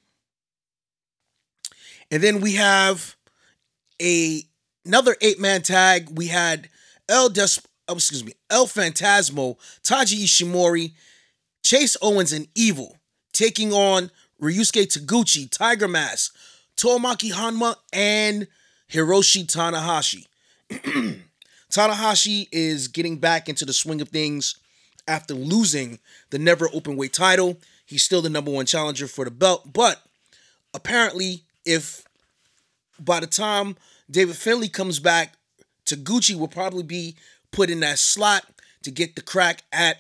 And 2.12 2.24
then 2.24 2.42
we 2.42 2.56
have 2.56 3.16
a 4.02 4.44
another 4.86 5.16
eight-man 5.22 5.62
tag. 5.62 6.10
We 6.18 6.28
had 6.28 6.70
El 7.10 7.30
Des 7.30 7.60
oh, 7.88 7.96
excuse 7.96 8.24
me, 8.24 8.34
El 8.50 8.68
Phantasmo, 8.68 9.58
Taiji 9.82 10.24
Ishimori, 10.24 10.94
Chase 11.64 11.96
Owens, 12.02 12.34
and 12.34 12.48
Evil 12.56 12.97
taking 13.38 13.72
on 13.72 14.10
Ryusuke 14.42 14.88
Taguchi, 14.88 15.50
Tiger 15.50 15.88
Mask, 15.88 16.36
Tomoaki 16.76 17.32
Honma, 17.32 17.76
and 17.94 18.48
Hiroshi 18.92 19.46
Tanahashi. 19.46 20.26
Tanahashi 21.70 22.48
is 22.52 22.88
getting 22.88 23.18
back 23.18 23.48
into 23.48 23.64
the 23.64 23.74
swing 23.74 24.02
of 24.02 24.10
things 24.10 24.56
after 25.08 25.36
losing 25.36 26.00
the 26.32 26.40
never 26.40 26.68
open 26.74 26.98
weight 26.98 27.14
title. 27.14 27.60
He's 27.86 28.04
still 28.04 28.24
the 28.24 28.30
number 28.30 28.50
one 28.50 28.66
challenger 28.66 29.08
for 29.08 29.24
the 29.24 29.32
belt, 29.32 29.72
but 29.72 30.02
apparently, 30.74 31.44
if 31.64 32.04
by 33.00 33.20
the 33.20 33.28
time 33.28 33.78
David 34.10 34.36
Finlay 34.36 34.68
comes 34.68 35.00
back, 35.00 35.34
Taguchi 35.86 36.36
will 36.36 36.48
probably 36.48 36.84
be 36.84 37.16
put 37.52 37.70
in 37.70 37.82
that 37.82 38.00
slot 38.00 38.46
to 38.82 38.90
get 38.90 39.16
the 39.16 39.22
crack 39.22 39.64
at 39.72 39.98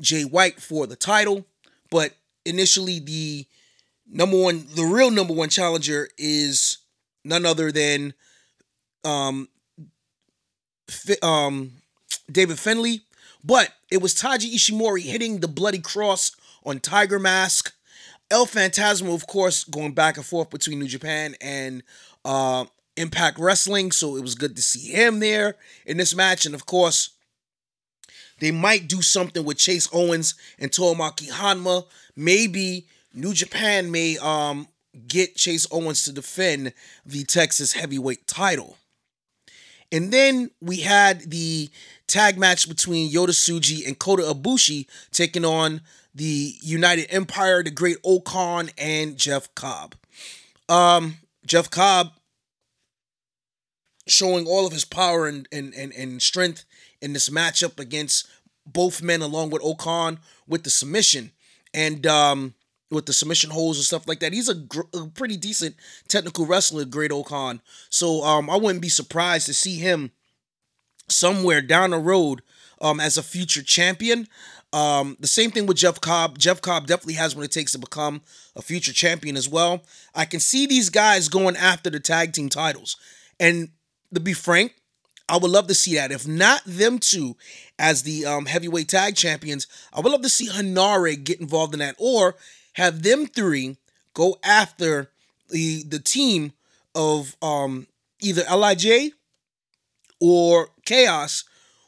Jay 0.00 0.22
White 0.22 0.62
for 0.62 0.86
the 0.86 0.96
title. 0.96 1.46
But 1.90 2.14
initially 2.44 2.98
the 2.98 3.46
number 4.10 4.40
one, 4.40 4.66
the 4.74 4.84
real 4.84 5.10
number 5.10 5.34
one 5.34 5.48
challenger 5.48 6.08
is 6.18 6.78
none 7.24 7.46
other 7.46 7.72
than 7.72 8.14
um, 9.04 9.48
um, 11.22 11.72
David 12.30 12.58
Finlay, 12.58 13.00
But 13.42 13.72
it 13.90 14.00
was 14.00 14.14
Taiji 14.14 14.54
Ishimori 14.54 15.02
hitting 15.02 15.40
the 15.40 15.48
bloody 15.48 15.78
cross 15.80 16.32
on 16.64 16.80
Tiger 16.80 17.18
Mask. 17.18 17.72
El 18.30 18.46
Phantasmo, 18.46 19.14
of 19.14 19.26
course, 19.26 19.64
going 19.64 19.92
back 19.92 20.16
and 20.16 20.24
forth 20.24 20.50
between 20.50 20.78
New 20.78 20.88
Japan 20.88 21.36
and 21.40 21.82
uh, 22.24 22.64
Impact 22.96 23.38
Wrestling, 23.38 23.92
so 23.92 24.16
it 24.16 24.22
was 24.22 24.34
good 24.34 24.56
to 24.56 24.62
see 24.62 24.90
him 24.90 25.20
there 25.20 25.56
in 25.84 25.98
this 25.98 26.14
match. 26.14 26.46
And 26.46 26.54
of 26.54 26.64
course, 26.64 27.10
they 28.40 28.50
might 28.50 28.88
do 28.88 29.02
something 29.02 29.44
with 29.44 29.58
Chase 29.58 29.88
Owens 29.92 30.34
and 30.58 30.70
Tomoaki 30.70 31.28
Honma. 31.30 31.84
Maybe 32.16 32.86
New 33.12 33.32
Japan 33.32 33.90
may 33.90 34.18
um, 34.18 34.68
get 35.08 35.36
Chase 35.36 35.66
Owens 35.70 36.04
to 36.04 36.12
defend 36.12 36.72
the 37.04 37.24
Texas 37.24 37.72
heavyweight 37.72 38.26
title. 38.26 38.76
And 39.92 40.12
then 40.12 40.50
we 40.60 40.78
had 40.78 41.30
the 41.30 41.70
tag 42.06 42.38
match 42.38 42.68
between 42.68 43.12
Yota 43.12 43.28
Tsuji 43.28 43.86
and 43.86 43.98
Kota 43.98 44.22
Ibushi 44.22 44.86
taking 45.12 45.44
on 45.44 45.82
the 46.14 46.54
United 46.60 47.06
Empire, 47.10 47.62
the 47.62 47.70
Great 47.70 47.98
O-Khan, 48.04 48.70
and 48.78 49.16
Jeff 49.16 49.52
Cobb. 49.54 49.94
Um, 50.68 51.18
Jeff 51.46 51.70
Cobb 51.70 52.12
showing 54.06 54.46
all 54.46 54.66
of 54.66 54.72
his 54.72 54.84
power 54.84 55.26
and, 55.26 55.48
and, 55.50 55.74
and, 55.74 55.92
and 55.92 56.22
strength 56.22 56.64
in 57.00 57.12
this 57.12 57.28
matchup 57.28 57.78
against 57.78 58.28
both 58.66 59.02
men, 59.02 59.22
along 59.22 59.50
with 59.50 59.62
O-Khan, 59.62 60.18
with 60.46 60.62
the 60.64 60.70
submission. 60.70 61.32
And 61.74 62.06
um, 62.06 62.54
with 62.94 63.06
the 63.06 63.12
submission 63.12 63.50
holds 63.50 63.78
and 63.78 63.84
stuff 63.84 64.08
like 64.08 64.20
that. 64.20 64.32
He's 64.32 64.48
a, 64.48 64.54
gr- 64.54 64.82
a 64.94 65.06
pretty 65.08 65.36
decent 65.36 65.76
technical 66.08 66.46
wrestler, 66.46 66.84
Great 66.84 67.12
O-Khan. 67.12 67.60
So 67.90 68.22
um, 68.22 68.48
I 68.48 68.56
wouldn't 68.56 68.80
be 68.80 68.88
surprised 68.88 69.46
to 69.46 69.54
see 69.54 69.76
him 69.76 70.12
somewhere 71.08 71.60
down 71.60 71.90
the 71.90 71.98
road 71.98 72.42
um, 72.80 73.00
as 73.00 73.18
a 73.18 73.22
future 73.22 73.62
champion. 73.62 74.28
Um, 74.72 75.16
the 75.20 75.28
same 75.28 75.50
thing 75.50 75.66
with 75.66 75.76
Jeff 75.76 76.00
Cobb. 76.00 76.38
Jeff 76.38 76.60
Cobb 76.60 76.86
definitely 76.86 77.14
has 77.14 77.36
what 77.36 77.44
it 77.44 77.52
takes 77.52 77.72
to 77.72 77.78
become 77.78 78.22
a 78.56 78.62
future 78.62 78.92
champion 78.92 79.36
as 79.36 79.48
well. 79.48 79.82
I 80.14 80.24
can 80.24 80.40
see 80.40 80.66
these 80.66 80.90
guys 80.90 81.28
going 81.28 81.56
after 81.56 81.90
the 81.90 82.00
tag 82.00 82.32
team 82.32 82.48
titles. 82.48 82.96
And 83.38 83.68
to 84.12 84.20
be 84.20 84.32
frank, 84.32 84.74
I 85.28 85.38
would 85.38 85.50
love 85.50 85.66
to 85.68 85.74
see 85.74 85.94
that. 85.94 86.12
If 86.12 86.26
not 86.26 86.62
them 86.66 86.98
two 86.98 87.36
as 87.78 88.02
the 88.02 88.26
um, 88.26 88.46
heavyweight 88.46 88.88
tag 88.88 89.16
champions, 89.16 89.66
I 89.92 90.00
would 90.00 90.12
love 90.12 90.22
to 90.22 90.28
see 90.28 90.48
Henare 90.48 91.22
get 91.22 91.40
involved 91.40 91.72
in 91.72 91.80
that, 91.80 91.96
or 91.98 92.36
have 92.74 93.02
them 93.02 93.26
three 93.26 93.76
go 94.12 94.38
after 94.44 95.10
the 95.48 95.82
the 95.84 95.98
team 95.98 96.52
of 96.94 97.36
um, 97.42 97.86
either 98.20 98.42
Lij 98.42 99.12
or 100.20 100.68
Chaos, 100.84 101.44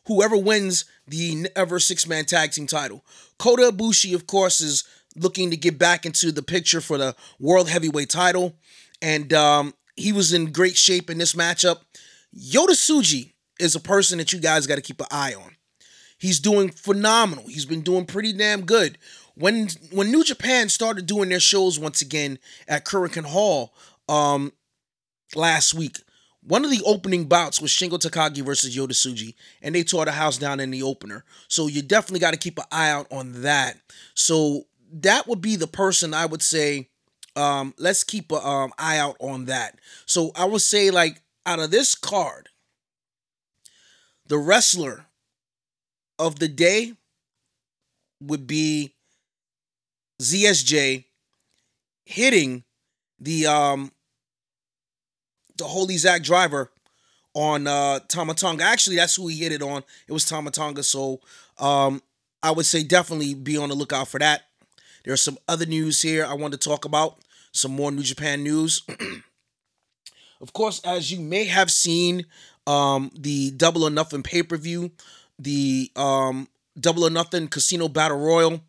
whoever 0.07 0.37
wins 0.37 0.84
the 1.07 1.49
ever 1.55 1.78
six 1.78 2.07
man 2.07 2.24
tag 2.24 2.53
team 2.53 2.66
title. 2.66 3.05
Kota 3.39 3.70
Ibushi, 3.70 4.14
of 4.14 4.26
course, 4.26 4.61
is 4.61 4.84
looking 5.14 5.51
to 5.51 5.57
get 5.57 5.78
back 5.78 6.05
into 6.05 6.32
the 6.32 6.43
picture 6.43 6.80
for 6.80 6.99
the 6.99 7.14
world 7.39 7.68
heavyweight 7.68 8.11
title, 8.11 8.55
and 9.01 9.32
um, 9.32 9.74
he 9.97 10.12
was 10.12 10.32
in 10.32 10.53
great 10.53 10.76
shape 10.76 11.11
in 11.11 11.18
this 11.18 11.34
matchup. 11.34 11.80
Yota 12.37 12.70
Tsuji 12.70 13.32
is 13.59 13.74
a 13.74 13.80
person 13.80 14.18
that 14.18 14.32
you 14.32 14.39
guys 14.39 14.66
got 14.66 14.76
to 14.76 14.82
keep 14.82 15.01
an 15.01 15.07
eye 15.11 15.34
on. 15.34 15.57
He's 16.18 16.41
doing 16.41 16.70
phenomenal. 16.70 17.47
He's 17.47 17.66
been 17.66 17.82
doing 17.82 18.07
pretty 18.07 18.32
damn 18.32 18.64
good. 18.64 18.99
When 19.34 19.68
when 19.93 20.11
New 20.11 20.24
Japan 20.24 20.68
started 20.68 21.07
doing 21.07 21.28
their 21.28 21.41
shows 21.41 21.78
once 21.78 22.01
again 22.01 22.39
at 22.66 22.84
Korakuen 22.84 23.26
Hall 23.26 23.74
um, 24.09 24.53
last 25.34 25.74
week, 25.74 25.99
one 26.43 26.64
of 26.64 26.70
the 26.70 26.82
opening 26.87 27.24
bouts 27.24 27.61
was 27.61 27.70
Shingo 27.70 27.99
Takagi 27.99 28.43
versus 28.43 28.74
Yota 28.74 28.93
Tsuji, 28.93 29.34
and 29.61 29.74
they 29.74 29.82
tore 29.82 30.05
the 30.05 30.12
house 30.12 30.39
down 30.39 30.61
in 30.61 30.70
the 30.70 30.82
opener. 30.82 31.24
So 31.49 31.66
you 31.66 31.82
definitely 31.82 32.20
got 32.20 32.32
to 32.32 32.39
keep 32.39 32.59
an 32.59 32.64
eye 32.72 32.91
out 32.91 33.07
on 33.11 33.43
that. 33.43 33.76
So 34.14 34.62
that 34.93 35.26
would 35.26 35.41
be 35.41 35.57
the 35.57 35.66
person 35.66 36.14
I 36.14 36.26
would 36.26 36.43
say. 36.43 36.89
Um, 37.34 37.74
let's 37.76 38.03
keep 38.03 38.32
an 38.32 38.41
um, 38.43 38.72
eye 38.78 38.97
out 38.97 39.16
on 39.20 39.45
that. 39.47 39.78
So 40.07 40.30
I 40.34 40.47
would 40.47 40.62
say, 40.62 40.91
like, 40.91 41.20
out 41.47 41.61
of 41.61 41.71
this 41.71 41.95
card, 41.95 42.49
the 44.27 44.39
wrestler 44.39 45.07
of 46.19 46.39
the 46.39 46.49
day 46.49 46.95
would 48.21 48.47
be 48.47 48.93
ZSJ 50.21 51.05
hitting 52.05 52.65
the 53.19 53.47
um 53.47 53.93
the 55.57 55.65
Holy 55.65 55.97
Zack 55.97 56.23
driver 56.23 56.71
on 57.35 57.67
uh 57.67 58.01
Tama 58.09 58.35
Tonga. 58.35 58.65
Actually, 58.65 58.97
that's 58.97 59.15
who 59.17 59.29
he 59.29 59.37
hit 59.39 59.53
it 59.53 59.63
on. 59.63 59.83
It 60.09 60.13
was 60.13 60.25
Tama 60.25 60.51
Tonga. 60.51 60.83
So 60.83 61.21
um 61.59 62.03
I 62.43 62.51
would 62.51 62.67
say 62.67 62.83
definitely 62.83 63.35
be 63.35 63.57
on 63.57 63.69
the 63.69 63.75
lookout 63.75 64.09
for 64.09 64.19
that. 64.19 64.43
There's 65.05 65.23
some 65.23 65.39
other 65.49 65.67
news 65.67 66.03
here 66.03 66.27
I 66.27 66.35
want 66.35 66.53
to 66.53 66.59
talk 66.59 66.85
about. 66.85 67.19
Some 67.53 67.73
more 67.73 67.91
New 67.93 68.03
Japan 68.03 68.43
news. 68.43 68.83
of 70.41 70.53
course, 70.53 70.80
as 70.84 71.11
you 71.11 71.20
may 71.20 71.45
have 71.45 71.70
seen, 71.70 72.26
um, 72.66 73.11
the 73.18 73.51
Double 73.53 73.84
or 73.84 73.91
Nothing 73.91 74.22
pay 74.22 74.43
per 74.43 74.57
view, 74.57 74.91
the 75.39 75.91
um, 75.97 76.49
Double 76.78 77.05
or 77.05 77.11
Nothing 77.11 77.49
Casino 77.49 77.89
Battle 77.89 78.18
Royal 78.18 78.61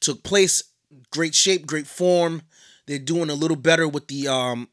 took 0.00 0.22
place. 0.22 0.62
Great 1.10 1.34
shape, 1.34 1.66
great 1.66 1.86
form. 1.86 2.42
They're 2.86 2.98
doing 2.98 3.30
a 3.30 3.34
little 3.34 3.56
better 3.56 3.86
with 3.88 4.08
the 4.08 4.26
um, 4.28 4.68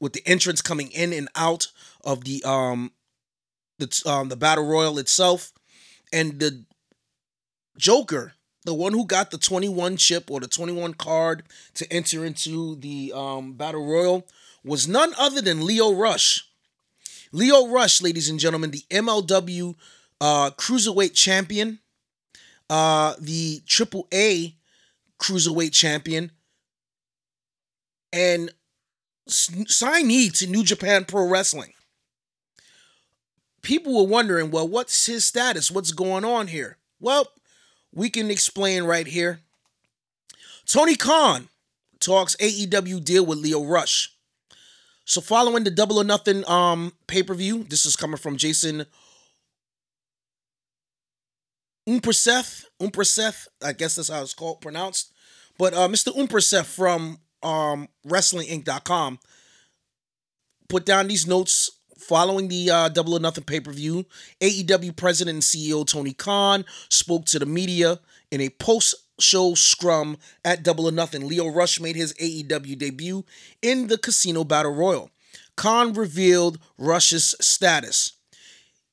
with 0.00 0.12
the 0.12 0.22
entrance 0.26 0.60
coming 0.60 0.90
in 0.90 1.12
and 1.12 1.28
out 1.34 1.68
of 2.04 2.24
the 2.24 2.42
um, 2.44 2.92
the 3.78 4.02
um, 4.06 4.28
the 4.28 4.36
Battle 4.36 4.66
Royal 4.66 4.98
itself, 4.98 5.52
and 6.12 6.38
the 6.38 6.64
Joker, 7.78 8.34
the 8.64 8.74
one 8.74 8.92
who 8.92 9.06
got 9.06 9.30
the 9.30 9.38
21 9.38 9.96
chip 9.96 10.30
or 10.30 10.40
the 10.40 10.48
21 10.48 10.94
card 10.94 11.44
to 11.74 11.90
enter 11.92 12.24
into 12.24 12.76
the 12.76 13.12
um, 13.14 13.54
Battle 13.54 13.86
Royal, 13.86 14.26
was 14.68 14.86
none 14.86 15.12
other 15.18 15.40
than 15.40 15.66
Lio 15.66 15.92
Rush. 15.92 16.44
Lio 17.32 17.68
Rush, 17.68 18.00
ladies 18.00 18.28
and 18.28 18.38
gentlemen, 18.38 18.70
the 18.70 18.84
MLW 18.90 19.74
uh, 20.20 20.50
Cruiserweight 20.50 21.14
Champion, 21.14 21.78
uh, 22.70 23.14
the 23.18 23.60
Triple 23.66 24.06
A 24.12 24.54
Cruiserweight 25.20 25.72
Champion, 25.72 26.30
and 28.12 28.52
signee 29.28 30.36
to 30.38 30.46
New 30.46 30.64
Japan 30.64 31.04
Pro 31.04 31.28
Wrestling. 31.28 31.72
People 33.62 33.94
were 33.94 34.10
wondering, 34.10 34.50
well, 34.50 34.66
what's 34.66 35.06
his 35.06 35.24
status? 35.24 35.70
What's 35.70 35.92
going 35.92 36.24
on 36.24 36.46
here? 36.46 36.78
Well, 37.00 37.28
we 37.92 38.08
can 38.08 38.30
explain 38.30 38.84
right 38.84 39.06
here. 39.06 39.40
Tony 40.66 40.96
Khan 40.96 41.48
talks 42.00 42.36
AEW 42.36 43.04
deal 43.04 43.26
with 43.26 43.38
Leo 43.38 43.64
Rush. 43.64 44.14
So 45.08 45.22
following 45.22 45.64
the 45.64 45.70
Double 45.70 45.96
or 45.96 46.04
Nothing 46.04 46.46
um 46.48 46.92
pay-per-view, 47.06 47.64
this 47.64 47.86
is 47.86 47.96
coming 47.96 48.18
from 48.18 48.36
Jason 48.36 48.84
Umperseth, 51.88 52.66
Umperseth, 52.78 53.46
I 53.64 53.72
guess 53.72 53.94
that's 53.94 54.10
how 54.10 54.20
it's 54.20 54.34
called 54.34 54.60
pronounced. 54.60 55.10
But 55.58 55.72
uh, 55.72 55.88
Mr. 55.88 56.14
Umperseth 56.14 56.66
from 56.66 57.18
um, 57.42 57.88
WrestlingInc.com 58.06 59.18
put 60.68 60.84
down 60.84 61.08
these 61.08 61.26
notes 61.26 61.70
following 61.98 62.48
the 62.48 62.70
uh, 62.70 62.88
Double 62.90 63.14
or 63.14 63.20
Nothing 63.20 63.44
pay 63.44 63.60
per 63.60 63.72
view. 63.72 64.04
AEW 64.42 64.94
President 64.94 65.36
and 65.36 65.42
CEO 65.42 65.86
Tony 65.86 66.12
Khan 66.12 66.66
spoke 66.90 67.24
to 67.26 67.38
the 67.38 67.46
media 67.46 67.98
in 68.30 68.42
a 68.42 68.50
post 68.50 68.94
show 69.20 69.54
scrum 69.54 70.16
at 70.44 70.62
Double 70.62 70.88
or 70.88 70.92
Nothing. 70.92 71.26
Lio 71.26 71.48
Rush 71.48 71.80
made 71.80 71.96
his 71.96 72.14
AEW 72.14 72.78
debut 72.78 73.24
in 73.62 73.88
the 73.88 73.98
Casino 73.98 74.44
Battle 74.44 74.74
Royal. 74.74 75.10
Khan 75.56 75.92
revealed 75.92 76.58
Rush's 76.78 77.34
status. 77.40 78.12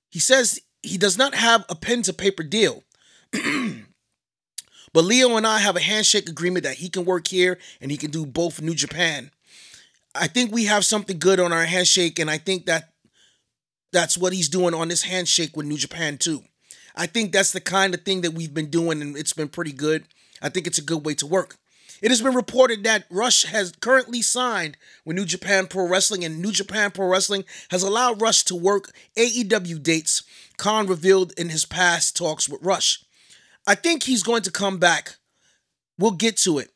He 0.09 0.19
says 0.19 0.59
he 0.81 0.97
does 0.97 1.17
not 1.17 1.35
have 1.35 1.65
a 1.69 1.75
pen 1.75 2.01
to 2.03 2.13
paper 2.13 2.43
deal. 2.43 2.83
but 3.31 5.03
Lio 5.03 5.35
and 5.37 5.45
I 5.45 5.59
have 5.59 5.75
a 5.75 5.81
handshake 5.81 6.29
agreement 6.29 6.63
that 6.63 6.77
he 6.77 6.89
can 6.89 7.05
work 7.05 7.27
here 7.27 7.59
and 7.81 7.91
he 7.91 7.97
can 7.97 8.11
do 8.11 8.25
both 8.25 8.61
New 8.61 8.75
Japan. 8.75 9.31
I 10.15 10.27
think 10.27 10.51
we 10.51 10.65
have 10.65 10.85
something 10.85 11.19
good 11.19 11.41
on 11.41 11.51
our 11.51 11.65
handshake, 11.65 12.19
and 12.19 12.31
I 12.31 12.37
think 12.37 12.67
that 12.67 12.93
that's 13.91 14.17
what 14.17 14.31
he's 14.31 14.47
doing 14.47 14.73
on 14.73 14.87
this 14.87 15.03
handshake 15.03 15.57
with 15.57 15.65
New 15.65 15.77
Japan 15.77 16.17
too. 16.17 16.43
I 16.95 17.07
think 17.07 17.31
that's 17.31 17.51
the 17.51 17.61
kind 17.61 17.93
of 17.93 18.01
thing 18.01 18.21
that 18.21 18.33
we've 18.33 18.53
been 18.53 18.69
doing, 18.69 19.01
and 19.01 19.17
it's 19.17 19.33
been 19.33 19.49
pretty 19.49 19.73
good. 19.73 20.05
I 20.41 20.49
think 20.49 20.65
it's 20.67 20.77
a 20.77 20.83
good 20.83 21.05
way 21.05 21.13
to 21.15 21.27
work. 21.27 21.57
It 22.01 22.11
has 22.11 22.21
been 22.21 22.35
reported 22.35 22.83
that 22.83 23.05
Rush 23.09 23.45
has 23.45 23.71
currently 23.79 24.21
signed 24.21 24.77
with 25.05 25.15
New 25.15 25.25
Japan 25.25 25.67
Pro 25.67 25.87
Wrestling, 25.87 26.23
and 26.23 26.41
New 26.41 26.51
Japan 26.51 26.91
Pro 26.91 27.07
Wrestling 27.07 27.45
has 27.71 27.83
allowed 27.83 28.21
Rush 28.21 28.43
to 28.45 28.55
work 28.55 28.91
AEW 29.17 29.81
dates 29.81 30.23
Khan 30.57 30.87
revealed 30.87 31.33
in 31.37 31.49
his 31.49 31.65
past 31.65 32.15
talks 32.15 32.47
with 32.47 32.61
Rush. 32.63 33.03
I 33.67 33.75
think 33.75 34.03
he's 34.03 34.23
going 34.23 34.43
to 34.43 34.51
come 34.51 34.77
back. 34.77 35.15
We'll 35.97 36.11
get 36.11 36.37
to 36.37 36.59
it, 36.59 36.69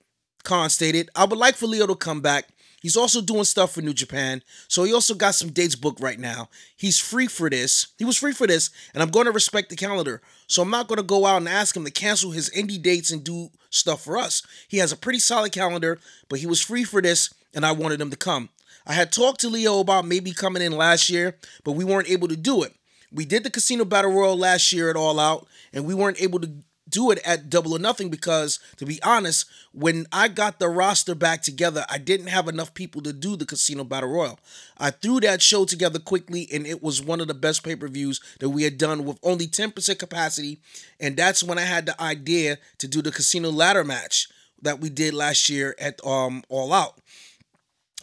Khan 0.43 0.69
stated. 0.69 1.09
I 1.15 1.25
would 1.25 1.37
like 1.37 1.55
for 1.55 1.67
Lio 1.67 1.87
to 1.87 1.95
come 1.95 2.21
back. 2.21 2.49
He's 2.81 2.97
also 2.97 3.21
doing 3.21 3.43
stuff 3.43 3.73
for 3.73 3.81
New 3.81 3.93
Japan. 3.93 4.41
So 4.67 4.83
he 4.83 4.93
also 4.93 5.13
got 5.13 5.35
some 5.35 5.51
dates 5.51 5.75
booked 5.75 6.01
right 6.01 6.19
now. 6.19 6.49
He's 6.77 6.99
free 6.99 7.27
for 7.27 7.49
this. 7.49 7.87
He 7.97 8.05
was 8.05 8.17
free 8.17 8.31
for 8.31 8.47
this, 8.47 8.69
and 8.93 9.03
I'm 9.03 9.09
going 9.09 9.25
to 9.25 9.31
respect 9.31 9.69
the 9.69 9.75
calendar. 9.75 10.21
So 10.47 10.61
I'm 10.61 10.69
not 10.69 10.87
going 10.87 10.97
to 10.97 11.03
go 11.03 11.25
out 11.25 11.37
and 11.37 11.49
ask 11.49 11.75
him 11.75 11.85
to 11.85 11.91
cancel 11.91 12.31
his 12.31 12.49
indie 12.51 12.81
dates 12.81 13.11
and 13.11 13.23
do 13.23 13.49
stuff 13.69 14.03
for 14.03 14.17
us. 14.17 14.43
He 14.67 14.77
has 14.77 14.91
a 14.91 14.97
pretty 14.97 15.19
solid 15.19 15.51
calendar, 15.51 15.99
but 16.29 16.39
he 16.39 16.47
was 16.47 16.61
free 16.61 16.83
for 16.83 17.01
this, 17.01 17.33
and 17.53 17.65
I 17.65 17.71
wanted 17.71 18.01
him 18.01 18.09
to 18.11 18.17
come. 18.17 18.49
I 18.87 18.93
had 18.93 19.11
talked 19.11 19.41
to 19.41 19.49
Lio 19.49 19.79
about 19.79 20.05
maybe 20.05 20.31
coming 20.31 20.63
in 20.63 20.71
last 20.71 21.09
year, 21.09 21.37
but 21.63 21.73
we 21.73 21.83
weren't 21.83 22.09
able 22.09 22.27
to 22.27 22.37
do 22.37 22.63
it. 22.63 22.73
We 23.11 23.25
did 23.25 23.43
the 23.43 23.49
Casino 23.49 23.85
Battle 23.85 24.11
Royal 24.11 24.37
last 24.37 24.71
year 24.71 24.89
at 24.89 24.95
All 24.95 25.19
Out, 25.19 25.47
and 25.73 25.85
we 25.85 25.93
weren't 25.93 26.21
able 26.21 26.39
to 26.39 26.51
do 26.89 27.11
it 27.11 27.19
at 27.25 27.49
double 27.49 27.73
or 27.73 27.79
nothing 27.79 28.09
because, 28.09 28.59
to 28.77 28.85
be 28.85 29.01
honest, 29.03 29.45
when 29.73 30.05
I 30.11 30.27
got 30.27 30.59
the 30.59 30.69
roster 30.69 31.15
back 31.15 31.41
together, 31.41 31.85
I 31.89 31.97
didn't 31.97 32.27
have 32.27 32.47
enough 32.47 32.73
people 32.73 33.01
to 33.03 33.13
do 33.13 33.35
the 33.35 33.45
Casino 33.45 33.83
Battle 33.83 34.09
Royal. 34.09 34.39
I 34.77 34.91
threw 34.91 35.19
that 35.21 35.41
show 35.41 35.65
together 35.65 35.99
quickly, 35.99 36.47
and 36.51 36.65
it 36.65 36.81
was 36.81 37.01
one 37.01 37.21
of 37.21 37.27
the 37.27 37.33
best 37.33 37.63
pay 37.63 37.75
per 37.75 37.87
views 37.87 38.21
that 38.39 38.49
we 38.49 38.63
had 38.63 38.77
done 38.77 39.05
with 39.05 39.19
only 39.23 39.47
10% 39.47 39.99
capacity. 39.99 40.59
And 40.99 41.15
that's 41.15 41.43
when 41.43 41.57
I 41.57 41.63
had 41.63 41.85
the 41.85 42.01
idea 42.01 42.57
to 42.79 42.87
do 42.87 43.01
the 43.01 43.11
Casino 43.11 43.51
Ladder 43.51 43.83
match 43.83 44.27
that 44.61 44.79
we 44.79 44.89
did 44.89 45.13
last 45.13 45.49
year 45.49 45.75
at 45.79 46.03
um, 46.05 46.43
All 46.49 46.73
Out. 46.73 46.99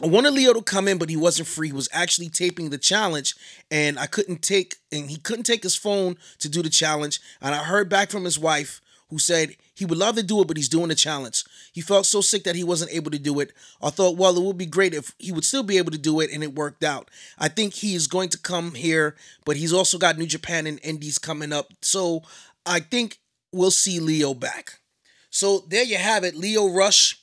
I 0.01 0.05
wanted 0.05 0.33
Lio 0.33 0.53
to 0.53 0.61
come 0.61 0.87
in, 0.87 0.99
but 0.99 1.09
he 1.09 1.17
wasn't 1.17 1.47
free. 1.47 1.69
He 1.69 1.73
was 1.73 1.89
actually 1.91 2.29
taping 2.29 2.69
the 2.69 2.77
challenge, 2.77 3.35
and 3.71 3.97
I 3.97 4.05
couldn't 4.05 4.43
take 4.43 4.75
and 4.91 5.09
he 5.09 5.17
couldn't 5.17 5.45
take 5.45 5.63
his 5.63 5.75
phone 5.75 6.17
to 6.39 6.47
do 6.47 6.61
the 6.61 6.69
challenge. 6.69 7.19
And 7.41 7.55
I 7.55 7.63
heard 7.63 7.89
back 7.89 8.11
from 8.11 8.23
his 8.23 8.37
wife, 8.37 8.79
who 9.09 9.19
said 9.19 9.55
he 9.73 9.85
would 9.85 9.97
love 9.97 10.15
to 10.15 10.23
do 10.23 10.41
it, 10.41 10.47
but 10.47 10.57
he's 10.57 10.69
doing 10.69 10.89
the 10.89 10.95
challenge. 10.95 11.45
He 11.71 11.81
felt 11.81 12.05
so 12.05 12.21
sick 12.21 12.43
that 12.43 12.55
he 12.55 12.63
wasn't 12.63 12.93
able 12.93 13.11
to 13.11 13.19
do 13.19 13.39
it. 13.39 13.53
I 13.81 13.89
thought, 13.89 14.17
well, 14.17 14.37
it 14.37 14.43
would 14.43 14.57
be 14.57 14.65
great 14.65 14.93
if 14.93 15.15
he 15.17 15.31
would 15.31 15.45
still 15.45 15.63
be 15.63 15.77
able 15.77 15.91
to 15.91 15.97
do 15.97 16.19
it, 16.19 16.29
and 16.31 16.43
it 16.43 16.55
worked 16.55 16.83
out. 16.83 17.09
I 17.39 17.47
think 17.47 17.73
he 17.73 17.95
is 17.95 18.07
going 18.07 18.29
to 18.29 18.37
come 18.37 18.73
here, 18.73 19.15
but 19.45 19.57
he's 19.57 19.73
also 19.73 19.97
got 19.97 20.17
New 20.17 20.25
Japan 20.25 20.67
and 20.67 20.79
Indies 20.83 21.17
coming 21.17 21.53
up, 21.53 21.71
so 21.81 22.23
I 22.65 22.81
think 22.81 23.19
we'll 23.53 23.71
see 23.71 23.99
Lio 23.99 24.33
back. 24.33 24.79
So 25.29 25.63
there 25.67 25.83
you 25.83 25.97
have 25.97 26.23
it, 26.23 26.35
Lio 26.35 26.67
Rush 26.67 27.21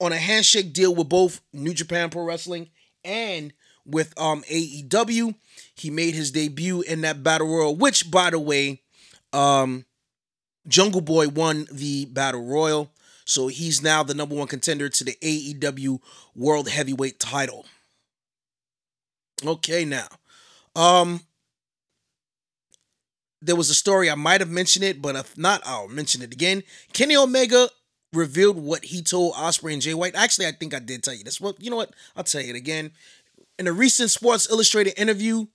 on 0.00 0.12
a 0.12 0.16
handshake 0.16 0.72
deal 0.72 0.94
with 0.94 1.08
both 1.08 1.40
New 1.52 1.74
Japan 1.74 2.10
Pro 2.10 2.24
Wrestling 2.24 2.70
and 3.04 3.52
with 3.84 4.12
um 4.18 4.42
AEW. 4.48 5.34
He 5.74 5.90
made 5.90 6.14
his 6.14 6.30
debut 6.30 6.82
in 6.82 7.02
that 7.02 7.22
battle 7.22 7.48
royal, 7.48 7.76
which 7.76 8.10
by 8.10 8.30
the 8.30 8.38
way, 8.38 8.82
um 9.32 9.84
Jungle 10.68 11.00
Boy 11.00 11.28
won 11.28 11.66
the 11.70 12.06
battle 12.06 12.44
royal, 12.44 12.90
so 13.24 13.48
he's 13.48 13.82
now 13.82 14.02
the 14.02 14.14
number 14.14 14.34
one 14.34 14.48
contender 14.48 14.88
to 14.88 15.04
the 15.04 15.16
AEW 15.22 16.00
World 16.34 16.68
Heavyweight 16.68 17.18
title. 17.20 17.66
Okay, 19.44 19.84
now, 19.84 20.08
um, 20.74 21.20
there 23.42 23.56
was 23.56 23.70
a 23.70 23.74
story 23.74 24.10
I 24.10 24.14
might 24.14 24.40
have 24.40 24.50
mentioned 24.50 24.84
it, 24.84 25.00
but 25.02 25.14
if 25.14 25.36
not, 25.36 25.62
I'll 25.64 25.88
mention 25.88 26.22
it 26.22 26.32
again. 26.32 26.62
Kenny 26.92 27.16
Omega 27.16 27.68
revealed 28.12 28.56
what 28.56 28.84
he 28.84 29.02
told 29.02 29.34
Ospreay 29.34 29.74
and 29.74 29.82
Jay 29.82 29.94
White. 29.94 30.14
Actually, 30.14 30.46
I 30.46 30.52
think 30.52 30.74
I 30.74 30.78
did 30.78 31.02
tell 31.02 31.14
you 31.14 31.24
this. 31.24 31.40
Well, 31.40 31.54
you 31.58 31.70
know 31.70 31.76
what? 31.76 31.92
I'll 32.16 32.24
tell 32.24 32.40
you 32.40 32.50
it 32.50 32.56
again. 32.56 32.92
In 33.58 33.66
a 33.66 33.72
recent 33.72 34.10
Sports 34.10 34.50
Illustrated 34.50 34.98
interview, 35.00 35.46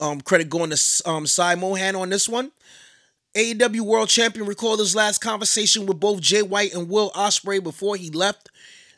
um, 0.00 0.20
credit 0.20 0.48
going 0.48 0.70
to 0.70 1.02
um, 1.06 1.26
Sai 1.26 1.54
Mohan 1.54 1.96
on 1.96 2.10
this 2.10 2.28
one. 2.28 2.52
AEW 3.34 3.82
World 3.82 4.08
Champion 4.08 4.46
recalled 4.46 4.80
his 4.80 4.96
last 4.96 5.18
conversation 5.18 5.86
with 5.86 6.00
both 6.00 6.20
Jay 6.20 6.42
White 6.42 6.74
and 6.74 6.88
Will 6.88 7.10
Ospreay 7.10 7.62
before 7.62 7.94
he 7.94 8.10
left 8.10 8.48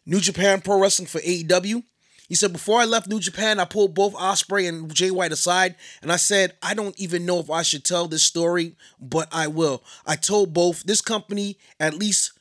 New 0.06 0.20
Japan 0.20 0.62
Pro 0.62 0.80
Wrestling 0.80 1.06
for 1.06 1.20
AEW. 1.20 1.82
He 2.28 2.34
said, 2.34 2.52
Before 2.52 2.80
I 2.80 2.86
left 2.86 3.08
New 3.08 3.20
Japan, 3.20 3.60
I 3.60 3.66
pulled 3.66 3.94
both 3.94 4.14
Ospreay 4.14 4.66
and 4.66 4.92
Jay 4.94 5.10
White 5.10 5.32
aside 5.32 5.74
and 6.00 6.10
I 6.10 6.16
said, 6.16 6.54
I 6.62 6.72
don't 6.72 6.98
even 6.98 7.26
know 7.26 7.40
if 7.40 7.50
I 7.50 7.60
should 7.60 7.84
tell 7.84 8.08
this 8.08 8.22
story, 8.22 8.74
but 8.98 9.28
I 9.30 9.48
will. 9.48 9.82
I 10.06 10.16
told 10.16 10.54
both 10.54 10.82
this 10.84 11.02
company, 11.02 11.58
at 11.78 11.92
least 11.92 12.31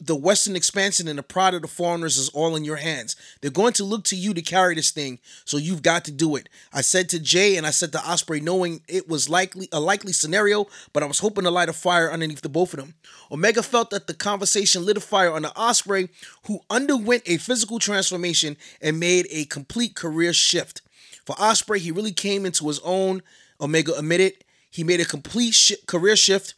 the 0.00 0.16
Western 0.16 0.56
expansion 0.56 1.08
and 1.08 1.18
the 1.18 1.22
pride 1.22 1.54
of 1.54 1.62
the 1.62 1.68
foreigners 1.68 2.16
is 2.16 2.28
all 2.30 2.56
in 2.56 2.64
your 2.64 2.76
hands. 2.76 3.16
They're 3.40 3.50
going 3.50 3.74
to 3.74 3.84
look 3.84 4.04
to 4.04 4.16
you 4.16 4.32
to 4.34 4.42
carry 4.42 4.74
this 4.74 4.90
thing, 4.90 5.18
so 5.44 5.56
you've 5.56 5.82
got 5.82 6.04
to 6.06 6.10
do 6.10 6.36
it. 6.36 6.48
I 6.72 6.80
said 6.80 7.08
to 7.10 7.20
Jay 7.20 7.56
and 7.56 7.66
I 7.66 7.70
said 7.70 7.92
to 7.92 7.98
Ospreay, 7.98 8.42
knowing 8.42 8.80
it 8.88 9.08
was 9.08 9.28
likely 9.28 9.68
a 9.72 9.80
likely 9.80 10.12
scenario, 10.12 10.66
but 10.92 11.02
I 11.02 11.06
was 11.06 11.18
hoping 11.18 11.44
to 11.44 11.50
light 11.50 11.68
a 11.68 11.74
fire 11.74 12.10
underneath 12.10 12.40
the 12.40 12.48
both 12.48 12.72
of 12.72 12.80
them. 12.80 12.94
Omega 13.30 13.62
felt 13.62 13.90
that 13.90 14.06
the 14.06 14.14
conversation 14.14 14.84
lit 14.84 14.96
a 14.96 15.00
fire 15.00 15.32
under 15.32 15.50
Ospreay, 15.50 16.08
who 16.46 16.60
underwent 16.70 17.22
a 17.26 17.36
physical 17.36 17.78
transformation 17.78 18.56
and 18.80 18.98
made 18.98 19.26
a 19.30 19.44
complete 19.46 19.94
career 19.94 20.32
shift. 20.32 20.82
For 21.26 21.36
Ospreay, 21.36 21.78
he 21.78 21.92
really 21.92 22.12
came 22.12 22.46
into 22.46 22.66
his 22.68 22.80
own. 22.80 23.22
Omega 23.60 23.92
admitted 23.96 24.32
he 24.70 24.84
made 24.84 25.00
a 25.00 25.04
complete 25.04 25.54
sh- 25.54 25.72
career 25.86 26.16
shift 26.16 26.54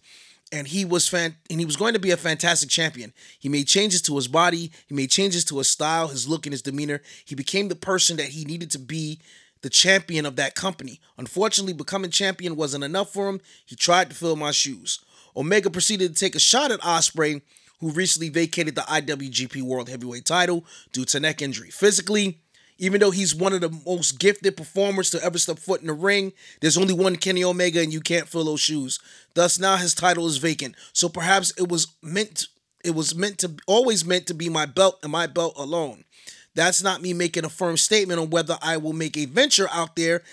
and 0.52 0.68
he 0.68 0.84
was 0.84 1.08
fan 1.08 1.36
and 1.50 1.58
he 1.58 1.66
was 1.66 1.76
going 1.76 1.94
to 1.94 1.98
be 1.98 2.10
a 2.10 2.16
fantastic 2.16 2.68
champion. 2.68 3.12
He 3.38 3.48
made 3.48 3.66
changes 3.66 4.02
to 4.02 4.14
his 4.16 4.28
body, 4.28 4.70
he 4.86 4.94
made 4.94 5.10
changes 5.10 5.44
to 5.46 5.58
his 5.58 5.70
style, 5.70 6.08
his 6.08 6.28
look, 6.28 6.46
and 6.46 6.52
his 6.52 6.62
demeanor. 6.62 7.00
He 7.24 7.34
became 7.34 7.68
the 7.68 7.74
person 7.74 8.18
that 8.18 8.28
he 8.28 8.44
needed 8.44 8.70
to 8.72 8.78
be 8.78 9.18
the 9.62 9.70
champion 9.70 10.26
of 10.26 10.36
that 10.36 10.54
company. 10.54 11.00
Unfortunately, 11.16 11.72
becoming 11.72 12.10
champion 12.10 12.54
wasn't 12.54 12.84
enough 12.84 13.12
for 13.12 13.28
him. 13.28 13.40
He 13.64 13.74
tried 13.74 14.10
to 14.10 14.16
fill 14.16 14.36
my 14.36 14.50
shoes. 14.50 15.00
Omega 15.36 15.70
proceeded 15.70 16.14
to 16.14 16.20
take 16.20 16.34
a 16.34 16.40
shot 16.40 16.70
at 16.70 16.80
Ospreay, 16.80 17.40
who 17.80 17.90
recently 17.90 18.28
vacated 18.28 18.74
the 18.74 18.82
IWGP 18.82 19.62
World 19.62 19.88
Heavyweight 19.88 20.26
title 20.26 20.64
due 20.92 21.04
to 21.06 21.20
neck 21.20 21.40
injury. 21.40 21.70
Physically, 21.70 22.41
even 22.82 23.00
though 23.00 23.12
he's 23.12 23.32
one 23.32 23.52
of 23.52 23.60
the 23.60 23.70
most 23.86 24.18
gifted 24.18 24.56
performers 24.56 25.08
to 25.08 25.22
ever 25.22 25.38
step 25.38 25.56
foot 25.60 25.80
in 25.80 25.86
the 25.86 25.92
ring, 25.92 26.32
there's 26.60 26.76
only 26.76 26.92
one 26.92 27.14
Kenny 27.14 27.44
Omega 27.44 27.80
and 27.80 27.92
you 27.92 28.00
can't 28.00 28.28
fill 28.28 28.44
those 28.44 28.60
shoes. 28.60 28.98
Thus 29.34 29.56
now 29.56 29.76
his 29.76 29.94
title 29.94 30.26
is 30.26 30.38
vacant. 30.38 30.74
So 30.92 31.08
perhaps 31.08 31.52
it 31.56 31.68
was 31.68 31.86
meant 32.02 32.48
it 32.84 32.96
was 32.96 33.14
meant 33.14 33.38
to 33.38 33.54
always 33.68 34.04
meant 34.04 34.26
to 34.26 34.34
be 34.34 34.48
my 34.48 34.66
belt 34.66 34.98
and 35.04 35.12
my 35.12 35.28
belt 35.28 35.54
alone. 35.56 36.02
That's 36.56 36.82
not 36.82 37.00
me 37.00 37.12
making 37.12 37.44
a 37.44 37.48
firm 37.48 37.76
statement 37.76 38.18
on 38.18 38.30
whether 38.30 38.58
I 38.60 38.78
will 38.78 38.92
make 38.92 39.16
a 39.16 39.26
venture 39.26 39.68
out 39.70 39.94
there, 39.94 40.24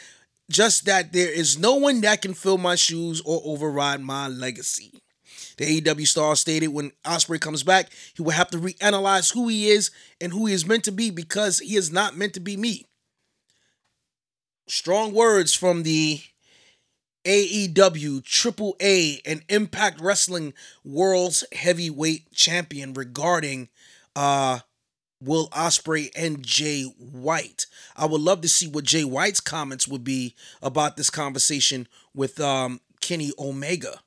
just 0.49 0.85
that 0.85 1.13
there 1.13 1.31
is 1.31 1.59
no 1.59 1.75
one 1.75 2.01
that 2.01 2.23
can 2.23 2.33
fill 2.33 2.57
my 2.57 2.73
shoes 2.73 3.21
or 3.23 3.41
override 3.45 4.01
my 4.01 4.27
legacy. 4.27 4.99
The 5.59 5.81
AEW 5.81 6.07
star 6.07 6.37
stated 6.37 6.69
when 6.69 6.93
Ospreay 7.05 7.41
comes 7.41 7.63
back, 7.63 7.89
he 8.15 8.23
will 8.23 8.31
have 8.31 8.49
to 8.51 8.57
reanalyze 8.57 9.33
who 9.33 9.49
he 9.49 9.67
is 9.67 9.91
and 10.21 10.31
who 10.31 10.45
he 10.45 10.53
is 10.53 10.65
meant 10.65 10.85
to 10.85 10.91
be 10.91 11.09
because 11.09 11.59
he 11.59 11.75
is 11.75 11.91
not 11.91 12.15
meant 12.15 12.33
to 12.35 12.39
be 12.39 12.55
me. 12.55 12.85
Strong 14.69 15.13
words 15.13 15.53
from 15.53 15.83
the 15.83 16.21
AEW 17.25 18.23
Triple 18.23 18.77
A 18.81 19.19
and 19.25 19.43
Impact 19.49 19.99
Wrestling 19.99 20.53
World's 20.85 21.43
Heavyweight 21.51 22.33
Champion 22.33 22.93
regarding 22.93 23.67
uh 24.15 24.59
Will 25.21 25.49
Ospreay 25.49 26.09
and 26.15 26.41
Jay 26.41 26.83
White. 26.83 27.65
I 27.97 28.05
would 28.05 28.21
love 28.21 28.39
to 28.41 28.47
see 28.47 28.69
what 28.69 28.85
Jay 28.85 29.03
White's 29.03 29.41
comments 29.41 29.89
would 29.89 30.05
be 30.05 30.35
about 30.61 30.95
this 30.95 31.09
conversation 31.09 31.89
with 32.15 32.39
um 32.39 32.79
Kenny 33.01 33.33
Omega 33.37 33.99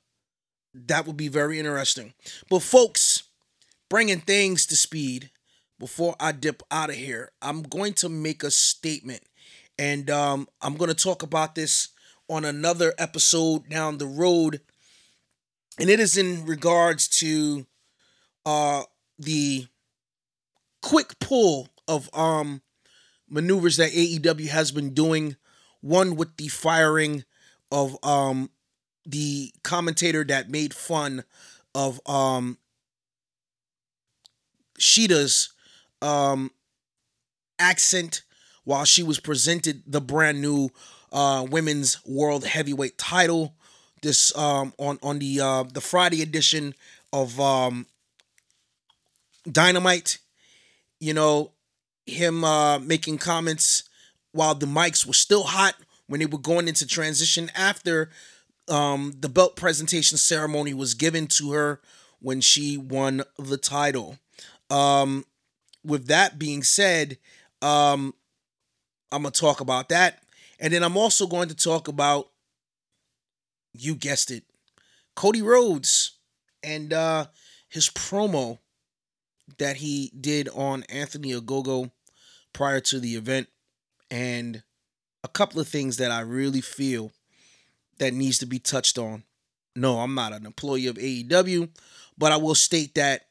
that 0.73 1.05
would 1.05 1.17
be 1.17 1.27
very 1.27 1.59
interesting. 1.59 2.13
But 2.49 2.59
folks, 2.59 3.23
bringing 3.89 4.19
things 4.19 4.65
to 4.67 4.75
speed 4.75 5.31
before 5.79 6.15
I 6.19 6.31
dip 6.31 6.63
out 6.71 6.89
of 6.89 6.95
here, 6.95 7.31
I'm 7.41 7.61
going 7.63 7.93
to 7.95 8.09
make 8.09 8.43
a 8.43 8.51
statement, 8.51 9.21
and 9.77 10.09
um, 10.09 10.47
I'm 10.61 10.75
going 10.75 10.89
to 10.89 10.95
talk 10.95 11.23
about 11.23 11.55
this 11.55 11.89
on 12.29 12.45
another 12.45 12.93
episode 12.97 13.69
down 13.69 13.97
the 13.97 14.07
road, 14.07 14.61
and 15.79 15.89
it 15.89 15.99
is 15.99 16.17
in 16.17 16.45
regards 16.45 17.07
to 17.19 17.65
uh, 18.45 18.83
the 19.19 19.67
quick 20.81 21.17
pull 21.19 21.69
of 21.87 22.09
um 22.13 22.61
maneuvers 23.29 23.77
that 23.77 23.91
AEW 23.91 24.47
has 24.47 24.71
been 24.71 24.93
doing. 24.93 25.35
One 25.81 26.15
with 26.15 26.37
the 26.37 26.47
firing 26.47 27.23
of 27.71 27.97
um 28.03 28.49
the 29.05 29.51
commentator 29.63 30.23
that 30.25 30.49
made 30.49 30.73
fun 30.73 31.23
of 31.75 31.99
um 32.07 32.57
Shida's 34.77 35.49
um 36.01 36.51
accent 37.59 38.23
while 38.63 38.85
she 38.85 39.03
was 39.03 39.19
presented 39.19 39.83
the 39.85 40.01
brand 40.01 40.41
new 40.41 40.69
uh 41.11 41.45
women's 41.49 42.03
world 42.05 42.45
heavyweight 42.45 42.97
title 42.97 43.55
this 44.01 44.35
um 44.37 44.73
on 44.77 44.99
on 45.03 45.19
the 45.19 45.39
uh 45.39 45.63
the 45.63 45.81
Friday 45.81 46.21
edition 46.21 46.73
of 47.11 47.39
um 47.39 47.85
Dynamite. 49.49 50.19
You 50.99 51.13
know 51.13 51.51
him 52.05 52.43
uh 52.43 52.79
making 52.79 53.17
comments 53.17 53.83
while 54.31 54.55
the 54.55 54.65
mics 54.65 55.05
were 55.05 55.13
still 55.13 55.43
hot 55.43 55.75
when 56.07 56.19
they 56.19 56.25
were 56.25 56.37
going 56.37 56.67
into 56.67 56.85
transition 56.85 57.49
after 57.55 58.09
um, 58.69 59.13
the 59.19 59.29
belt 59.29 59.55
presentation 59.55 60.17
ceremony 60.17 60.73
was 60.73 60.93
given 60.93 61.27
to 61.27 61.51
her 61.51 61.81
when 62.19 62.41
she 62.41 62.77
won 62.77 63.23
the 63.37 63.57
title. 63.57 64.17
Um, 64.69 65.25
with 65.83 66.07
that 66.07 66.39
being 66.39 66.63
said, 66.63 67.17
Um, 67.61 68.13
I'm 69.11 69.23
gonna 69.23 69.31
talk 69.31 69.61
about 69.61 69.89
that, 69.89 70.23
and 70.59 70.73
then 70.73 70.83
I'm 70.83 70.97
also 70.97 71.27
going 71.27 71.49
to 71.49 71.55
talk 71.55 71.87
about, 71.87 72.29
you 73.73 73.95
guessed 73.95 74.31
it, 74.31 74.43
Cody 75.15 75.41
Rhodes 75.41 76.17
and 76.63 76.91
uh, 76.91 77.27
his 77.69 77.89
promo 77.89 78.59
that 79.59 79.77
he 79.77 80.11
did 80.19 80.49
on 80.49 80.83
Anthony 80.83 81.31
Ogogo 81.33 81.91
prior 82.53 82.79
to 82.81 82.99
the 82.99 83.15
event, 83.15 83.47
and 84.09 84.63
a 85.23 85.27
couple 85.27 85.59
of 85.59 85.67
things 85.67 85.97
that 85.97 86.11
I 86.11 86.21
really 86.21 86.61
feel 86.61 87.11
that 88.03 88.13
needs 88.13 88.37
to 88.39 88.45
be 88.45 88.59
touched 88.59 88.97
on. 88.97 89.23
No, 89.77 89.99
I'm 89.99 90.13
not 90.13 90.33
an 90.33 90.45
employee 90.45 90.87
of 90.87 90.97
AEW, 90.97 91.69
but 92.17 92.33
I 92.33 92.37
will 92.37 92.53
state 92.53 92.95
that 92.95 93.21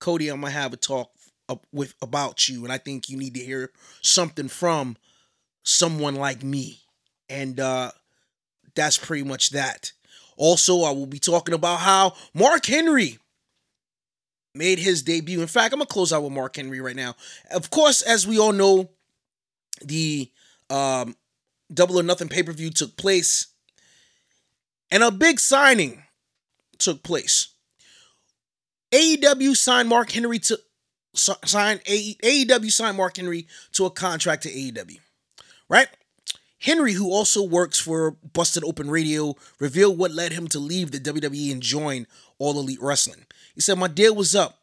Cody, 0.00 0.28
I'm 0.28 0.40
gonna 0.40 0.52
have 0.52 0.72
a 0.72 0.76
talk 0.76 1.10
with 1.72 1.94
about 2.02 2.46
you, 2.48 2.64
and 2.64 2.72
I 2.72 2.76
think 2.76 3.08
you 3.08 3.16
need 3.16 3.34
to 3.34 3.40
hear 3.40 3.70
something 4.02 4.48
from 4.48 4.96
someone 5.62 6.16
like 6.16 6.42
me, 6.42 6.80
and 7.30 7.58
uh, 7.58 7.92
that's 8.74 8.98
pretty 8.98 9.22
much 9.22 9.50
that. 9.50 9.92
Also, 10.36 10.82
I 10.82 10.90
will 10.90 11.06
be 11.06 11.18
talking 11.18 11.54
about 11.54 11.80
how 11.80 12.14
Mark 12.34 12.66
Henry 12.66 13.18
made 14.54 14.78
his 14.78 15.02
debut. 15.02 15.40
In 15.40 15.46
fact, 15.46 15.72
I'm 15.72 15.78
gonna 15.78 15.86
close 15.86 16.12
out 16.12 16.22
with 16.22 16.32
Mark 16.32 16.56
Henry 16.56 16.80
right 16.80 16.96
now. 16.96 17.14
Of 17.50 17.70
course, 17.70 18.02
as 18.02 18.26
we 18.26 18.38
all 18.38 18.52
know, 18.52 18.90
the 19.82 20.30
um, 20.68 21.16
Double 21.72 21.98
or 21.98 22.02
Nothing 22.02 22.28
pay 22.28 22.42
per 22.42 22.52
view 22.52 22.70
took 22.70 22.96
place, 22.96 23.46
and 24.90 25.02
a 25.02 25.10
big 25.10 25.40
signing 25.40 26.02
took 26.78 27.02
place. 27.02 27.48
AEW 28.92 29.56
signed 29.56 29.88
Mark 29.88 30.10
Henry 30.10 30.38
to 30.40 30.58
signed 31.14 31.82
AEW 31.84 32.70
signed 32.70 32.96
Mark 32.96 33.16
Henry 33.16 33.46
to 33.72 33.86
a 33.86 33.90
contract 33.90 34.42
to 34.44 34.50
AEW, 34.50 34.98
right? 35.68 35.88
Henry, 36.62 36.92
who 36.92 37.10
also 37.10 37.42
works 37.42 37.80
for 37.80 38.12
Busted 38.32 38.62
Open 38.62 38.88
Radio, 38.88 39.34
revealed 39.58 39.98
what 39.98 40.12
led 40.12 40.32
him 40.32 40.46
to 40.48 40.60
leave 40.60 40.92
the 40.92 41.00
WWE 41.00 41.50
and 41.50 41.60
join 41.60 42.06
All 42.38 42.56
Elite 42.58 42.80
Wrestling. 42.80 43.26
He 43.56 43.60
said, 43.60 43.78
My 43.78 43.88
deal 43.88 44.14
was 44.14 44.36
up. 44.36 44.61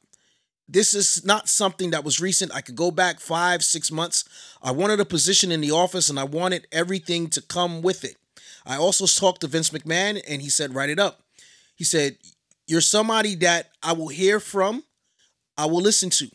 This 0.71 0.93
is 0.93 1.25
not 1.25 1.49
something 1.49 1.89
that 1.89 2.03
was 2.03 2.21
recent. 2.21 2.53
I 2.53 2.61
could 2.61 2.75
go 2.75 2.91
back 2.91 3.19
five, 3.19 3.63
six 3.63 3.91
months. 3.91 4.23
I 4.61 4.71
wanted 4.71 4.99
a 4.99 5.05
position 5.05 5.51
in 5.51 5.61
the 5.61 5.71
office 5.71 6.09
and 6.09 6.19
I 6.19 6.25
wanted 6.25 6.67
everything 6.71 7.27
to 7.29 7.41
come 7.41 7.81
with 7.81 8.03
it. 8.03 8.17
I 8.67 8.75
also 8.75 9.07
talked 9.07 9.41
to 9.41 9.47
Vince 9.47 9.71
McMahon 9.71 10.21
and 10.27 10.43
he 10.43 10.49
said, 10.49 10.75
Write 10.75 10.91
it 10.91 10.99
up. 10.99 11.23
He 11.75 11.83
said, 11.83 12.17
You're 12.67 12.81
somebody 12.81 13.33
that 13.35 13.71
I 13.81 13.93
will 13.93 14.09
hear 14.09 14.39
from, 14.39 14.83
I 15.57 15.65
will 15.65 15.81
listen 15.81 16.11
to. 16.11 16.29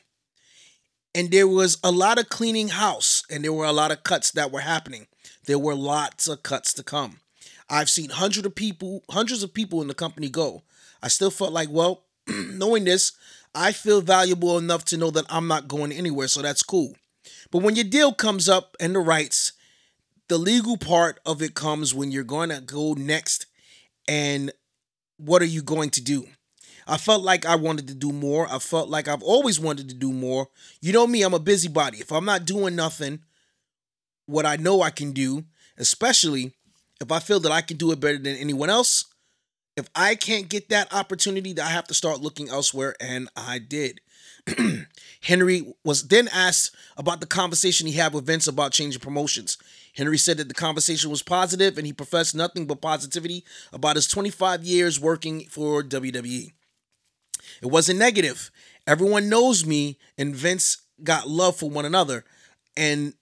And 1.14 1.30
there 1.30 1.46
was 1.46 1.78
a 1.84 1.92
lot 1.92 2.18
of 2.18 2.28
cleaning 2.28 2.68
house 2.68 3.22
and 3.30 3.44
there 3.44 3.52
were 3.52 3.66
a 3.66 3.72
lot 3.72 3.92
of 3.92 4.02
cuts 4.02 4.32
that 4.32 4.50
were 4.50 4.60
happening. 4.60 5.06
There 5.46 5.60
were 5.60 5.76
lots 5.76 6.26
of 6.26 6.42
cuts 6.42 6.72
to 6.74 6.82
come. 6.82 7.20
I've 7.70 7.88
seen 7.88 8.10
hundreds 8.10 8.46
of 8.46 8.54
people, 8.56 9.04
hundreds 9.08 9.44
of 9.44 9.54
people 9.54 9.80
in 9.80 9.86
the 9.86 9.94
company 9.94 10.28
go. 10.28 10.64
I 11.00 11.08
still 11.08 11.30
felt 11.30 11.52
like, 11.52 11.68
well, 11.70 12.02
knowing 12.28 12.84
this, 12.84 13.12
I 13.54 13.72
feel 13.72 14.00
valuable 14.00 14.58
enough 14.58 14.84
to 14.86 14.96
know 14.96 15.10
that 15.10 15.26
I'm 15.28 15.46
not 15.46 15.68
going 15.68 15.92
anywhere, 15.92 16.28
so 16.28 16.42
that's 16.42 16.62
cool. 16.62 16.94
But 17.50 17.62
when 17.62 17.76
your 17.76 17.84
deal 17.84 18.12
comes 18.12 18.48
up 18.48 18.76
and 18.80 18.94
the 18.94 19.00
rights, 19.00 19.52
the 20.28 20.38
legal 20.38 20.76
part 20.76 21.20
of 21.24 21.42
it 21.42 21.54
comes 21.54 21.94
when 21.94 22.10
you're 22.10 22.24
going 22.24 22.48
to 22.48 22.60
go 22.60 22.94
next 22.94 23.46
and 24.08 24.52
what 25.16 25.42
are 25.42 25.46
you 25.46 25.62
going 25.62 25.90
to 25.90 26.02
do? 26.02 26.26
I 26.86 26.96
felt 26.98 27.22
like 27.22 27.46
I 27.46 27.56
wanted 27.56 27.88
to 27.88 27.94
do 27.94 28.12
more. 28.12 28.46
I 28.50 28.58
felt 28.58 28.88
like 28.88 29.08
I've 29.08 29.22
always 29.22 29.58
wanted 29.58 29.88
to 29.88 29.94
do 29.94 30.12
more. 30.12 30.48
You 30.82 30.92
know 30.92 31.06
me, 31.06 31.22
I'm 31.22 31.32
a 31.32 31.38
busybody. 31.38 31.98
If 31.98 32.12
I'm 32.12 32.24
not 32.24 32.44
doing 32.44 32.76
nothing, 32.76 33.20
what 34.26 34.44
I 34.44 34.56
know 34.56 34.82
I 34.82 34.90
can 34.90 35.12
do, 35.12 35.44
especially 35.78 36.52
if 37.00 37.10
I 37.10 37.20
feel 37.20 37.40
that 37.40 37.52
I 37.52 37.62
can 37.62 37.76
do 37.76 37.92
it 37.92 38.00
better 38.00 38.18
than 38.18 38.36
anyone 38.36 38.70
else, 38.70 39.04
if 39.76 39.88
I 39.94 40.14
can't 40.14 40.48
get 40.48 40.68
that 40.68 40.92
opportunity, 40.92 41.58
I 41.60 41.68
have 41.68 41.86
to 41.88 41.94
start 41.94 42.20
looking 42.20 42.48
elsewhere, 42.48 42.94
and 43.00 43.28
I 43.36 43.58
did. 43.58 44.00
Henry 45.22 45.74
was 45.84 46.08
then 46.08 46.28
asked 46.28 46.74
about 46.96 47.20
the 47.20 47.26
conversation 47.26 47.86
he 47.86 47.94
had 47.94 48.12
with 48.12 48.26
Vince 48.26 48.46
about 48.46 48.72
changing 48.72 49.00
promotions. 49.00 49.58
Henry 49.96 50.18
said 50.18 50.36
that 50.36 50.48
the 50.48 50.54
conversation 50.54 51.10
was 51.10 51.22
positive 51.22 51.78
and 51.78 51.86
he 51.86 51.92
professed 51.92 52.34
nothing 52.34 52.66
but 52.66 52.80
positivity 52.80 53.44
about 53.72 53.96
his 53.96 54.06
25 54.08 54.64
years 54.64 55.00
working 55.00 55.44
for 55.46 55.82
WWE. 55.82 56.52
It 57.62 57.66
wasn't 57.66 57.98
negative. 57.98 58.50
Everyone 58.86 59.28
knows 59.28 59.64
me, 59.64 59.98
and 60.18 60.36
Vince 60.36 60.82
got 61.02 61.28
love 61.28 61.56
for 61.56 61.70
one 61.70 61.84
another. 61.84 62.24
And 62.76 63.14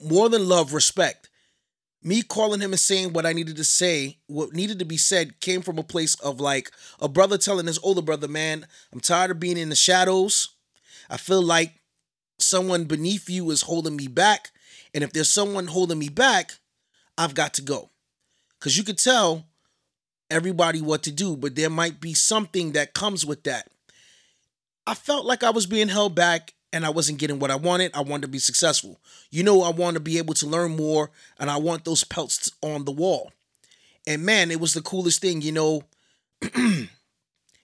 more 0.00 0.28
than 0.28 0.48
love, 0.48 0.72
respect. 0.72 1.27
Me 2.02 2.22
calling 2.22 2.60
him 2.60 2.72
and 2.72 2.80
saying 2.80 3.12
what 3.12 3.26
I 3.26 3.32
needed 3.32 3.56
to 3.56 3.64
say, 3.64 4.18
what 4.28 4.52
needed 4.52 4.78
to 4.78 4.84
be 4.84 4.96
said, 4.96 5.40
came 5.40 5.62
from 5.62 5.78
a 5.78 5.82
place 5.82 6.14
of 6.16 6.40
like 6.40 6.70
a 7.00 7.08
brother 7.08 7.36
telling 7.38 7.66
his 7.66 7.78
older 7.82 8.02
brother, 8.02 8.28
man, 8.28 8.66
I'm 8.92 9.00
tired 9.00 9.32
of 9.32 9.40
being 9.40 9.56
in 9.56 9.68
the 9.68 9.74
shadows. 9.76 10.48
I 11.10 11.16
feel 11.16 11.42
like 11.42 11.80
someone 12.38 12.84
beneath 12.84 13.28
you 13.28 13.50
is 13.50 13.62
holding 13.62 13.96
me 13.96 14.06
back. 14.06 14.50
And 14.94 15.02
if 15.02 15.12
there's 15.12 15.30
someone 15.30 15.66
holding 15.66 15.98
me 15.98 16.08
back, 16.08 16.52
I've 17.16 17.34
got 17.34 17.54
to 17.54 17.62
go. 17.62 17.90
Because 18.58 18.76
you 18.76 18.84
could 18.84 18.98
tell 18.98 19.46
everybody 20.30 20.80
what 20.80 21.02
to 21.04 21.10
do, 21.10 21.36
but 21.36 21.56
there 21.56 21.70
might 21.70 22.00
be 22.00 22.14
something 22.14 22.72
that 22.72 22.94
comes 22.94 23.26
with 23.26 23.42
that. 23.44 23.68
I 24.86 24.94
felt 24.94 25.26
like 25.26 25.42
I 25.42 25.50
was 25.50 25.66
being 25.66 25.88
held 25.88 26.14
back 26.14 26.54
and 26.72 26.84
I 26.84 26.90
wasn't 26.90 27.18
getting 27.18 27.38
what 27.38 27.50
I 27.50 27.56
wanted. 27.56 27.92
I 27.94 28.02
wanted 28.02 28.22
to 28.22 28.28
be 28.28 28.38
successful. 28.38 29.00
You 29.30 29.42
know, 29.42 29.62
I 29.62 29.70
want 29.70 29.94
to 29.94 30.00
be 30.00 30.18
able 30.18 30.34
to 30.34 30.46
learn 30.46 30.76
more 30.76 31.10
and 31.38 31.50
I 31.50 31.56
want 31.56 31.84
those 31.84 32.04
pelts 32.04 32.50
on 32.62 32.84
the 32.84 32.92
wall. 32.92 33.32
And 34.06 34.24
man, 34.24 34.50
it 34.50 34.60
was 34.60 34.74
the 34.74 34.82
coolest 34.82 35.20
thing, 35.20 35.42
you 35.42 35.52
know. 35.52 35.82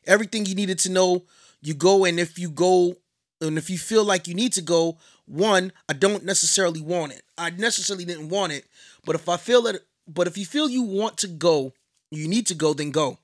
everything 0.06 0.46
you 0.46 0.54
needed 0.54 0.78
to 0.80 0.90
know, 0.90 1.24
you 1.60 1.74
go 1.74 2.04
and 2.04 2.18
if 2.20 2.38
you 2.38 2.50
go 2.50 2.96
and 3.40 3.58
if 3.58 3.68
you 3.70 3.78
feel 3.78 4.04
like 4.04 4.28
you 4.28 4.34
need 4.34 4.52
to 4.54 4.62
go, 4.62 4.98
one, 5.26 5.72
I 5.88 5.92
don't 5.94 6.24
necessarily 6.24 6.80
want 6.80 7.12
it. 7.12 7.22
I 7.38 7.50
necessarily 7.50 8.04
didn't 8.04 8.28
want 8.28 8.52
it, 8.52 8.66
but 9.04 9.14
if 9.14 9.28
I 9.28 9.36
feel 9.36 9.62
that 9.62 9.80
but 10.06 10.26
if 10.26 10.36
you 10.36 10.44
feel 10.44 10.68
you 10.68 10.82
want 10.82 11.16
to 11.18 11.28
go, 11.28 11.72
you 12.10 12.28
need 12.28 12.46
to 12.48 12.54
go, 12.54 12.74
then 12.74 12.90
go. 12.90 13.18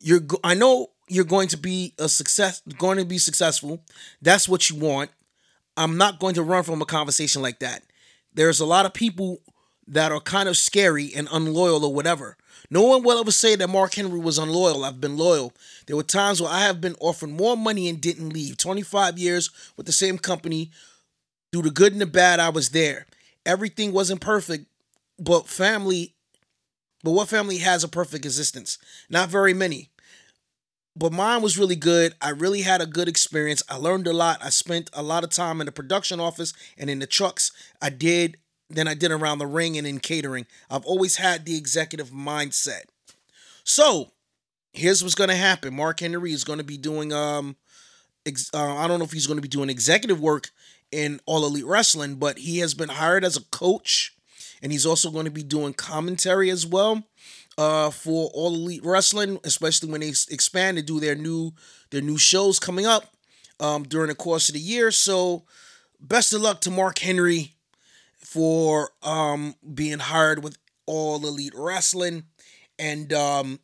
You're 0.00 0.20
I 0.44 0.54
know 0.54 0.90
you're 1.10 1.24
going 1.24 1.48
to 1.48 1.56
be 1.56 1.92
a 1.98 2.08
success, 2.08 2.62
going 2.78 2.98
to 2.98 3.04
be 3.04 3.18
successful. 3.18 3.82
That's 4.22 4.48
what 4.48 4.70
you 4.70 4.76
want. 4.76 5.10
I'm 5.76 5.96
not 5.96 6.20
going 6.20 6.34
to 6.34 6.42
run 6.42 6.62
from 6.62 6.80
a 6.80 6.86
conversation 6.86 7.42
like 7.42 7.58
that. 7.60 7.82
There's 8.32 8.60
a 8.60 8.66
lot 8.66 8.86
of 8.86 8.94
people 8.94 9.40
that 9.88 10.12
are 10.12 10.20
kind 10.20 10.48
of 10.48 10.56
scary 10.56 11.12
and 11.14 11.28
unloyal 11.32 11.84
or 11.84 11.92
whatever. 11.92 12.36
No 12.70 12.82
one 12.82 13.02
will 13.02 13.18
ever 13.18 13.32
say 13.32 13.56
that 13.56 13.68
Mark 13.68 13.94
Henry 13.94 14.20
was 14.20 14.38
unloyal. 14.38 14.84
I've 14.84 15.00
been 15.00 15.16
loyal. 15.16 15.52
There 15.86 15.96
were 15.96 16.04
times 16.04 16.40
where 16.40 16.52
I 16.52 16.60
have 16.60 16.80
been 16.80 16.94
offered 17.00 17.30
more 17.30 17.56
money 17.56 17.88
and 17.88 18.00
didn't 18.00 18.28
leave. 18.28 18.56
25 18.56 19.18
years 19.18 19.50
with 19.76 19.86
the 19.86 19.92
same 19.92 20.16
company. 20.16 20.70
Through 21.50 21.62
the 21.62 21.70
good 21.70 21.92
and 21.92 22.00
the 22.00 22.06
bad, 22.06 22.38
I 22.38 22.50
was 22.50 22.70
there. 22.70 23.06
Everything 23.44 23.90
wasn't 23.92 24.20
perfect, 24.20 24.66
but 25.18 25.48
family, 25.48 26.14
but 27.02 27.10
what 27.10 27.28
family 27.28 27.58
has 27.58 27.82
a 27.82 27.88
perfect 27.88 28.24
existence? 28.24 28.78
Not 29.08 29.30
very 29.30 29.54
many 29.54 29.90
but 31.00 31.14
mine 31.14 31.40
was 31.40 31.56
really 31.56 31.76
good. 31.76 32.14
I 32.20 32.28
really 32.28 32.60
had 32.60 32.82
a 32.82 32.86
good 32.86 33.08
experience. 33.08 33.62
I 33.70 33.76
learned 33.76 34.06
a 34.06 34.12
lot. 34.12 34.44
I 34.44 34.50
spent 34.50 34.90
a 34.92 35.02
lot 35.02 35.24
of 35.24 35.30
time 35.30 35.60
in 35.60 35.64
the 35.64 35.72
production 35.72 36.20
office 36.20 36.52
and 36.76 36.90
in 36.90 36.98
the 36.98 37.06
trucks. 37.06 37.52
I 37.80 37.88
did, 37.88 38.36
then 38.68 38.86
I 38.86 38.92
did 38.92 39.10
around 39.10 39.38
the 39.38 39.46
ring 39.46 39.78
and 39.78 39.86
in 39.86 39.98
catering. 39.98 40.46
I've 40.68 40.84
always 40.84 41.16
had 41.16 41.46
the 41.46 41.56
executive 41.56 42.10
mindset. 42.10 42.82
So 43.64 44.12
here's 44.74 45.02
what's 45.02 45.14
going 45.14 45.30
to 45.30 45.36
happen 45.36 45.72
Mark 45.72 46.00
Henry 46.00 46.32
is 46.32 46.44
going 46.44 46.58
to 46.58 46.64
be 46.64 46.76
doing, 46.76 47.14
um, 47.14 47.56
ex- 48.26 48.50
uh, 48.52 48.76
I 48.76 48.86
don't 48.86 48.98
know 48.98 49.06
if 49.06 49.12
he's 49.12 49.26
going 49.26 49.38
to 49.38 49.42
be 49.42 49.48
doing 49.48 49.70
executive 49.70 50.20
work 50.20 50.50
in 50.92 51.18
All 51.24 51.46
Elite 51.46 51.64
Wrestling, 51.64 52.16
but 52.16 52.40
he 52.40 52.58
has 52.58 52.74
been 52.74 52.90
hired 52.90 53.24
as 53.24 53.38
a 53.38 53.44
coach 53.44 54.14
and 54.62 54.70
he's 54.70 54.84
also 54.84 55.10
going 55.10 55.24
to 55.24 55.30
be 55.30 55.42
doing 55.42 55.72
commentary 55.72 56.50
as 56.50 56.66
well 56.66 57.04
uh, 57.58 57.90
for 57.90 58.30
All 58.32 58.54
Elite 58.54 58.84
Wrestling, 58.84 59.38
especially 59.44 59.90
when 59.90 60.00
they 60.00 60.08
expand 60.08 60.78
and 60.78 60.86
do 60.86 61.00
their 61.00 61.14
new 61.14 61.52
their 61.90 62.00
new 62.00 62.18
shows 62.18 62.58
coming 62.58 62.86
up 62.86 63.04
um, 63.58 63.82
during 63.84 64.08
the 64.08 64.14
course 64.14 64.48
of 64.48 64.54
the 64.54 64.60
year. 64.60 64.90
So, 64.90 65.44
best 66.00 66.32
of 66.32 66.40
luck 66.40 66.60
to 66.62 66.70
Mark 66.70 66.98
Henry 66.98 67.54
for 68.16 68.90
um, 69.02 69.54
being 69.74 69.98
hired 69.98 70.42
with 70.42 70.56
All 70.86 71.16
Elite 71.26 71.54
Wrestling, 71.54 72.24
and 72.78 73.12
um, 73.12 73.60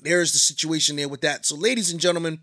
there's 0.00 0.32
the 0.32 0.38
situation 0.38 0.96
there 0.96 1.08
with 1.08 1.22
that. 1.22 1.46
So, 1.46 1.56
ladies 1.56 1.90
and 1.90 2.00
gentlemen, 2.00 2.40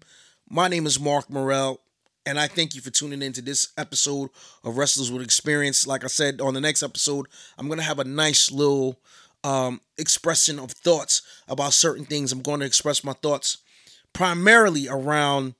my 0.50 0.68
name 0.68 0.86
is 0.86 1.00
Mark 1.00 1.30
Morel. 1.30 1.80
And 2.24 2.40
I 2.40 2.48
thank 2.48 2.76
you 2.76 2.82
for 2.82 2.92
tuning 2.92 3.24
in 3.24 3.34
to 3.34 3.42
this 3.42 3.70
episode 3.80 4.30
of 4.64 4.78
Wrestlers 4.78 5.12
with 5.12 5.24
Experience. 5.24 5.88
Like 5.88 6.04
I 6.04 6.08
said, 6.08 6.40
on 6.40 6.54
the 6.54 6.62
next 6.62 6.84
episode, 6.84 7.26
I'm 7.58 7.66
going 7.66 7.80
to 7.80 7.84
have 7.84 7.98
a 7.98 8.04
nice 8.04 8.52
little 8.52 9.00
um, 9.44 9.82
expression 9.98 10.60
of 10.60 10.72
thoughts 10.72 11.22
about 11.48 11.74
certain 11.74 12.06
things. 12.06 12.32
I'm 12.32 12.42
going 12.42 12.60
to 12.60 12.66
express 12.66 13.04
my 13.04 13.14
thoughts 13.14 13.58
primarily 14.14 14.88
around 14.88 15.56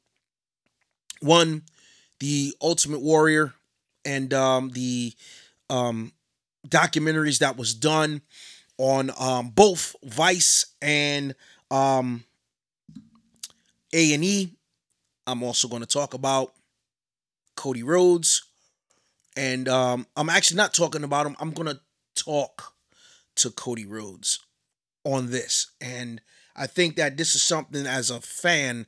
one, 1.22 1.64
the 2.20 2.54
Ultimate 2.62 3.02
Warrior 3.02 3.54
and 4.06 4.34
um, 4.34 4.70
the 4.70 5.14
um, 5.70 6.12
documentaries 6.68 7.40
that 7.40 7.58
was 7.58 7.74
done 7.74 8.22
on 8.78 9.12
um, 9.20 9.50
both 9.50 9.96
Vice 10.04 10.66
and 10.82 11.36
um, 11.70 12.24
A 13.94 14.14
and 14.14 14.24
E. 14.24 14.52
I'm 15.28 15.44
also 15.44 15.68
going 15.68 15.82
to 15.82 15.88
talk 15.88 16.14
about 16.14 16.54
Cody 17.56 17.84
Rhodes, 17.84 18.44
and 19.38 19.70
um, 19.70 20.08
I'm 20.18 20.30
actually 20.30 20.58
not 20.58 20.74
talking 20.74 21.04
about 21.04 21.28
him. 21.28 21.36
I'm 21.40 21.52
going 21.52 21.68
to 21.68 21.80
talk 22.16 22.74
to 23.38 23.52
Cody 23.52 23.86
Rhodes 23.86 24.40
on 25.04 25.32
this, 25.32 25.72
and 25.80 26.22
I 26.56 26.68
think 26.68 26.96
that 26.98 27.18
this 27.18 27.36
is 27.36 27.44
something 27.44 27.86
as 27.88 28.10
a 28.10 28.22
fan 28.22 28.86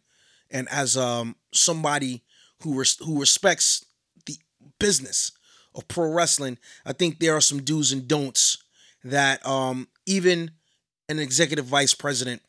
and 0.51 0.67
as 0.69 0.95
um 0.97 1.35
somebody 1.53 2.23
who 2.61 2.79
res- 2.79 2.97
who 3.03 3.19
respects 3.19 3.85
the 4.25 4.37
business 4.79 5.31
of 5.75 5.87
pro 5.87 6.11
wrestling. 6.11 6.57
I 6.85 6.93
think 6.93 7.19
there 7.19 7.35
are 7.35 7.41
some 7.41 7.63
do's 7.63 7.91
and 7.91 8.07
don'ts 8.07 8.57
that 9.03 9.45
um 9.45 9.87
even 10.05 10.51
an 11.09 11.19
executive 11.19 11.65
vice 11.65 11.93
president 11.93 12.41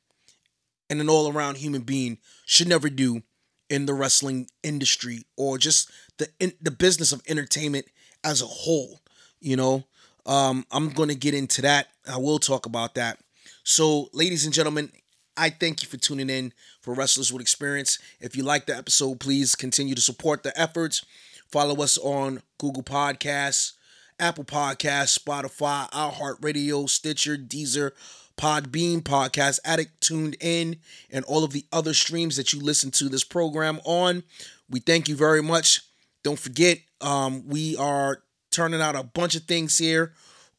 and 0.90 1.00
an 1.00 1.08
all 1.08 1.32
around 1.32 1.56
human 1.56 1.82
being 1.82 2.18
should 2.44 2.68
never 2.68 2.88
do 2.88 3.22
in 3.70 3.86
the 3.86 3.94
wrestling 3.94 4.48
industry 4.62 5.24
or 5.36 5.58
just 5.58 5.90
the 6.18 6.28
in, 6.38 6.52
the 6.60 6.70
business 6.70 7.12
of 7.12 7.22
entertainment 7.28 7.86
as 8.22 8.42
a 8.42 8.46
whole. 8.46 9.00
You 9.40 9.56
know, 9.56 9.84
um, 10.26 10.64
I'm 10.70 10.90
going 10.90 11.08
to 11.08 11.14
get 11.14 11.34
into 11.34 11.62
that. 11.62 11.88
I 12.08 12.16
will 12.18 12.38
talk 12.38 12.66
about 12.66 12.94
that. 12.94 13.18
So, 13.62 14.08
ladies 14.12 14.44
and 14.44 14.54
gentlemen, 14.54 14.90
I 15.36 15.50
thank 15.50 15.82
you 15.82 15.88
for 15.88 15.96
tuning 15.96 16.30
in 16.30 16.52
for 16.80 16.94
Wrestlers 16.94 17.32
with 17.32 17.42
Experience. 17.42 17.98
If 18.20 18.36
you 18.36 18.42
like 18.42 18.66
the 18.66 18.76
episode, 18.76 19.20
please 19.20 19.54
continue 19.54 19.94
to 19.94 20.00
support 20.00 20.42
the 20.42 20.58
efforts. 20.58 21.04
Follow 21.50 21.82
us 21.82 21.98
on 21.98 22.42
Google 22.58 22.82
Podcasts, 22.82 23.72
Apple 24.18 24.44
Podcasts, 24.44 25.18
Spotify, 25.18 25.90
iHeartRadio, 25.90 26.88
Stitcher, 26.88 27.36
Deezer, 27.36 27.92
Podbean, 28.36 29.00
Podcast 29.00 29.60
Addict, 29.64 30.00
TuneIn, 30.00 30.78
and 31.10 31.24
all 31.24 31.44
of 31.44 31.52
the 31.52 31.64
other 31.72 31.94
streams 31.94 32.36
that 32.36 32.52
you 32.52 32.60
listen 32.60 32.90
to 32.92 33.08
this 33.08 33.24
program 33.24 33.80
on. 33.84 34.22
We 34.68 34.80
thank 34.80 35.08
you 35.08 35.16
very 35.16 35.42
much. 35.42 35.82
Don't 36.22 36.38
forget, 36.38 36.78
um, 37.00 37.46
we 37.46 37.76
are 37.76 38.22
turning 38.54 38.80
out 38.80 38.96
a 38.96 39.02
bunch 39.02 39.34
of 39.34 39.42
things 39.42 39.78
here 39.78 40.12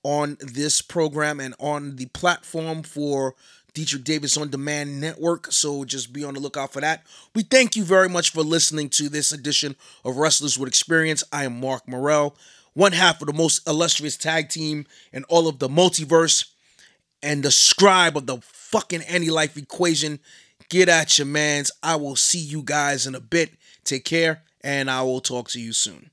on 0.04 0.38
this 0.39 0.82
program 0.82 1.39
and 1.39 1.56
on 1.60 1.96
the 1.96 2.06
platform 2.08 2.84
for 2.84 3.34
Deitrich 3.74 4.04
Davis 4.04 4.38
On 4.38 4.50
Demand 4.50 5.02
Network. 5.02 5.52
So 5.52 5.84
just 5.84 6.14
be 6.14 6.24
on 6.24 6.34
the 6.34 6.39
lookout 6.39 6.72
for 6.74 6.82
that. 6.82 7.06
We 7.34 7.43
thank 7.43 7.76
you 7.76 7.84
very 7.84 8.10
much 8.10 8.32
for 8.32 8.41
listening 8.41 8.89
to 8.89 9.10
this 9.10 9.32
edition 9.32 9.76
of 10.04 10.18
Wrestlers 10.18 10.58
with 10.58 10.68
Experience. 10.68 11.24
I 11.32 11.46
am 11.46 11.60
Mark 11.60 11.88
Morel, 11.88 12.36
one 12.74 12.91
half 12.91 13.22
of 13.22 13.28
the 13.28 13.34
most 13.34 13.68
illustrious 13.68 14.18
tag 14.18 14.50
team 14.50 14.86
in 15.12 15.24
all 15.26 15.48
of 15.48 15.60
the 15.60 15.70
multiverse 15.70 16.50
and 17.24 17.43
the 17.43 17.52
scribe 17.52 18.16
of 18.16 18.28
the 18.28 18.38
fucking 18.41 19.02
anti 19.04 19.30
life 19.30 19.58
equation. 19.58 20.20
Get 20.70 20.89
at 20.89 21.18
your 21.18 21.28
mans. 21.28 21.72
I 21.82 21.96
will 21.96 22.16
see 22.16 22.39
you 22.39 22.62
guys 22.62 23.08
in 23.08 23.16
a 23.16 23.20
bit. 23.20 23.52
Take 23.84 24.06
care, 24.06 24.43
and 24.62 24.89
I 24.89 25.02
will 25.04 25.22
talk 25.22 25.50
to 25.50 25.60
you 25.60 25.74
soon. 25.74 26.10